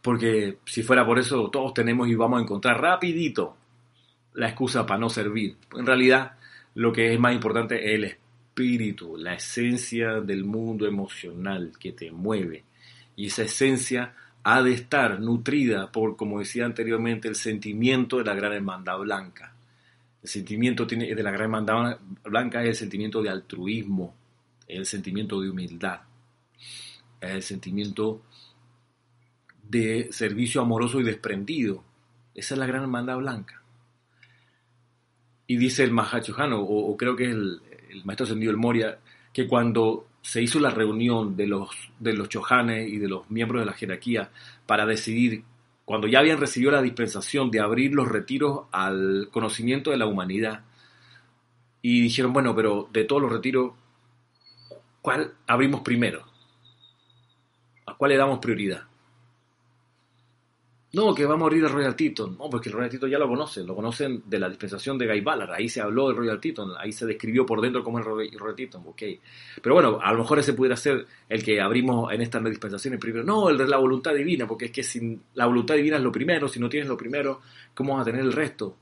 Porque 0.00 0.58
si 0.64 0.82
fuera 0.82 1.04
por 1.04 1.18
eso, 1.18 1.50
todos 1.50 1.74
tenemos 1.74 2.08
y 2.08 2.14
vamos 2.14 2.38
a 2.38 2.42
encontrar 2.42 2.80
rapidito 2.80 3.56
la 4.34 4.48
excusa 4.48 4.86
para 4.86 5.00
no 5.00 5.10
servir. 5.10 5.56
En 5.76 5.84
realidad, 5.84 6.38
lo 6.74 6.92
que 6.92 7.12
es 7.12 7.18
más 7.18 7.34
importante 7.34 7.84
es 7.84 7.94
el 7.96 8.04
espíritu, 8.04 9.16
la 9.16 9.34
esencia 9.34 10.20
del 10.20 10.44
mundo 10.44 10.86
emocional 10.86 11.72
que 11.80 11.92
te 11.92 12.12
mueve. 12.12 12.64
Y 13.16 13.26
esa 13.26 13.42
esencia 13.42 14.14
ha 14.44 14.62
de 14.62 14.72
estar 14.72 15.20
nutrida 15.20 15.90
por, 15.92 16.16
como 16.16 16.38
decía 16.38 16.64
anteriormente, 16.64 17.28
el 17.28 17.34
sentimiento 17.34 18.18
de 18.18 18.24
la 18.24 18.34
gran 18.34 18.52
hermandad 18.52 18.98
blanca. 18.98 19.54
El 20.22 20.28
sentimiento 20.28 20.84
de 20.84 21.22
la 21.22 21.30
gran 21.30 21.42
hermandad 21.42 21.98
blanca 22.24 22.62
es 22.62 22.68
el 22.68 22.74
sentimiento 22.74 23.22
de 23.22 23.30
altruismo, 23.30 24.14
el 24.66 24.86
sentimiento 24.86 25.40
de 25.40 25.50
humildad, 25.50 26.00
el 27.20 27.42
sentimiento 27.42 28.22
de 29.62 30.08
servicio 30.10 30.60
amoroso 30.60 31.00
y 31.00 31.04
desprendido. 31.04 31.84
Esa 32.34 32.54
es 32.54 32.58
la 32.58 32.66
gran 32.66 32.82
hermandad 32.82 33.18
blanca. 33.18 33.62
Y 35.46 35.56
dice 35.56 35.84
el 35.84 35.92
Mahachojano, 35.92 36.60
o, 36.60 36.96
creo 36.96 37.16
que 37.16 37.24
es 37.24 37.30
el, 37.30 37.62
el 37.90 38.04
maestro 38.04 38.24
ascendido 38.24 38.50
el 38.50 38.58
Moria, 38.58 38.98
que 39.32 39.46
cuando 39.46 40.07
se 40.22 40.42
hizo 40.42 40.60
la 40.60 40.70
reunión 40.70 41.36
de 41.36 41.46
los, 41.46 41.70
de 41.98 42.12
los 42.12 42.28
chojanes 42.28 42.88
y 42.88 42.98
de 42.98 43.08
los 43.08 43.30
miembros 43.30 43.62
de 43.62 43.66
la 43.66 43.72
jerarquía 43.72 44.30
para 44.66 44.86
decidir, 44.86 45.44
cuando 45.84 46.06
ya 46.06 46.18
habían 46.18 46.38
recibido 46.38 46.72
la 46.72 46.82
dispensación 46.82 47.50
de 47.50 47.60
abrir 47.60 47.94
los 47.94 48.08
retiros 48.08 48.66
al 48.72 49.28
conocimiento 49.30 49.90
de 49.90 49.96
la 49.96 50.06
humanidad, 50.06 50.62
y 51.80 52.02
dijeron, 52.02 52.32
bueno, 52.32 52.54
pero 52.54 52.88
de 52.92 53.04
todos 53.04 53.22
los 53.22 53.32
retiros, 53.32 53.72
¿cuál 55.00 55.32
abrimos 55.46 55.80
primero? 55.80 56.24
¿A 57.86 57.94
cuál 57.94 58.10
le 58.10 58.16
damos 58.16 58.40
prioridad? 58.40 58.82
No, 60.90 61.14
que 61.14 61.26
va 61.26 61.34
a 61.34 61.36
morir 61.36 61.62
el 61.62 61.70
Royal 61.70 61.94
Teton. 61.94 62.38
No, 62.38 62.48
porque 62.48 62.70
el 62.70 62.74
Royal 62.74 62.90
Teton 62.90 63.10
ya 63.10 63.18
lo 63.18 63.28
conocen, 63.28 63.66
lo 63.66 63.74
conocen 63.74 64.22
de 64.24 64.38
la 64.38 64.48
dispensación 64.48 64.96
de 64.96 65.06
Guy. 65.06 65.22
Ahí 65.54 65.68
se 65.68 65.82
habló 65.82 66.08
del 66.08 66.16
Royal 66.16 66.40
Teton, 66.40 66.72
ahí 66.78 66.92
se 66.92 67.04
describió 67.04 67.44
por 67.44 67.60
dentro 67.60 67.84
cómo 67.84 67.98
es 67.98 68.06
el 68.06 68.38
Royal 68.38 68.56
Teton. 68.56 68.82
Ok. 68.86 69.02
Pero 69.62 69.74
bueno, 69.74 69.98
a 70.02 70.12
lo 70.12 70.20
mejor 70.20 70.38
ese 70.38 70.54
pudiera 70.54 70.76
ser 70.76 71.06
el 71.28 71.42
que 71.42 71.60
abrimos 71.60 72.10
en 72.10 72.22
estas 72.22 72.42
dispensaciones 72.42 72.98
primero. 72.98 73.22
No, 73.22 73.50
el 73.50 73.58
de 73.58 73.68
la 73.68 73.76
voluntad 73.76 74.14
divina, 74.14 74.46
porque 74.46 74.66
es 74.66 74.70
que 74.70 74.82
sin 74.82 75.20
la 75.34 75.44
voluntad 75.44 75.74
divina 75.74 75.96
es 75.98 76.02
lo 76.02 76.10
primero, 76.10 76.48
si 76.48 76.58
no 76.58 76.70
tienes 76.70 76.88
lo 76.88 76.96
primero, 76.96 77.42
¿cómo 77.74 77.94
vas 77.94 78.02
a 78.02 78.04
tener 78.06 78.22
el 78.22 78.32
resto? 78.32 78.74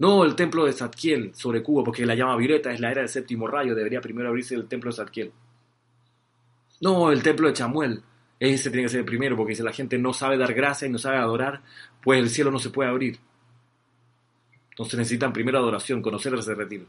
No, 0.00 0.24
el 0.24 0.34
templo 0.34 0.64
de 0.64 0.72
Zadkiel 0.72 1.32
sobre 1.34 1.62
Cuba, 1.62 1.84
porque 1.84 2.06
la 2.06 2.14
llama 2.14 2.36
violeta 2.36 2.72
es 2.72 2.80
la 2.80 2.90
era 2.90 3.02
del 3.02 3.08
séptimo 3.08 3.46
rayo, 3.46 3.74
debería 3.74 4.00
primero 4.00 4.30
abrirse 4.30 4.54
el 4.56 4.66
templo 4.66 4.90
de 4.90 4.96
Zadkiel. 4.96 5.32
No, 6.80 7.12
el 7.12 7.22
templo 7.22 7.46
de 7.46 7.52
Chamuel. 7.52 8.02
Ese 8.40 8.70
tiene 8.70 8.84
que 8.84 8.88
ser 8.88 9.00
el 9.00 9.06
primero, 9.06 9.36
porque 9.36 9.54
si 9.54 9.62
la 9.62 9.72
gente 9.72 9.98
no 9.98 10.14
sabe 10.14 10.38
dar 10.38 10.54
gracia 10.54 10.88
y 10.88 10.90
no 10.90 10.98
sabe 10.98 11.18
adorar, 11.18 11.60
pues 12.02 12.18
el 12.18 12.30
cielo 12.30 12.50
no 12.50 12.58
se 12.58 12.70
puede 12.70 12.88
abrir. 12.88 13.18
Entonces 14.70 14.98
necesitan 14.98 15.32
primero 15.34 15.58
adoración, 15.58 16.00
conocer 16.00 16.32
ese 16.34 16.54
retiro. 16.54 16.86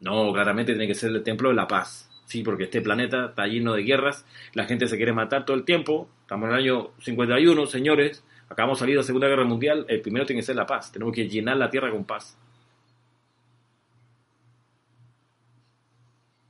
No, 0.00 0.32
claramente 0.32 0.72
tiene 0.72 0.88
que 0.88 0.94
ser 0.94 1.12
el 1.12 1.22
templo 1.22 1.50
de 1.50 1.54
la 1.54 1.68
paz. 1.68 2.10
Sí, 2.26 2.42
porque 2.42 2.64
este 2.64 2.80
planeta 2.80 3.26
está 3.26 3.46
lleno 3.46 3.74
de 3.74 3.84
guerras, 3.84 4.26
la 4.54 4.64
gente 4.64 4.88
se 4.88 4.96
quiere 4.96 5.12
matar 5.12 5.44
todo 5.44 5.56
el 5.56 5.64
tiempo. 5.64 6.08
Estamos 6.22 6.48
en 6.48 6.56
el 6.56 6.60
año 6.62 6.90
51, 6.98 7.66
señores. 7.66 8.24
Acabamos 8.48 8.78
de 8.78 8.80
salir 8.80 8.94
de 8.96 9.02
la 9.02 9.06
Segunda 9.06 9.28
Guerra 9.28 9.44
Mundial. 9.44 9.86
El 9.88 10.00
primero 10.00 10.26
tiene 10.26 10.42
que 10.42 10.46
ser 10.46 10.56
la 10.56 10.66
paz. 10.66 10.90
Tenemos 10.90 11.14
que 11.14 11.28
llenar 11.28 11.56
la 11.56 11.70
tierra 11.70 11.92
con 11.92 12.04
paz. 12.04 12.36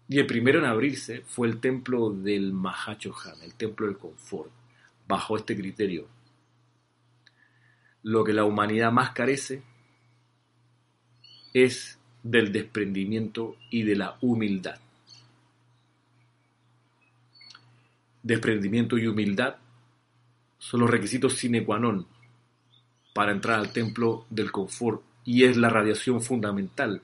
Y 0.08 0.18
el 0.18 0.26
primero 0.26 0.58
en 0.60 0.66
abrirse 0.66 1.22
fue 1.22 1.48
el 1.48 1.58
templo 1.60 2.10
del 2.10 2.52
Mahachohan, 2.52 3.42
el 3.42 3.54
templo 3.54 3.86
del 3.86 3.98
confort, 3.98 4.50
bajo 5.06 5.36
este 5.36 5.56
criterio. 5.56 6.06
Lo 8.02 8.22
que 8.22 8.32
la 8.32 8.44
humanidad 8.44 8.92
más 8.92 9.10
carece 9.10 9.62
es 11.52 11.98
del 12.22 12.52
desprendimiento 12.52 13.56
y 13.70 13.82
de 13.82 13.96
la 13.96 14.16
humildad. 14.20 14.78
Desprendimiento 18.22 18.98
y 18.98 19.06
humildad 19.06 19.56
son 20.58 20.80
los 20.80 20.90
requisitos 20.90 21.34
sine 21.34 21.64
qua 21.64 21.78
non 21.78 22.06
para 23.14 23.30
entrar 23.30 23.58
al 23.58 23.72
templo 23.72 24.26
del 24.30 24.50
confort 24.50 25.02
y 25.24 25.44
es 25.44 25.56
la 25.56 25.70
radiación 25.70 26.20
fundamental 26.20 27.02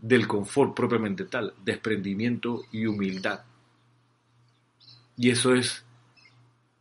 del 0.00 0.26
confort 0.26 0.74
propiamente 0.74 1.24
tal, 1.24 1.54
desprendimiento 1.64 2.62
y 2.72 2.86
humildad. 2.86 3.40
Y 5.16 5.30
eso 5.30 5.54
es 5.54 5.84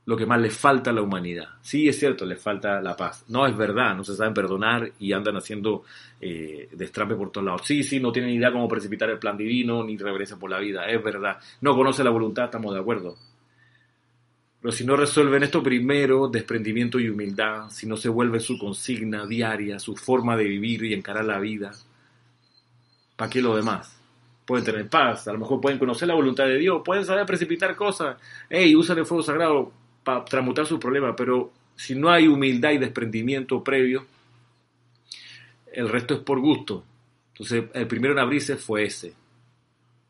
lo 0.05 0.15
que 0.15 0.25
más 0.25 0.39
le 0.39 0.49
falta 0.49 0.91
a 0.91 0.93
la 0.93 1.01
humanidad. 1.01 1.49
Sí, 1.61 1.89
es 1.89 1.99
cierto, 1.99 2.25
le 2.25 2.37
falta 2.37 2.81
la 2.81 2.95
paz. 2.95 3.25
No 3.27 3.45
es 3.45 3.57
verdad, 3.57 3.93
no 3.95 4.05
se 4.05 4.15
saben 4.15 4.33
perdonar 4.33 4.93
y 4.99 5.11
andan 5.11 5.35
haciendo 5.35 5.83
eh, 6.21 6.69
destrampe 6.71 7.15
por 7.15 7.29
todos 7.29 7.45
lados. 7.45 7.61
Sí, 7.65 7.83
sí, 7.83 7.99
no 7.99 8.11
tienen 8.11 8.31
idea 8.31 8.51
cómo 8.51 8.69
precipitar 8.69 9.09
el 9.09 9.19
plan 9.19 9.35
divino 9.35 9.83
ni 9.83 9.97
reverencia 9.97 10.37
por 10.37 10.49
la 10.49 10.59
vida, 10.59 10.85
es 10.85 11.03
verdad. 11.03 11.37
No 11.59 11.75
conoce 11.75 12.05
la 12.05 12.09
voluntad, 12.09 12.45
estamos 12.45 12.73
de 12.73 12.79
acuerdo. 12.79 13.17
Pero 14.61 14.71
si 14.71 14.85
no 14.85 14.95
resuelven 14.95 15.43
esto 15.43 15.61
primero, 15.61 16.29
desprendimiento 16.29 16.99
y 16.99 17.09
humildad, 17.09 17.69
si 17.69 17.85
no 17.85 17.97
se 17.97 18.07
vuelve 18.07 18.39
su 18.39 18.57
consigna 18.57 19.25
diaria, 19.25 19.77
su 19.77 19.95
forma 19.95 20.37
de 20.37 20.45
vivir 20.45 20.85
y 20.85 20.93
encarar 20.93 21.25
la 21.25 21.39
vida, 21.39 21.73
¿Para 23.17 23.29
qué 23.29 23.41
lo 23.41 23.55
demás? 23.55 23.99
Pueden 24.45 24.63
tener 24.63 24.87
paz, 24.87 25.27
a 25.27 25.33
lo 25.33 25.39
mejor 25.39 25.59
pueden 25.59 25.77
conocer 25.77 26.07
la 26.07 26.13
voluntad 26.13 26.45
de 26.45 26.57
Dios, 26.57 26.81
pueden 26.85 27.03
saber 27.03 27.25
precipitar 27.25 27.75
cosas. 27.75 28.15
Hey, 28.49 28.73
usan 28.75 28.99
el 28.99 29.05
fuego 29.05 29.23
sagrado 29.23 29.73
para 30.03 30.23
transmutar 30.23 30.65
sus 30.65 30.79
problemas, 30.79 31.15
pero 31.17 31.51
si 31.75 31.95
no 31.95 32.09
hay 32.09 32.27
humildad 32.27 32.71
y 32.71 32.77
desprendimiento 32.77 33.61
previo, 33.61 34.05
el 35.73 35.89
resto 35.89 36.13
es 36.13 36.19
por 36.21 36.39
gusto. 36.39 36.85
Entonces, 37.33 37.65
el 37.73 37.87
primero 37.87 38.13
en 38.13 38.19
abrirse 38.19 38.55
fue 38.55 38.85
ese, 38.85 39.13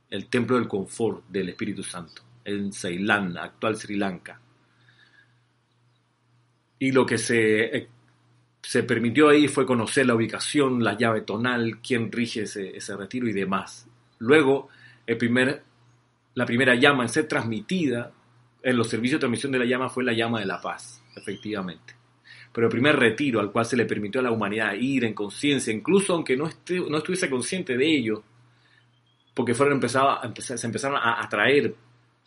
el 0.10 0.28
templo 0.28 0.58
del 0.58 0.68
confort 0.68 1.26
del 1.28 1.50
Espíritu 1.50 1.84
Santo, 1.84 2.22
en 2.46 2.72
Ceilán, 2.72 3.38
actual 3.38 3.76
Sri 3.76 3.96
Lanka. 3.96 4.40
Y 6.80 6.92
lo 6.92 7.06
que 7.06 7.18
se 7.18 7.90
se 8.68 8.84
permitió 8.84 9.30
ahí 9.30 9.48
fue 9.48 9.66
conocer 9.66 10.06
la 10.06 10.14
ubicación, 10.14 10.84
la 10.84 10.98
llave 10.98 11.22
tonal, 11.22 11.80
quién 11.80 12.12
rige 12.12 12.42
ese, 12.42 12.98
retiro 12.98 13.26
y 13.30 13.32
demás. 13.32 13.88
Luego, 14.20 14.68
el 15.06 15.16
primer, 15.16 15.64
la 16.34 16.46
primera 16.46 16.76
llama 16.76 17.04
en 17.04 17.08
ser 17.08 17.30
transmitida 17.30 18.12
en 18.62 18.76
los 18.76 18.90
servicios 18.90 19.20
de 19.20 19.22
transmisión 19.22 19.54
de 19.54 19.60
la 19.60 19.66
llama 19.66 19.88
fue 19.88 20.04
la 20.04 20.12
llama 20.12 20.42
de 20.42 20.48
la 20.48 20.60
paz, 20.60 21.02
efectivamente. 21.16 21.96
Pero 22.52 22.68
el 22.68 22.72
primer 22.72 22.98
retiro 22.98 23.40
al 23.40 23.54
cual 23.54 23.66
se 23.66 23.78
le 23.78 23.86
permitió 23.86 24.20
a 24.20 24.26
la 24.26 24.32
humanidad 24.32 24.74
ir 24.74 25.06
en 25.06 25.14
conciencia, 25.14 25.72
incluso 25.72 26.14
aunque 26.14 26.36
no, 26.36 26.50
no 26.90 26.98
estuviese 26.98 27.30
consciente 27.30 27.78
de 27.78 27.86
ello, 27.86 28.22
porque 29.34 29.54
fueron 29.54 29.76
empezaba, 29.76 30.30
se 30.40 30.68
empezaron 30.68 30.98
a 30.98 31.24
atraer 31.24 31.74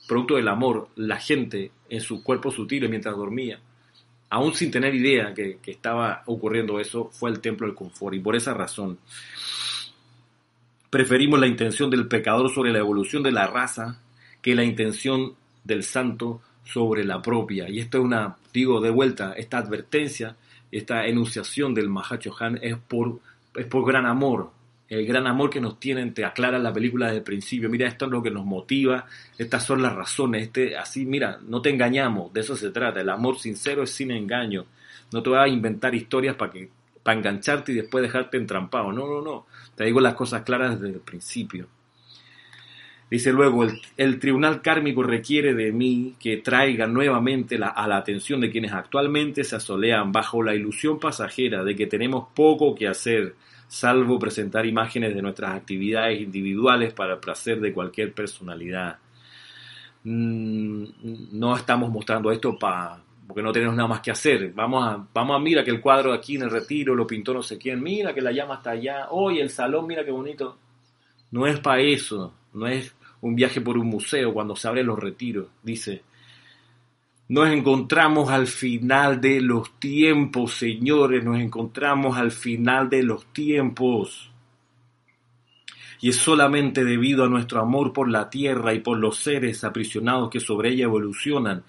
producto 0.09 0.37
del 0.37 0.49
amor 0.49 0.89
la 0.97 1.19
gente 1.19 1.71
en 1.91 2.01
su 2.01 2.23
cuerpo 2.23 2.51
sutil 2.51 2.89
mientras 2.89 3.15
dormía 3.15 3.61
aún 4.31 4.55
sin 4.55 4.71
tener 4.71 4.95
idea 4.95 5.35
que, 5.35 5.59
estaba 5.67 6.23
ocurriendo 6.27 6.81
eso, 6.81 7.11
fue 7.13 7.31
el 7.31 7.41
templo 7.41 7.67
del 7.67 7.77
confort. 7.77 8.15
Y 8.15 8.21
por 8.21 8.37
esa 8.37 8.55
razón, 8.55 8.99
preferimos 10.89 11.39
la 11.41 11.49
intención 11.49 11.91
del 11.91 12.07
pecador 12.07 12.49
sobre 12.49 12.73
la 12.73 12.79
evolución 12.79 13.23
de 13.23 13.33
la 13.33 13.49
raza 13.49 14.01
que 14.41 14.55
la 14.55 14.65
intención 14.65 15.35
del 15.65 15.83
santo 15.83 16.41
sobre 16.65 17.05
la 17.05 17.21
propia. 17.21 17.69
Y 17.69 17.81
esto 17.81 17.99
es 17.99 18.05
una, 18.05 18.37
digo 18.55 18.81
de 18.81 18.91
vuelta, 18.91 19.35
esta 19.37 19.59
advertencia, 19.59 20.37
esta 20.71 21.07
enunciación 21.07 21.75
del 21.75 21.89
Mahacho 21.89 22.35
Han 22.39 22.59
es 22.63 22.77
por, 22.77 23.19
es 23.57 23.67
por 23.67 23.85
gran 23.85 24.07
amor, 24.07 24.53
el 24.91 25.07
gran 25.07 25.29
amor 25.29 25.51
que 25.51 25.61
nos 25.61 25.79
tienen, 25.79 26.13
te 26.13 26.25
aclara 26.25 26.59
la 26.59 26.73
película 26.73 27.07
desde 27.07 27.19
el 27.19 27.25
principio, 27.25 27.71
mira, 27.71 27.87
esto 27.87 28.07
es 28.07 28.11
lo 28.11 28.23
que 28.23 28.31
nos 28.31 28.45
motiva, 28.45 29.07
estas 29.39 29.65
son 29.65 29.81
las 29.81 29.95
razones, 29.95 30.43
este, 30.43 30.77
así, 30.77 31.07
mira, 31.07 31.39
no 31.47 31.63
te 31.63 31.71
engañamos, 31.71 32.33
de 32.33 32.41
eso 32.41 32.57
se 32.57 32.71
trata, 32.71 33.01
el 33.01 33.09
amor 33.09 33.39
sincero 33.39 33.85
es 33.85 33.91
sin 33.91 34.11
engaño, 34.11 34.67
no 35.13 35.23
te 35.23 35.31
vas 35.31 35.45
a 35.45 35.49
inventar 35.49 35.95
historias 35.95 36.35
para 36.35 36.53
que 36.53 36.69
para 37.03 37.17
engancharte 37.17 37.73
y 37.73 37.77
después 37.77 38.03
dejarte 38.03 38.37
entrampado, 38.37 38.93
no, 38.93 39.07
no, 39.07 39.23
no, 39.23 39.47
te 39.75 39.85
digo 39.85 40.01
las 40.01 40.15
cosas 40.15 40.43
claras 40.43 40.81
desde 40.81 40.95
el 40.95 41.01
principio. 41.01 41.69
Dice 43.11 43.33
luego, 43.33 43.67
el, 43.97 44.21
tribunal 44.21 44.63
kármico 44.63 45.03
requiere 45.03 45.53
de 45.55 45.73
mí 45.73 46.15
que 46.21 46.37
traiga 46.37 46.87
nuevamente 46.87 47.57
a 47.57 47.89
la 47.89 47.97
atención 47.97 48.41
de 48.41 48.51
quienes 48.51 48.73
actualmente 48.73 49.43
se 49.43 49.57
asolean 49.57 50.13
bajo 50.13 50.45
la 50.45 50.55
ilusión 50.55 51.01
pasajera 51.01 51.65
de 51.65 51.75
que 51.75 51.89
tenemos 51.89 52.29
poco 52.35 52.73
que 52.73 52.87
hacer, 52.87 53.35
salvo 53.71 54.19
presentar 54.19 54.67
imágenes 54.67 55.15
de 55.15 55.23
nuestras 55.23 55.55
actividades 55.55 56.21
individuales 56.21 56.93
para 56.93 57.15
el 57.15 57.21
placer 57.21 57.61
de 57.61 57.73
cualquier 57.73 58.13
personalidad. 58.13 58.99
Mm, 60.03 60.85
no 61.39 61.57
estamos 61.57 61.89
mostrando 61.89 62.33
esto 62.33 62.59
para 62.59 63.01
porque 63.29 63.43
no 63.43 63.53
tenemos 63.53 63.77
nada 63.77 63.89
más 63.89 64.01
que 64.01 64.11
hacer. 64.11 64.53
Vamos 64.53 64.85
a, 64.85 65.07
vamos 65.15 65.37
a 65.37 65.39
mira 65.39 65.63
que 65.63 65.71
el 65.71 65.81
cuadro 65.81 66.13
aquí 66.13 66.35
en 66.35 66.43
el 66.43 66.51
retiro 66.51 66.97
lo 66.97 67.07
pintó 67.07 67.33
no 67.33 67.45
sé 67.45 67.59
quién, 67.59 67.81
mira 67.81 68.13
que 68.13 68.21
la 68.21 68.33
llama 68.33 68.57
está 68.57 68.71
allá, 68.73 69.07
hoy 69.11 69.39
el 69.39 69.51
salón, 69.51 69.87
mira 69.87 70.05
qué 70.05 70.11
bonito. 70.11 70.59
No 71.31 71.47
es 71.47 71.61
para 71.61 71.81
eso, 71.81 72.35
no 72.53 72.67
es 72.67 72.93
un 73.21 73.37
viaje 73.37 73.61
por 73.61 73.79
un 73.79 73.87
museo 73.87 74.35
cuando 74.35 74.57
se 74.57 74.67
abren 74.67 74.87
los 74.87 74.99
retiros, 74.99 75.47
dice 75.63 76.03
nos 77.31 77.49
encontramos 77.49 78.29
al 78.29 78.49
final 78.49 79.21
de 79.21 79.41
los 79.41 79.79
tiempos, 79.79 80.55
señores, 80.55 81.23
nos 81.23 81.39
encontramos 81.39 82.19
al 82.19 82.33
final 82.33 82.91
de 82.91 83.05
los 83.05 83.33
tiempos. 83.33 84.33
Y 86.01 86.09
es 86.09 86.17
solamente 86.17 86.85
debido 86.85 87.25
a 87.25 87.29
nuestro 87.29 87.61
amor 87.61 87.93
por 87.93 88.11
la 88.11 88.29
tierra 88.31 88.75
y 88.75 88.81
por 88.81 88.99
los 88.99 89.19
seres 89.19 89.63
aprisionados 89.63 90.29
que 90.29 90.41
sobre 90.41 90.71
ella 90.71 90.85
evolucionan 90.85 91.63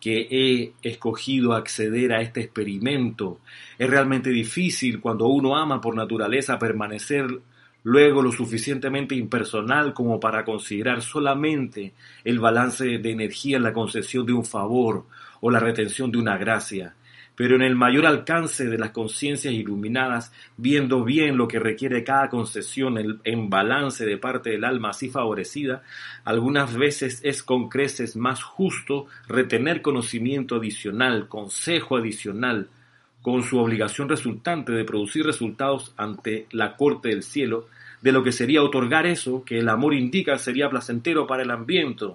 que 0.00 0.28
he 0.30 0.88
escogido 0.88 1.52
acceder 1.52 2.12
a 2.12 2.20
este 2.20 2.42
experimento. 2.42 3.40
Es 3.76 3.90
realmente 3.90 4.30
difícil 4.30 5.00
cuando 5.00 5.26
uno 5.26 5.56
ama 5.56 5.80
por 5.80 5.96
naturaleza 5.96 6.60
permanecer 6.60 7.26
luego 7.84 8.22
lo 8.22 8.32
suficientemente 8.32 9.14
impersonal 9.14 9.94
como 9.94 10.20
para 10.20 10.44
considerar 10.44 11.02
solamente 11.02 11.94
el 12.24 12.38
balance 12.38 12.98
de 12.98 13.10
energía 13.10 13.56
en 13.56 13.62
la 13.62 13.72
concesión 13.72 14.26
de 14.26 14.32
un 14.32 14.44
favor 14.44 15.06
o 15.40 15.50
la 15.50 15.60
retención 15.60 16.10
de 16.10 16.18
una 16.18 16.36
gracia, 16.36 16.94
pero 17.38 17.54
en 17.54 17.62
el 17.62 17.76
mayor 17.76 18.04
alcance 18.04 18.66
de 18.66 18.78
las 18.78 18.90
conciencias 18.90 19.54
iluminadas, 19.54 20.32
viendo 20.56 21.04
bien 21.04 21.36
lo 21.36 21.46
que 21.46 21.60
requiere 21.60 22.02
cada 22.02 22.28
concesión 22.28 23.20
en 23.22 23.48
balance 23.48 24.04
de 24.04 24.18
parte 24.18 24.50
del 24.50 24.64
alma 24.64 24.90
así 24.90 25.08
favorecida, 25.08 25.84
algunas 26.24 26.76
veces 26.76 27.20
es 27.22 27.44
con 27.44 27.68
creces 27.68 28.16
más 28.16 28.42
justo 28.42 29.06
retener 29.28 29.82
conocimiento 29.82 30.56
adicional, 30.56 31.28
consejo 31.28 31.96
adicional, 31.96 32.70
con 33.30 33.42
su 33.42 33.58
obligación 33.58 34.08
resultante 34.08 34.72
de 34.72 34.86
producir 34.86 35.26
resultados 35.26 35.92
ante 35.98 36.46
la 36.50 36.76
corte 36.76 37.10
del 37.10 37.22
cielo, 37.22 37.66
de 38.00 38.10
lo 38.10 38.22
que 38.22 38.32
sería 38.32 38.62
otorgar 38.62 39.04
eso 39.04 39.44
que 39.44 39.58
el 39.58 39.68
amor 39.68 39.92
indica 39.92 40.38
sería 40.38 40.70
placentero 40.70 41.26
para 41.26 41.42
el 41.42 41.50
ambiente, 41.50 42.06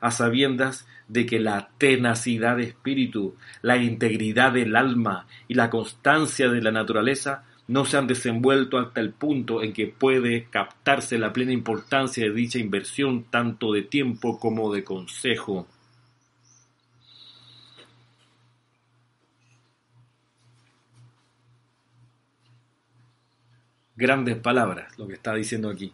a 0.00 0.10
sabiendas 0.10 0.88
de 1.08 1.26
que 1.26 1.40
la 1.40 1.68
tenacidad 1.76 2.56
de 2.56 2.62
espíritu, 2.62 3.36
la 3.60 3.76
integridad 3.76 4.52
del 4.52 4.74
alma 4.74 5.26
y 5.46 5.52
la 5.52 5.68
constancia 5.68 6.48
de 6.48 6.62
la 6.62 6.70
naturaleza 6.70 7.44
no 7.68 7.84
se 7.84 7.98
han 7.98 8.06
desenvuelto 8.06 8.78
hasta 8.78 9.02
el 9.02 9.12
punto 9.12 9.62
en 9.62 9.74
que 9.74 9.88
puede 9.88 10.46
captarse 10.50 11.18
la 11.18 11.34
plena 11.34 11.52
importancia 11.52 12.24
de 12.24 12.32
dicha 12.32 12.58
inversión 12.58 13.24
tanto 13.24 13.72
de 13.74 13.82
tiempo 13.82 14.38
como 14.38 14.72
de 14.72 14.84
consejo. 14.84 15.66
Grandes 24.02 24.36
palabras 24.36 24.98
lo 24.98 25.06
que 25.06 25.14
está 25.14 25.32
diciendo 25.32 25.70
aquí. 25.70 25.92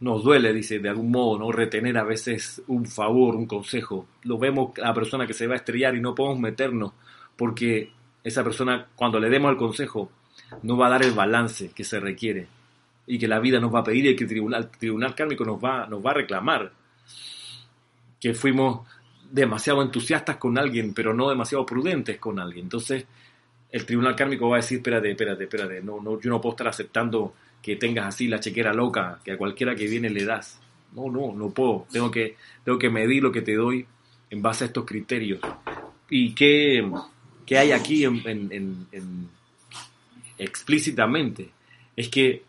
Nos 0.00 0.24
duele, 0.24 0.52
dice, 0.52 0.80
de 0.80 0.88
algún 0.88 1.12
modo, 1.12 1.38
¿no? 1.38 1.52
Retener 1.52 1.96
a 1.96 2.02
veces 2.02 2.60
un 2.66 2.84
favor, 2.84 3.36
un 3.36 3.46
consejo. 3.46 4.08
Lo 4.24 4.36
vemos 4.36 4.76
a 4.78 4.88
la 4.88 4.94
persona 4.94 5.24
que 5.24 5.32
se 5.32 5.46
va 5.46 5.54
a 5.54 5.58
estrellar 5.58 5.94
y 5.94 6.00
no 6.00 6.14
podemos 6.14 6.40
meternos 6.40 6.92
porque 7.36 7.92
esa 8.24 8.42
persona, 8.42 8.88
cuando 8.96 9.20
le 9.20 9.30
demos 9.30 9.52
el 9.52 9.56
consejo, 9.56 10.10
no 10.62 10.76
va 10.76 10.88
a 10.88 10.90
dar 10.90 11.04
el 11.04 11.12
balance 11.12 11.70
que 11.70 11.84
se 11.84 12.00
requiere 12.00 12.48
y 13.06 13.16
que 13.16 13.28
la 13.28 13.38
vida 13.38 13.60
nos 13.60 13.72
va 13.72 13.80
a 13.80 13.84
pedir 13.84 14.06
y 14.06 14.16
que 14.16 14.24
el 14.24 14.30
tribunal, 14.30 14.70
tribunal 14.72 15.14
kármico 15.14 15.44
nos 15.44 15.62
va, 15.62 15.86
nos 15.86 16.04
va 16.04 16.10
a 16.10 16.14
reclamar. 16.14 16.72
Que 18.18 18.34
fuimos 18.34 18.86
demasiado 19.30 19.80
entusiastas 19.80 20.38
con 20.38 20.58
alguien, 20.58 20.92
pero 20.92 21.14
no 21.14 21.28
demasiado 21.28 21.64
prudentes 21.64 22.18
con 22.18 22.40
alguien. 22.40 22.66
Entonces, 22.66 23.06
el 23.74 23.84
tribunal 23.84 24.14
kármico 24.14 24.48
va 24.48 24.58
a 24.58 24.60
decir, 24.60 24.78
espérate, 24.78 25.10
espérate, 25.10 25.42
espérate, 25.44 25.82
no, 25.82 26.00
no, 26.00 26.20
yo 26.20 26.30
no 26.30 26.40
puedo 26.40 26.52
estar 26.52 26.68
aceptando 26.68 27.34
que 27.60 27.74
tengas 27.74 28.06
así 28.06 28.28
la 28.28 28.38
chequera 28.38 28.72
loca, 28.72 29.18
que 29.24 29.32
a 29.32 29.36
cualquiera 29.36 29.74
que 29.74 29.88
viene 29.88 30.08
le 30.10 30.24
das. 30.24 30.60
No, 30.94 31.10
no, 31.10 31.34
no 31.34 31.50
puedo. 31.50 31.84
Tengo 31.90 32.08
que, 32.08 32.36
tengo 32.64 32.78
que 32.78 32.88
medir 32.88 33.20
lo 33.20 33.32
que 33.32 33.42
te 33.42 33.56
doy 33.56 33.84
en 34.30 34.40
base 34.40 34.62
a 34.62 34.66
estos 34.68 34.84
criterios. 34.84 35.40
¿Y 36.08 36.36
qué, 36.36 36.88
qué 37.44 37.58
hay 37.58 37.72
aquí 37.72 38.06
explícitamente? 40.38 41.50
Es 41.96 42.08
que 42.08 42.44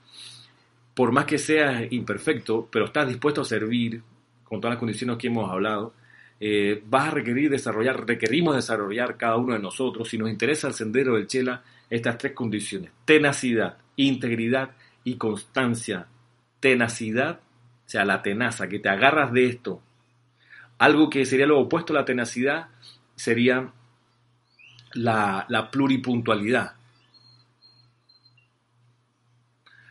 por 0.94 1.12
más 1.12 1.26
que 1.26 1.40
seas 1.40 1.92
imperfecto, 1.92 2.70
pero 2.72 2.86
estás 2.86 3.08
dispuesto 3.08 3.42
a 3.42 3.46
servir 3.46 4.00
con 4.44 4.62
todas 4.62 4.76
las 4.76 4.80
condiciones 4.80 5.18
que 5.18 5.26
hemos 5.26 5.50
hablado, 5.50 5.92
eh, 6.40 6.84
vas 6.86 7.08
a 7.08 7.12
requerir 7.12 7.50
desarrollar, 7.50 8.06
requerimos 8.06 8.56
desarrollar 8.56 9.18
cada 9.18 9.38
uno 9.38 9.54
de 9.54 9.60
nosotros, 9.60 10.10
si 10.10 10.18
nos 10.18 10.30
interesa 10.30 10.68
el 10.68 10.74
sendero 10.74 11.16
del 11.16 11.28
Chela, 11.28 11.64
estas 11.90 12.18
tres 12.18 12.34
condiciones, 12.34 12.92
tenacidad, 13.06 13.78
integridad 13.96 14.72
y 15.04 15.16
constancia. 15.16 16.08
Tenacidad, 16.60 17.40
o 17.40 17.90
sea, 17.90 18.06
la 18.06 18.22
tenaza, 18.22 18.68
que 18.68 18.80
te 18.80 18.90
agarras 18.90 19.32
de 19.32 19.46
esto. 19.46 19.82
Algo 20.80 21.10
que 21.10 21.26
sería 21.26 21.46
lo 21.46 21.60
opuesto 21.60 21.94
a 21.94 21.98
la 21.98 22.06
tenacidad 22.06 22.68
sería 23.16 23.72
la, 24.94 25.46
la 25.48 25.72
pluripuntualidad. 25.72 26.74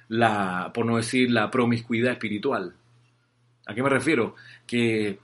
La, 0.09 0.71
por 0.75 0.85
no 0.85 0.97
decir 0.97 1.31
la 1.31 1.51
promiscuidad 1.51 2.13
espiritual. 2.13 2.75
¿A 3.67 3.75
qué 3.75 3.83
me 3.83 3.89
refiero? 3.89 4.35
Que 4.67 5.19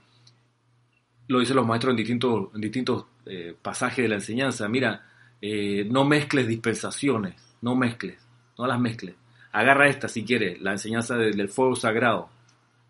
lo 1.31 1.39
dicen 1.39 1.55
los 1.55 1.65
maestros 1.65 1.91
en 1.91 1.97
distintos, 1.97 2.49
en 2.53 2.61
distintos 2.61 3.05
eh, 3.25 3.55
pasajes 3.59 4.03
de 4.03 4.09
la 4.09 4.15
enseñanza. 4.15 4.67
Mira, 4.67 5.05
eh, 5.41 5.87
no 5.89 6.05
mezcles 6.05 6.45
dispensaciones, 6.47 7.35
no 7.61 7.75
mezcles, 7.75 8.19
no 8.57 8.67
las 8.67 8.79
mezcles. 8.79 9.15
Agarra 9.53 9.87
esta 9.87 10.07
si 10.07 10.23
quieres, 10.23 10.61
la 10.61 10.73
enseñanza 10.73 11.17
del, 11.17 11.49
fuego 11.49 11.75
sagrado 11.75 12.29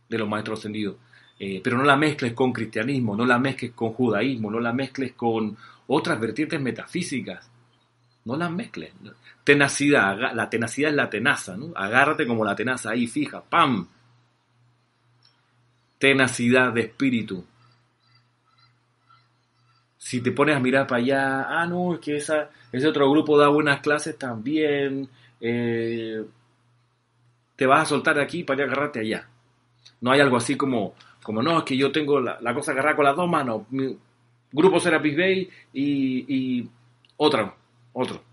de 0.10 0.18
los 0.18 0.28
maestros 0.28 0.60
ascendidos. 0.60 0.96
Eh, 1.40 1.62
pero 1.64 1.78
no 1.78 1.84
la 1.84 1.96
mezcles 1.96 2.34
con 2.34 2.52
cristianismo, 2.52 3.16
no 3.16 3.26
la 3.26 3.40
mezcles 3.40 3.72
con 3.72 3.94
judaísmo, 3.94 4.52
no 4.52 4.60
la 4.60 4.74
mezcles 4.74 5.14
con 5.14 5.58
otras 5.88 6.20
vertientes 6.20 6.60
metafísicas. 6.60 7.50
No 8.26 8.38
las 8.38 8.52
mezcles. 8.52 8.94
Tenacidad, 9.44 10.34
la 10.36 10.50
tenacidad 10.50 10.92
es 10.92 10.96
la 10.96 11.10
tenaza. 11.10 11.58
Agárrate 11.76 12.28
como 12.28 12.46
la 12.46 12.56
tenaza 12.56 12.92
ahí, 12.92 13.08
fija, 13.08 13.42
¡pam! 13.42 13.88
Tenacidad 15.98 16.72
de 16.74 16.82
espíritu. 16.82 17.44
Si 20.04 20.20
te 20.20 20.32
pones 20.32 20.56
a 20.56 20.60
mirar 20.60 20.88
para 20.88 21.00
allá, 21.00 21.62
ah, 21.62 21.68
no, 21.68 21.94
es 21.94 22.00
que 22.00 22.16
esa, 22.16 22.50
ese 22.72 22.88
otro 22.88 23.10
grupo 23.12 23.38
da 23.38 23.50
buenas 23.50 23.82
clases 23.82 24.18
también, 24.18 25.08
eh, 25.40 26.26
te 27.56 27.66
vas 27.68 27.84
a 27.84 27.86
soltar 27.86 28.16
de 28.16 28.24
aquí 28.24 28.44
para 28.44 28.64
agarrarte 28.64 29.02
allá. 29.02 29.30
No 30.02 30.10
hay 30.10 30.20
algo 30.20 30.38
así 30.38 30.58
como, 30.58 30.96
como 31.22 31.44
no, 31.44 31.60
es 31.60 31.66
que 31.66 31.78
yo 31.78 31.92
tengo 31.92 32.20
la, 32.20 32.54
cosa 32.56 32.72
agarrada 32.72 32.96
con 32.96 33.06
las 33.06 33.16
dos 33.16 33.30
manos. 33.30 33.62
Mi 33.70 33.96
grupo 34.52 34.80
Serapis 34.80 35.16
Bay 35.16 35.50
y, 35.72 36.26
y 36.28 36.70
otro, 37.18 37.56
otro. 37.94 38.24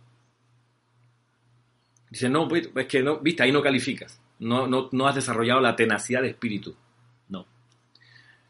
Dice, 2.09 2.31
no, 2.31 2.49
pues, 2.49 2.71
es 2.75 2.87
que 2.87 3.03
no, 3.03 3.19
viste, 3.19 3.43
ahí 3.43 3.53
no 3.53 3.63
calificas. 3.63 4.19
No, 4.39 4.67
no, 4.67 4.89
no 4.91 5.07
has 5.07 5.17
desarrollado 5.17 5.61
la 5.61 5.77
tenacidad 5.77 6.23
de 6.23 6.29
espíritu. 6.29 6.75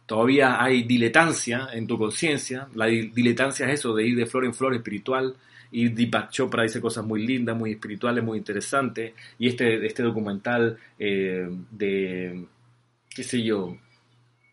No. 0.09 0.17
Todavía 0.17 0.63
hay 0.63 0.85
diletancia 0.85 1.69
en 1.73 1.87
tu 1.87 1.99
conciencia. 1.99 2.67
La 2.75 2.87
diletancia 2.87 3.67
es 3.67 3.81
eso, 3.81 3.95
de 3.95 4.07
ir 4.07 4.17
de 4.17 4.25
flor 4.25 4.47
en 4.47 4.55
flor 4.55 4.75
espiritual. 4.75 5.35
Y 5.71 5.91
Deepak 5.91 6.31
Chopra 6.31 6.63
dice 6.63 6.81
cosas 6.81 7.05
muy 7.05 7.27
lindas, 7.27 7.55
muy 7.55 7.73
espirituales, 7.73 8.25
muy 8.25 8.39
interesantes. 8.39 9.13
Y 9.39 9.49
este, 9.49 9.85
este 9.85 10.03
documental 10.03 10.79
eh, 10.99 11.47
de, 11.71 12.43
qué 13.15 13.23
sé 13.23 13.43
yo, 13.43 13.77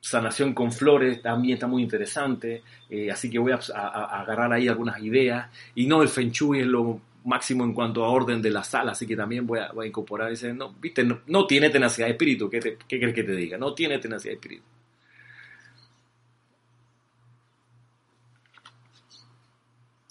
sanación 0.02 0.54
con 0.54 0.74
flores 0.74 1.22
también 1.22 1.54
está 1.54 1.68
muy 1.68 1.84
interesante. 1.84 2.62
Eh, 2.90 3.10
así 3.10 3.30
que 3.30 3.40
voy 3.40 3.54
a, 3.54 3.56
agarrar 3.56 4.52
ahí 4.52 4.68
algunas 4.68 5.02
ideas. 5.02 5.50
Y 5.74 5.88
no, 5.88 6.02
el 6.02 6.10
Feng 6.10 6.32
Shui 6.32 6.60
es 6.60 6.68
lo 6.68 7.00
máximo 7.24 7.64
en 7.64 7.74
cuanto 7.74 8.04
a 8.04 8.10
orden 8.10 8.42
de 8.42 8.52
la 8.52 8.64
sala, 8.64 8.92
así 8.92 9.08
que 9.08 9.16
también 9.16 9.48
voy 9.48 9.60
a, 9.60 9.72
incorporar 9.86 10.32
ese, 10.32 10.54
no, 10.54 10.74
viste, 10.80 11.04
no, 11.26 11.48
tiene 11.48 11.72
tenacidad 11.72 12.06
de 12.06 12.12
espíritu, 12.12 12.48
¿qué, 12.48 12.60
¿qué 12.60 13.00
crees 13.00 13.16
que 13.16 13.24
te 13.24 13.36
diga? 13.36 13.58
No 13.58 13.74
tiene 13.74 13.98
tenacidad 13.98 14.34
de 14.34 14.36
espíritu. 14.36 14.64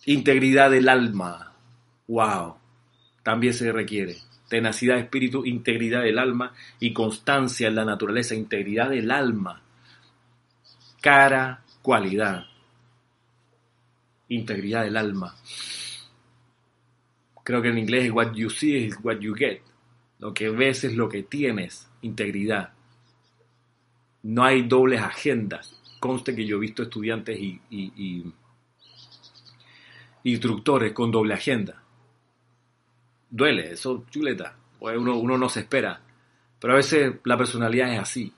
Integridad 0.07 0.71
del 0.71 0.89
alma. 0.89 1.53
Wow. 2.09 2.57
También 3.23 3.55
se 3.55 3.73
requiere. 3.73 4.17
Tenacidad 4.49 4.97
de 4.97 5.03
espíritu, 5.03 5.47
integridad 5.47 6.03
del 6.03 6.19
alma 6.19 6.53
y 6.79 6.93
constancia 6.93 7.69
en 7.69 7.75
la 7.75 7.85
naturaleza. 7.85 8.35
Integridad 8.35 8.91
del 8.91 9.11
alma. 9.11 9.63
Cara, 11.01 11.65
cualidad. 11.81 12.45
Integridad 14.29 14.85
del 14.85 14.97
alma. 14.97 15.35
Creo 17.43 17.63
que 17.63 17.69
en 17.69 17.79
inglés 17.79 18.05
es 18.05 18.11
what 18.11 18.33
you 18.35 18.51
see 18.51 18.87
is 18.87 18.97
what 19.03 19.19
you 19.21 19.35
get. 19.35 19.63
Lo 20.19 20.35
que 20.35 20.51
ves 20.51 20.85
es 20.85 20.95
lo 20.95 21.09
que 21.09 21.23
tienes. 21.23 21.89
Integridad. 22.03 22.75
No 24.23 24.45
hay 24.45 24.63
dobles 24.63 25.01
agendas. 25.01 25.81
Conste 25.99 26.35
que 26.35 26.47
yo 26.47 26.57
he 26.57 26.61
visto 26.61 26.83
estudiantes 26.83 27.39
y 27.39 28.33
instructores 30.25 30.93
con 30.93 31.11
doble 31.11 31.35
agenda. 31.35 31.83
Duele, 33.31 33.73
eso 33.73 34.05
chuleta. 34.11 34.57
Uno, 34.81 35.17
uno 35.17 35.39
no 35.39 35.49
se 35.49 35.61
espera. 35.61 36.01
Pero 36.59 36.73
a 36.73 36.77
veces 36.77 37.17
la 37.25 37.37
personalidad 37.37 37.93
es 37.93 38.01
así. 38.01 38.33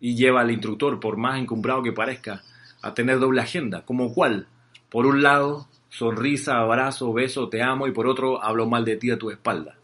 Y 0.00 0.16
lleva 0.16 0.42
al 0.42 0.50
instructor, 0.50 1.00
por 1.00 1.16
más 1.16 1.40
encumbrado 1.40 1.82
que 1.82 1.92
parezca, 1.92 2.42
a 2.82 2.92
tener 2.92 3.18
doble 3.18 3.40
agenda. 3.40 3.84
¿Como 3.84 4.12
cuál? 4.12 4.48
Por 4.90 5.06
un 5.06 5.22
lado, 5.22 5.68
sonrisa, 5.88 6.58
abrazo, 6.58 7.12
beso, 7.12 7.48
te 7.48 7.62
amo, 7.62 7.86
y 7.86 7.92
por 7.92 8.06
otro, 8.06 8.42
hablo 8.42 8.66
mal 8.66 8.84
de 8.84 8.96
ti 8.96 9.10
a 9.10 9.18
tu 9.18 9.30
espalda. 9.30 9.78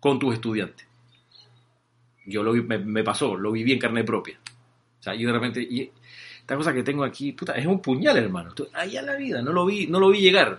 con 0.00 0.18
tus 0.18 0.34
estudiantes. 0.34 0.86
Yo 2.24 2.42
lo 2.42 2.52
me, 2.52 2.78
me, 2.78 3.02
pasó, 3.02 3.36
lo 3.36 3.50
viví 3.50 3.72
en 3.72 3.78
carne 3.78 4.04
propia. 4.04 4.38
O 5.00 5.02
sea, 5.02 5.14
yo 5.14 5.26
de 5.26 5.32
repente, 5.32 5.66
esta 6.48 6.56
cosa 6.56 6.72
que 6.72 6.82
tengo 6.82 7.04
aquí, 7.04 7.32
puta, 7.32 7.52
es 7.52 7.66
un 7.66 7.78
puñal, 7.82 8.16
hermano. 8.16 8.54
Allá 8.72 9.02
la 9.02 9.16
vida, 9.16 9.42
no 9.42 9.52
lo 9.52 9.66
vi, 9.66 9.86
no 9.86 10.00
lo 10.00 10.08
vi 10.08 10.22
llegar. 10.22 10.58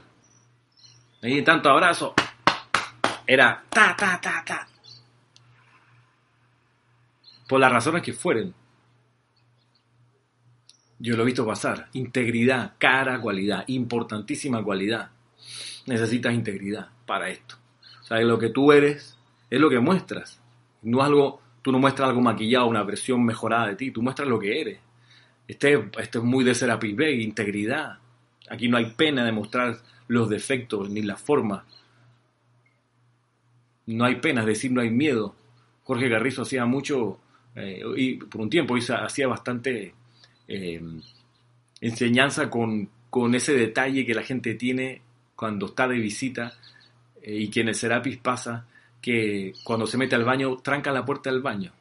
Ahí 1.19 1.41
tanto 1.41 1.67
abrazo. 1.67 2.13
Era 3.25 3.63
ta, 3.67 3.95
ta, 3.97 4.21
ta, 4.21 4.43
ta. 4.45 4.67
Por 7.47 7.59
las 7.59 7.71
razones 7.71 8.03
que 8.03 8.13
fueren. 8.13 8.53
Yo 10.99 11.17
lo 11.17 11.23
he 11.23 11.25
visto 11.25 11.43
pasar. 11.43 11.89
Integridad, 11.93 12.75
cara, 12.77 13.19
cualidad, 13.19 13.63
importantísima 13.65 14.63
cualidad. 14.63 15.09
Necesitas 15.87 16.35
integridad 16.35 16.89
para 17.07 17.29
esto. 17.29 17.55
O 18.01 18.03
sea, 18.03 18.19
lo 18.19 18.37
que 18.37 18.49
tú 18.49 18.71
eres 18.71 19.17
es 19.49 19.59
lo 19.59 19.71
que 19.71 19.79
muestras. 19.79 20.39
No 20.83 21.01
algo, 21.01 21.41
tú 21.63 21.71
no 21.71 21.79
muestras 21.79 22.09
algo 22.09 22.21
maquillado, 22.21 22.67
una 22.67 22.83
versión 22.83 23.25
mejorada 23.25 23.69
de 23.69 23.75
ti, 23.75 23.89
tú 23.89 24.03
muestras 24.03 24.29
lo 24.29 24.37
que 24.37 24.61
eres. 24.61 24.88
Este, 25.49 25.83
este 25.97 26.19
es 26.19 26.23
muy 26.23 26.45
de 26.45 26.53
Serapis 26.53 26.95
Bay, 26.95 27.23
integridad. 27.23 27.97
Aquí 28.51 28.69
no 28.69 28.77
hay 28.77 28.91
pena 28.91 29.25
de 29.25 29.31
mostrar 29.31 29.79
los 30.07 30.29
defectos 30.29 30.91
ni 30.91 31.01
las 31.01 31.19
formas. 31.19 31.63
No 33.87 34.05
hay 34.05 34.17
pena, 34.17 34.41
es 34.41 34.47
decir, 34.47 34.71
no 34.71 34.81
hay 34.81 34.91
miedo. 34.91 35.35
Jorge 35.85 36.07
Garrizo 36.07 36.43
hacía 36.43 36.67
mucho, 36.67 37.19
eh, 37.55 37.81
y 37.97 38.17
por 38.17 38.41
un 38.41 38.49
tiempo 38.51 38.75
hacía 38.75 39.27
bastante 39.27 39.95
eh, 40.47 40.83
enseñanza 41.81 42.47
con, 42.47 42.87
con, 43.09 43.33
ese 43.33 43.53
detalle 43.53 44.05
que 44.05 44.13
la 44.13 44.21
gente 44.21 44.53
tiene 44.53 45.01
cuando 45.35 45.65
está 45.65 45.87
de 45.87 45.97
visita 45.97 46.53
eh, 47.23 47.35
y 47.35 47.49
que 47.49 47.61
en 47.61 47.69
el 47.69 47.75
Serapis 47.75 48.17
pasa 48.17 48.67
que 49.01 49.53
cuando 49.63 49.87
se 49.87 49.97
mete 49.97 50.13
al 50.13 50.25
baño 50.25 50.57
tranca 50.57 50.91
la 50.91 51.03
puerta 51.03 51.31
del 51.31 51.41
baño 51.41 51.73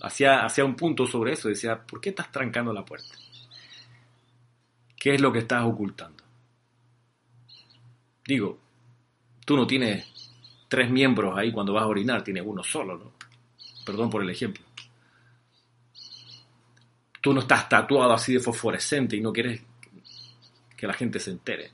hacía, 0.00 0.64
un 0.64 0.76
punto 0.76 1.06
sobre 1.06 1.32
eso, 1.32 1.48
decía, 1.48 1.80
¿por 1.80 2.00
qué 2.00 2.10
estás 2.10 2.30
trancando 2.30 2.72
la 2.72 2.84
puerta? 2.84 3.14
¿Qué 4.96 5.14
es 5.14 5.20
lo 5.20 5.32
que 5.32 5.40
estás 5.40 5.64
ocultando? 5.64 6.22
Digo, 8.26 8.58
tú 9.44 9.56
no 9.56 9.66
tienes 9.66 10.06
tres 10.68 10.90
miembros 10.90 11.36
ahí 11.36 11.52
cuando 11.52 11.72
vas 11.72 11.84
a 11.84 11.88
orinar, 11.88 12.24
tienes 12.24 12.44
uno 12.46 12.62
solo, 12.62 12.96
¿no? 12.96 13.12
Perdón 13.84 14.08
por 14.08 14.22
el 14.22 14.30
ejemplo. 14.30 14.64
Tú 17.20 17.32
no 17.32 17.40
estás 17.40 17.68
tatuado 17.68 18.12
así 18.12 18.34
de 18.34 18.40
fosforescente 18.40 19.16
y 19.16 19.20
no 19.20 19.32
quieres 19.32 19.62
que 20.76 20.86
la 20.86 20.94
gente 20.94 21.18
se 21.18 21.30
entere. 21.30 21.70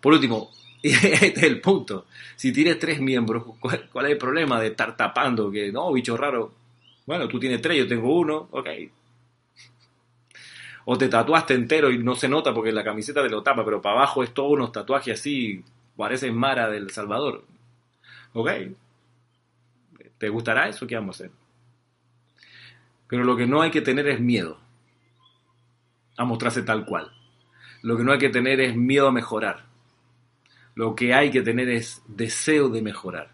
Por 0.00 0.12
último, 0.12 0.50
este 0.82 1.28
es 1.28 1.42
el 1.42 1.60
punto. 1.60 2.06
Si 2.36 2.52
tienes 2.52 2.78
tres 2.78 3.00
miembros, 3.00 3.44
¿cuál, 3.60 4.06
es 4.06 4.12
el 4.12 4.18
problema 4.18 4.60
de 4.60 4.68
estar 4.68 4.96
tapando? 4.96 5.50
Que 5.50 5.72
no, 5.72 5.92
bicho 5.92 6.16
raro. 6.16 6.52
Bueno, 7.06 7.28
tú 7.28 7.38
tienes 7.38 7.60
tres, 7.62 7.78
yo 7.78 7.88
tengo 7.88 8.18
uno, 8.18 8.48
ok. 8.50 8.68
O 10.86 10.96
te 10.96 11.08
tatuaste 11.08 11.54
entero 11.54 11.90
y 11.90 11.98
no 11.98 12.14
se 12.14 12.28
nota 12.28 12.54
porque 12.54 12.72
la 12.72 12.84
camiseta 12.84 13.22
te 13.22 13.28
lo 13.28 13.42
tapa, 13.42 13.64
pero 13.64 13.82
para 13.82 13.96
abajo 13.96 14.22
es 14.22 14.32
todo 14.32 14.48
unos 14.48 14.72
tatuajes 14.72 15.18
así 15.18 15.64
Pareces 15.96 16.32
Mara 16.32 16.68
del 16.68 16.90
Salvador. 16.90 17.44
¿Ok? 18.32 18.50
¿Te 20.18 20.28
gustará 20.28 20.68
eso? 20.68 20.86
¿Qué 20.86 20.94
vamos 20.94 21.20
a 21.20 21.24
hacer? 21.24 21.36
Pero 23.08 23.24
lo 23.24 23.36
que 23.36 23.46
no 23.46 23.62
hay 23.62 23.70
que 23.70 23.80
tener 23.80 24.06
es 24.08 24.20
miedo 24.20 24.58
a 26.16 26.24
mostrarse 26.24 26.62
tal 26.62 26.84
cual. 26.86 27.12
Lo 27.82 27.96
que 27.96 28.04
no 28.04 28.12
hay 28.12 28.18
que 28.18 28.30
tener 28.30 28.60
es 28.60 28.76
miedo 28.76 29.08
a 29.08 29.12
mejorar. 29.12 29.65
Lo 30.76 30.94
que 30.94 31.14
hay 31.14 31.30
que 31.30 31.40
tener 31.40 31.70
es 31.70 32.02
deseo 32.06 32.68
de 32.68 32.82
mejorar. 32.82 33.30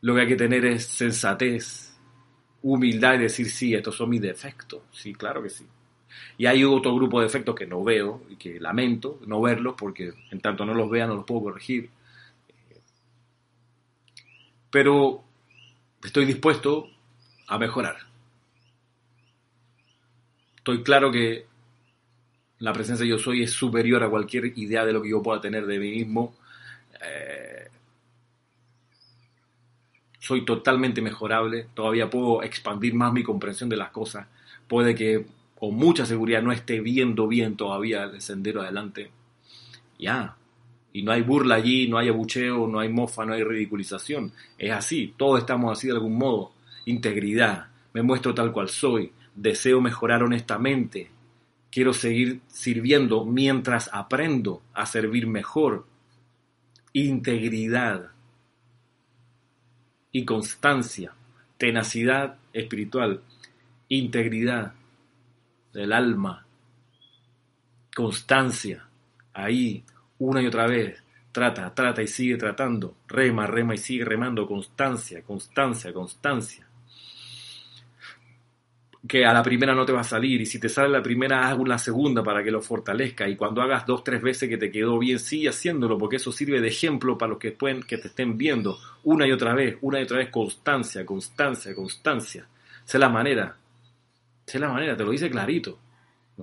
Lo 0.00 0.14
que 0.14 0.20
hay 0.20 0.28
que 0.28 0.36
tener 0.36 0.64
es 0.64 0.86
sensatez, 0.86 1.98
humildad 2.62 3.14
y 3.14 3.24
decir, 3.24 3.50
sí, 3.50 3.74
estos 3.74 3.96
son 3.96 4.08
mis 4.08 4.22
defectos. 4.22 4.82
Sí, 4.92 5.12
claro 5.12 5.42
que 5.42 5.50
sí. 5.50 5.66
Y 6.38 6.46
hay 6.46 6.62
otro 6.62 6.94
grupo 6.94 7.18
de 7.18 7.26
defectos 7.26 7.56
que 7.56 7.66
no 7.66 7.82
veo 7.82 8.22
y 8.30 8.36
que 8.36 8.60
lamento 8.60 9.18
no 9.26 9.40
verlos 9.40 9.74
porque 9.76 10.12
en 10.30 10.40
tanto 10.40 10.64
no 10.64 10.74
los 10.74 10.88
vea 10.88 11.08
no 11.08 11.16
los 11.16 11.24
puedo 11.24 11.42
corregir. 11.42 11.90
Pero 14.70 15.24
estoy 16.04 16.24
dispuesto 16.24 16.88
a 17.48 17.58
mejorar. 17.58 17.96
Estoy 20.56 20.84
claro 20.84 21.10
que 21.10 21.46
la 22.62 22.72
presencia 22.72 23.02
de 23.02 23.10
yo 23.10 23.18
soy 23.18 23.42
es 23.42 23.50
superior 23.50 24.04
a 24.04 24.08
cualquier 24.08 24.56
idea 24.56 24.84
de 24.84 24.92
lo 24.92 25.02
que 25.02 25.10
yo 25.10 25.20
pueda 25.20 25.40
tener 25.40 25.66
de 25.66 25.80
mí 25.80 25.90
mismo. 25.90 26.36
Eh, 27.04 27.68
soy 30.20 30.44
totalmente 30.44 31.02
mejorable, 31.02 31.66
todavía 31.74 32.08
puedo 32.08 32.40
expandir 32.44 32.94
más 32.94 33.12
mi 33.12 33.24
comprensión 33.24 33.68
de 33.68 33.76
las 33.76 33.90
cosas. 33.90 34.28
Puede 34.68 34.94
que 34.94 35.26
con 35.58 35.74
mucha 35.74 36.06
seguridad 36.06 36.40
no 36.40 36.52
esté 36.52 36.80
viendo 36.80 37.26
bien 37.26 37.56
todavía 37.56 38.04
el 38.04 38.20
sendero 38.20 38.62
adelante. 38.62 39.10
Ya. 39.98 40.36
Y 40.92 41.02
no 41.02 41.10
hay 41.10 41.22
burla 41.22 41.56
allí, 41.56 41.88
no 41.88 41.98
hay 41.98 42.10
abucheo, 42.10 42.68
no 42.68 42.78
hay 42.78 42.88
mofa, 42.88 43.26
no 43.26 43.32
hay 43.32 43.42
ridiculización. 43.42 44.32
Es 44.56 44.70
así, 44.70 45.14
todos 45.16 45.40
estamos 45.40 45.76
así 45.76 45.88
de 45.88 45.94
algún 45.94 46.16
modo. 46.16 46.52
Integridad, 46.84 47.72
me 47.92 48.02
muestro 48.02 48.32
tal 48.32 48.52
cual 48.52 48.68
soy, 48.68 49.10
deseo 49.34 49.80
mejorar 49.80 50.22
honestamente, 50.22 51.10
quiero 51.72 51.94
seguir 51.94 52.42
sirviendo 52.48 53.24
mientras 53.24 53.90
aprendo 53.92 54.62
a 54.74 54.86
servir 54.86 55.26
mejor. 55.26 55.86
Integridad 56.92 58.10
y 60.12 60.26
constancia, 60.26 61.14
tenacidad 61.56 62.36
espiritual, 62.52 63.22
integridad 63.88 64.74
del 65.72 65.94
alma, 65.94 66.44
constancia, 67.96 68.86
ahí 69.32 69.82
una 70.18 70.42
y 70.42 70.46
otra 70.46 70.66
vez, 70.66 71.02
trata, 71.32 71.74
trata 71.74 72.02
y 72.02 72.06
sigue 72.06 72.36
tratando, 72.36 72.94
rema, 73.08 73.46
rema 73.46 73.74
y 73.74 73.78
sigue 73.78 74.04
remando, 74.04 74.46
constancia, 74.46 75.22
constancia, 75.22 75.94
constancia 75.94 76.66
que 79.06 79.24
a 79.26 79.32
la 79.32 79.42
primera 79.42 79.74
no 79.74 79.84
te 79.84 79.92
va 79.92 80.00
a 80.00 80.04
salir 80.04 80.40
y 80.40 80.46
si 80.46 80.60
te 80.60 80.68
sale 80.68 80.88
la 80.88 81.02
primera 81.02 81.48
haz 81.48 81.58
una 81.58 81.76
segunda 81.76 82.22
para 82.22 82.44
que 82.44 82.52
lo 82.52 82.62
fortalezca 82.62 83.28
y 83.28 83.36
cuando 83.36 83.60
hagas 83.60 83.84
dos 83.84 84.04
tres 84.04 84.22
veces 84.22 84.48
que 84.48 84.56
te 84.56 84.70
quedó 84.70 84.98
bien 84.98 85.18
sigue 85.18 85.48
haciéndolo 85.48 85.98
porque 85.98 86.16
eso 86.16 86.30
sirve 86.30 86.60
de 86.60 86.68
ejemplo 86.68 87.18
para 87.18 87.30
los 87.30 87.38
que 87.38 87.50
pueden 87.50 87.82
que 87.82 87.98
te 87.98 88.08
estén 88.08 88.38
viendo 88.38 88.78
una 89.02 89.26
y 89.26 89.32
otra 89.32 89.54
vez 89.54 89.76
una 89.80 89.98
y 89.98 90.04
otra 90.04 90.18
vez 90.18 90.30
constancia 90.30 91.04
constancia 91.04 91.74
constancia. 91.74 92.46
Sé 92.84 92.98
la 92.98 93.08
manera 93.08 93.56
sé 94.46 94.58
la 94.60 94.68
manera 94.68 94.96
te 94.96 95.04
lo 95.04 95.10
dice 95.10 95.28
clarito 95.28 95.78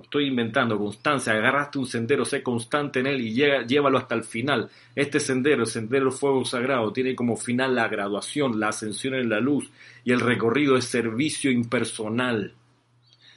estoy 0.02 0.26
inventando 0.26 0.78
constancia 0.78 1.32
agarraste 1.32 1.78
un 1.78 1.86
sendero 1.86 2.24
sé 2.24 2.42
constante 2.42 3.00
en 3.00 3.06
él 3.06 3.20
y 3.20 3.32
llega, 3.32 3.66
llévalo 3.66 3.98
hasta 3.98 4.14
el 4.14 4.24
final 4.24 4.70
este 4.94 5.20
sendero 5.20 5.62
el 5.62 5.68
sendero 5.68 6.10
fuego 6.10 6.44
sagrado 6.44 6.92
tiene 6.92 7.14
como 7.14 7.36
final 7.36 7.74
la 7.74 7.88
graduación 7.88 8.58
la 8.58 8.68
ascensión 8.68 9.14
en 9.14 9.28
la 9.28 9.40
luz 9.40 9.70
y 10.04 10.12
el 10.12 10.20
recorrido 10.20 10.76
es 10.76 10.86
servicio 10.86 11.50
impersonal, 11.50 12.54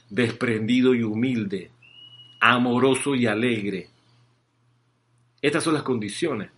desprendido 0.08 0.94
y 0.94 1.02
humilde, 1.02 1.70
amoroso 2.40 3.14
y 3.14 3.26
alegre. 3.26 3.88
Estas 5.42 5.64
son 5.64 5.74
las 5.74 5.82
condiciones, 5.82 6.50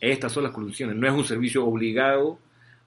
estas 0.00 0.32
son 0.32 0.44
las 0.44 0.52
condiciones. 0.52 0.96
No 0.96 1.08
es 1.08 1.12
un 1.12 1.24
servicio 1.24 1.64
obligado, 1.64 2.38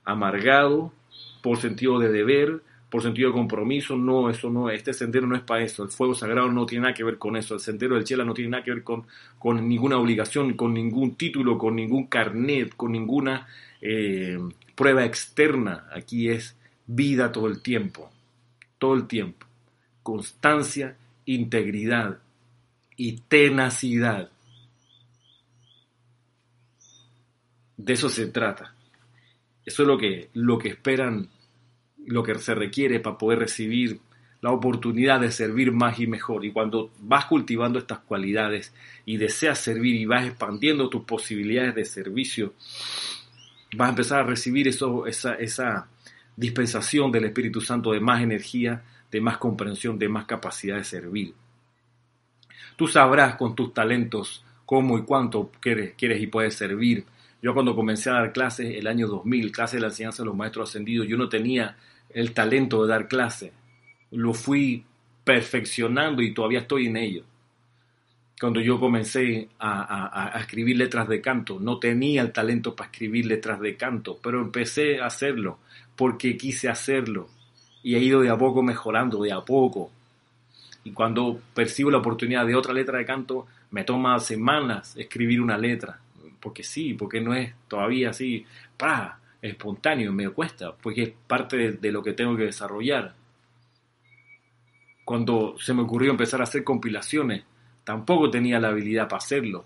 amargado, 0.06 0.94
por 1.42 1.58
sentido 1.58 2.00
de 2.00 2.10
deber, 2.10 2.62
por 2.92 3.02
sentido 3.02 3.30
de 3.30 3.36
compromiso, 3.36 3.96
no, 3.96 4.30
eso 4.30 4.50
no, 4.50 4.70
este 4.70 4.94
sendero 4.94 5.26
no 5.26 5.38
es 5.38 5.42
para 5.42 5.64
eso, 5.64 5.82
el 5.82 5.90
fuego 5.90 6.14
sagrado 6.14 6.52
no 6.52 6.66
tiene 6.66 6.84
nada 6.84 6.94
que 6.94 7.06
ver 7.06 7.18
con 7.18 7.38
eso, 7.38 7.54
el 7.54 7.62
sendero 7.62 7.96
del 7.96 8.06
cielo 8.06 8.26
no 8.26 8.34
tiene 8.34 8.52
nada 8.52 8.64
que 8.64 8.74
ver 8.74 8.84
con, 8.84 9.08
con 9.40 9.66
ninguna 9.66 9.98
obligación, 9.98 10.56
con 10.56 10.74
ningún 10.74 11.16
título, 11.16 11.58
con 11.58 11.78
ningún 11.78 12.08
carnet, 12.08 12.76
con 12.76 12.92
ninguna 12.92 13.48
eh, 13.80 14.38
prueba 14.76 15.06
externa, 15.06 15.88
aquí 15.94 16.28
es 16.28 16.58
vida 16.86 17.32
todo 17.32 17.48
el 17.48 17.62
tiempo, 17.62 18.12
todo 18.78 18.94
el 18.96 19.08
tiempo. 19.08 19.48
Constancia, 20.04 20.98
integridad 21.26 22.20
y 22.98 23.22
tenacidad. 23.22 24.30
De 27.78 27.94
eso 27.94 28.10
se 28.10 28.28
trata. 28.28 28.76
Eso 29.66 29.84
es 29.84 29.88
lo 29.88 29.98
que, 29.98 30.30
lo 30.34 30.58
que 30.58 30.70
esperan, 30.70 31.30
lo 32.08 32.24
que 32.24 32.36
se 32.36 32.56
requiere 32.56 33.00
para 33.00 33.18
poder 33.18 33.40
recibir 33.40 34.00
la 34.42 34.52
oportunidad 34.52 35.20
de 35.20 35.32
servir 35.32 35.72
más 35.72 36.00
y 36.00 36.08
mejor. 36.08 36.44
Y 36.44 36.52
cuando 36.52 36.92
vas 37.00 37.26
cultivando 37.26 37.80
estas 37.80 38.00
cualidades 38.00 38.74
y 39.06 39.18
deseas 39.18 39.60
servir 39.60 39.96
y 39.96 40.06
vas 40.06 40.26
expandiendo 40.26 40.90
tus 40.90 41.04
posibilidades 41.04 41.76
de 41.76 41.86
servicio, 41.86 42.54
vas 43.76 43.88
a 43.88 43.92
empezar 43.92 44.20
a 44.22 44.24
recibir 44.24 44.68
esa, 44.68 45.36
esa, 45.40 45.88
dispensación 46.36 47.12
del 47.12 47.26
Espíritu 47.26 47.62
Santo 47.62 47.92
de 47.92 48.00
más 48.00 48.22
energía, 48.22 48.82
de 49.12 49.22
más 49.22 49.38
comprensión, 49.38 50.00
de 50.00 50.10
más 50.10 50.26
capacidad 50.26 50.78
de 50.78 50.84
servir. 50.84 51.34
Tú 52.76 52.88
sabrás 52.88 53.36
con 53.36 53.54
tus 53.54 53.74
talentos 53.74 54.44
cómo 54.66 54.98
y 54.98 55.04
cuánto 55.04 55.52
quieres, 55.60 55.94
quieres 55.96 56.22
y 56.22 56.28
puedes 56.28 56.56
servir. 56.56 57.06
Yo 57.44 57.54
cuando 57.54 57.76
comencé 57.76 58.10
a 58.10 58.14
dar 58.14 58.34
clases 58.34 58.76
el 58.76 58.88
año 58.88 59.08
2000, 59.08 59.52
clases 59.52 59.76
de 59.76 59.82
la 59.82 59.88
enseñanza 59.88 60.24
de 60.24 60.28
los 60.28 60.36
maestros 60.36 60.70
ascendidos, 60.70 61.08
yo 61.08 61.18
no 61.18 61.30
tenía 61.30 61.76
el 62.14 62.34
talento 62.34 62.84
de 62.84 62.90
dar 62.90 63.08
clases. 63.08 63.52
Lo 64.12 64.34
fui 64.34 64.84
perfeccionando 65.24 66.22
y 66.22 66.34
todavía 66.34 66.60
estoy 66.60 66.88
en 66.88 66.98
ello. 66.98 67.24
Cuando 68.40 68.60
yo 68.60 68.80
comencé 68.80 69.50
a, 69.60 70.34
escribir 70.40 70.76
letras 70.76 71.08
de 71.08 71.22
canto, 71.22 71.60
no 71.60 71.78
tenía 71.78 72.24
el 72.24 72.32
talento 72.32 72.76
para 72.76 72.90
escribir 72.90 73.28
letras 73.28 73.60
de 73.60 73.78
canto, 73.78 74.18
pero 74.22 74.42
empecé 74.42 75.00
a 75.00 75.06
hacerlo 75.06 75.60
porque 75.96 76.36
quise 76.38 76.68
hacerlo 76.68 77.30
y 77.84 77.96
he 77.96 78.00
ido 78.00 78.22
de 78.22 78.30
a 78.30 78.38
poco 78.38 78.64
mejorando, 78.64 79.22
de 79.22 79.32
a 79.32 79.42
poco. 79.42 79.92
Y 80.84 80.92
cuando 80.92 81.40
percibo 81.54 81.92
la 81.92 82.00
oportunidad 82.00 82.48
de 82.48 82.56
otra 82.56 82.74
letra 82.74 82.98
de 82.98 83.06
canto, 83.06 83.46
me 83.70 83.84
toma 83.84 84.20
semanas 84.20 84.98
escribir 84.98 85.40
una 85.40 85.58
letra, 85.58 86.00
porque 86.40 86.64
sí, 86.64 86.96
porque 86.96 87.22
no 87.22 87.36
es 87.36 87.54
todavía 87.68 88.10
así, 88.10 88.44
¡pra! 88.76 89.21
Espontáneo, 89.42 90.14
me 90.14 90.30
cuesta, 90.30 90.76
porque 90.76 91.04
es 91.04 91.14
parte 91.28 91.74
de, 91.74 91.92
lo 91.92 92.04
que 92.04 92.14
tengo 92.14 92.36
que 92.36 92.44
desarrollar. 92.44 93.16
Cuando 95.04 95.56
se 95.60 95.74
me 95.74 95.82
ocurrió 95.82 96.12
empezar 96.12 96.42
a 96.42 96.44
hacer 96.44 96.64
compilaciones, 96.64 97.44
tampoco 97.84 98.30
tenía 98.30 98.60
la 98.60 98.70
habilidad 98.70 99.08
para 99.08 99.18
hacerlo. 99.18 99.66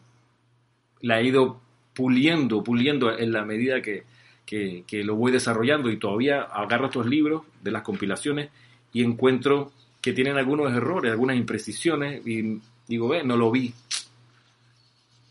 La 1.02 1.20
he 1.20 1.26
ido 1.26 1.62
puliendo, 1.94 2.64
puliendo 2.64 3.16
en 3.18 3.32
la 3.34 3.44
medida 3.44 3.82
que, 3.82 4.06
que, 4.46 5.04
lo 5.04 5.16
voy 5.16 5.32
desarrollando 5.32 5.90
y 5.90 5.98
todavía 5.98 6.42
agarro 6.42 6.86
estos 6.86 7.06
libros 7.06 7.44
de 7.62 7.72
las 7.72 7.82
compilaciones 7.82 8.50
y 8.94 9.04
encuentro 9.04 9.72
que 10.02 10.14
tienen 10.14 10.38
algunos 10.38 10.72
errores, 10.72 11.12
algunas 11.12 11.36
imprecisiones 11.36 12.26
y 12.26 12.62
digo, 12.88 13.10
ve, 13.10 13.24
no 13.24 13.36
lo 13.36 13.52
vi. 13.52 13.74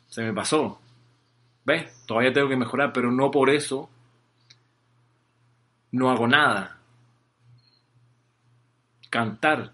Se 0.08 0.22
me 0.22 0.32
pasó. 0.32 0.80
ve 1.64 1.88
Todavía 2.06 2.32
tengo 2.32 2.48
que 2.48 2.56
mejorar, 2.56 2.92
pero 2.92 3.10
no 3.10 3.30
por 3.30 3.50
eso 3.50 3.88
no 5.94 6.10
hago 6.10 6.26
nada. 6.26 6.76
Cantar. 9.10 9.72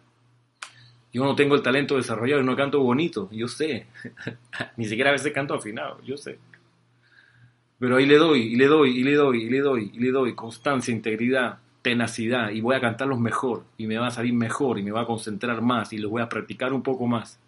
Yo 1.13 1.25
no 1.25 1.35
tengo 1.35 1.55
el 1.55 1.63
talento 1.63 1.97
desarrollado 1.97 2.43
no 2.43 2.55
canto 2.55 2.81
bonito, 2.81 3.29
yo 3.33 3.49
sé. 3.49 3.87
Ni 4.77 4.85
siquiera 4.85 5.11
a 5.11 5.13
veces 5.15 5.33
canto 5.33 5.55
afinado, 5.55 6.01
yo 6.03 6.17
sé. 6.17 6.39
Pero 7.79 7.97
ahí 7.97 8.05
le 8.05 8.19
doy, 8.19 8.53
y 8.53 8.57
le 8.57 8.67
doy, 8.67 8.99
y 8.99 9.03
le 9.03 9.15
doy, 9.15 9.45
y 9.45 9.49
le 9.49 9.61
doy, 9.61 9.91
y 9.95 9.99
le 9.99 10.11
doy 10.11 10.35
constancia, 10.35 10.93
integridad, 10.93 11.59
tenacidad, 11.81 12.51
y 12.51 12.61
voy 12.61 12.77
a 12.77 12.81
cantarlos 12.81 13.19
mejor, 13.19 13.65
y 13.79 13.87
me 13.87 13.97
va 13.97 14.09
a 14.09 14.11
salir 14.11 14.35
mejor, 14.35 14.79
y 14.79 14.83
me 14.83 14.91
va 14.91 15.01
a 15.03 15.07
concentrar 15.07 15.63
más, 15.63 15.91
y 15.95 15.99
los 15.99 16.11
voy 16.11 16.21
a 16.21 16.29
practicar 16.29 16.75
un 16.75 16.83
poco 16.83 17.07
más, 17.07 17.41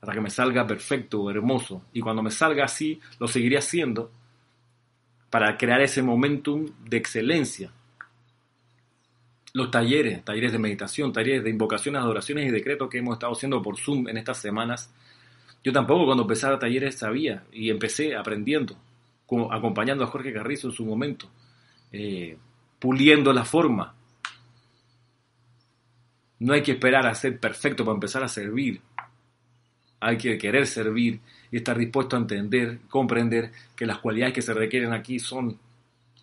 hasta 0.00 0.12
que 0.12 0.20
me 0.20 0.30
salga 0.30 0.64
perfecto, 0.64 1.28
hermoso. 1.28 1.82
Y 1.92 2.00
cuando 2.00 2.22
me 2.22 2.30
salga 2.30 2.64
así, 2.64 3.00
lo 3.18 3.26
seguiré 3.26 3.58
haciendo 3.58 4.12
para 5.28 5.56
crear 5.56 5.80
ese 5.80 6.02
momentum 6.02 6.68
de 6.84 6.96
excelencia. 6.98 7.72
Los 9.54 9.70
talleres, 9.70 10.24
talleres 10.24 10.52
de 10.52 10.58
meditación, 10.58 11.12
talleres 11.12 11.44
de 11.44 11.50
invocaciones, 11.50 12.00
adoraciones 12.00 12.46
y 12.46 12.50
decretos 12.50 12.88
que 12.88 12.98
hemos 12.98 13.14
estado 13.14 13.32
haciendo 13.32 13.60
por 13.60 13.78
Zoom 13.78 14.08
en 14.08 14.16
estas 14.16 14.38
semanas. 14.38 14.92
Yo 15.62 15.72
tampoco 15.72 16.06
cuando 16.06 16.22
empecé 16.22 16.46
a 16.46 16.58
talleres 16.58 16.96
sabía 16.96 17.44
y 17.52 17.70
empecé 17.70 18.16
aprendiendo 18.16 18.76
acompañando 19.50 20.04
a 20.04 20.08
Jorge 20.08 20.32
Carrizo 20.32 20.68
en 20.68 20.74
su 20.74 20.84
momento, 20.84 21.28
eh, 21.90 22.36
puliendo 22.78 23.32
la 23.32 23.44
forma. 23.44 23.94
No 26.40 26.52
hay 26.52 26.62
que 26.62 26.72
esperar 26.72 27.06
a 27.06 27.14
ser 27.14 27.38
perfecto 27.38 27.84
para 27.84 27.94
empezar 27.94 28.22
a 28.22 28.28
servir. 28.28 28.80
Hay 30.00 30.18
que 30.18 30.36
querer 30.36 30.66
servir 30.66 31.20
y 31.50 31.58
estar 31.58 31.78
dispuesto 31.78 32.16
a 32.16 32.20
entender, 32.20 32.80
comprender 32.88 33.52
que 33.76 33.86
las 33.86 33.98
cualidades 33.98 34.34
que 34.34 34.42
se 34.42 34.52
requieren 34.52 34.92
aquí 34.92 35.20
son 35.20 35.58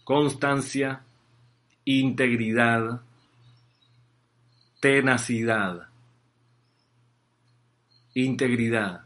constancia, 0.04 1.02
integridad, 1.86 3.02
tenacidad, 4.80 5.90
integridad. 8.14 9.06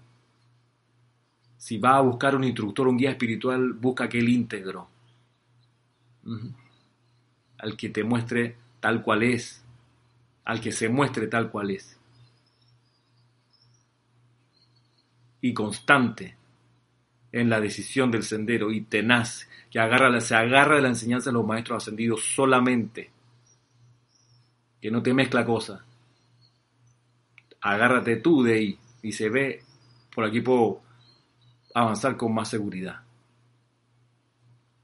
Si 1.57 1.77
va 1.77 1.97
a 1.97 2.01
buscar 2.01 2.35
un 2.35 2.43
instructor, 2.43 2.87
un 2.87 2.97
guía 2.97 3.11
espiritual, 3.11 3.73
busca 3.73 4.05
aquel 4.05 4.29
íntegro, 4.29 4.89
al 7.57 7.77
que 7.77 7.89
te 7.89 8.03
muestre 8.03 8.57
tal 8.79 9.01
cual 9.01 9.23
es, 9.23 9.63
al 10.45 10.59
que 10.61 10.71
se 10.71 10.89
muestre 10.89 11.27
tal 11.27 11.49
cual 11.49 11.71
es. 11.71 11.97
Y 15.41 15.53
constante 15.53 16.35
en 17.31 17.49
la 17.49 17.59
decisión 17.59 18.11
del 18.11 18.23
sendero 18.23 18.71
y 18.71 18.81
tenaz, 18.81 19.49
que 19.71 19.79
agarra, 19.79 20.19
se 20.21 20.35
agarra 20.35 20.75
de 20.75 20.83
la 20.83 20.89
enseñanza 20.89 21.31
de 21.31 21.33
los 21.33 21.47
maestros 21.47 21.81
ascendidos 21.81 22.23
solamente 22.23 23.11
que 24.83 24.91
no 24.91 25.01
te 25.01 25.13
mezcla 25.13 25.45
cosas. 25.45 25.79
Agárrate 27.61 28.17
tú 28.17 28.43
de 28.43 28.53
ahí 28.53 28.79
y 29.01 29.13
se 29.13 29.29
ve, 29.29 29.63
por 30.13 30.25
aquí 30.25 30.41
puedo 30.41 30.81
avanzar 31.73 32.17
con 32.17 32.33
más 32.33 32.49
seguridad. 32.49 32.99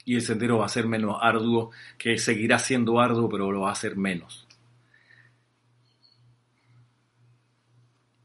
Y 0.05 0.15
el 0.15 0.21
sendero 0.21 0.59
va 0.59 0.67
a 0.67 0.69
ser 0.69 0.87
menos 0.87 1.17
arduo, 1.21 1.71
que 1.97 2.17
seguirá 2.17 2.59
siendo 2.59 3.01
arduo, 3.01 3.27
pero 3.27 3.51
lo 3.51 3.59
va 3.59 3.71
a 3.71 3.75
ser 3.75 3.97
menos. 3.97 4.47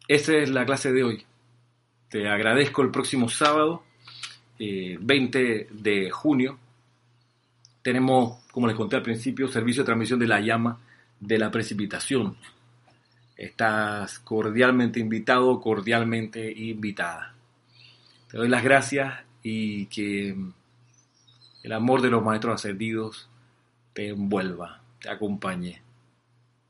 Esa 0.07 0.35
es 0.35 0.51
la 0.51 0.65
clase 0.65 0.93
de 0.93 1.03
hoy. 1.03 1.27
Te 2.09 2.29
agradezco 2.29 2.83
el 2.83 2.93
próximo 2.93 3.29
sábado, 3.29 3.83
20 4.61 5.57
eh, 5.57 5.67
de 5.73 6.09
junio. 6.13 6.57
Tenemos, 7.83 8.45
como 8.53 8.69
les 8.69 8.77
conté 8.77 8.95
al 8.95 9.03
principio, 9.03 9.49
servicio 9.49 9.83
de 9.83 9.87
transmisión 9.87 10.21
de 10.21 10.29
la 10.29 10.39
llama 10.39 10.79
de 11.27 11.39
la 11.39 11.51
precipitación. 11.51 12.37
Estás 13.37 14.19
cordialmente 14.21 15.01
invitado, 15.01 15.61
cordialmente 15.61 16.53
invitada. 16.53 17.35
Te 18.31 18.37
doy 18.37 18.49
las 18.49 18.63
gracias 18.63 19.15
y 19.43 19.87
que 19.87 20.37
el 21.63 21.73
amor 21.73 22.03
de 22.03 22.11
los 22.11 22.23
maestros 22.23 22.57
ascendidos 22.57 23.29
te 23.93 24.09
envuelva, 24.09 24.83
te 25.01 25.09
acompañe 25.09 25.84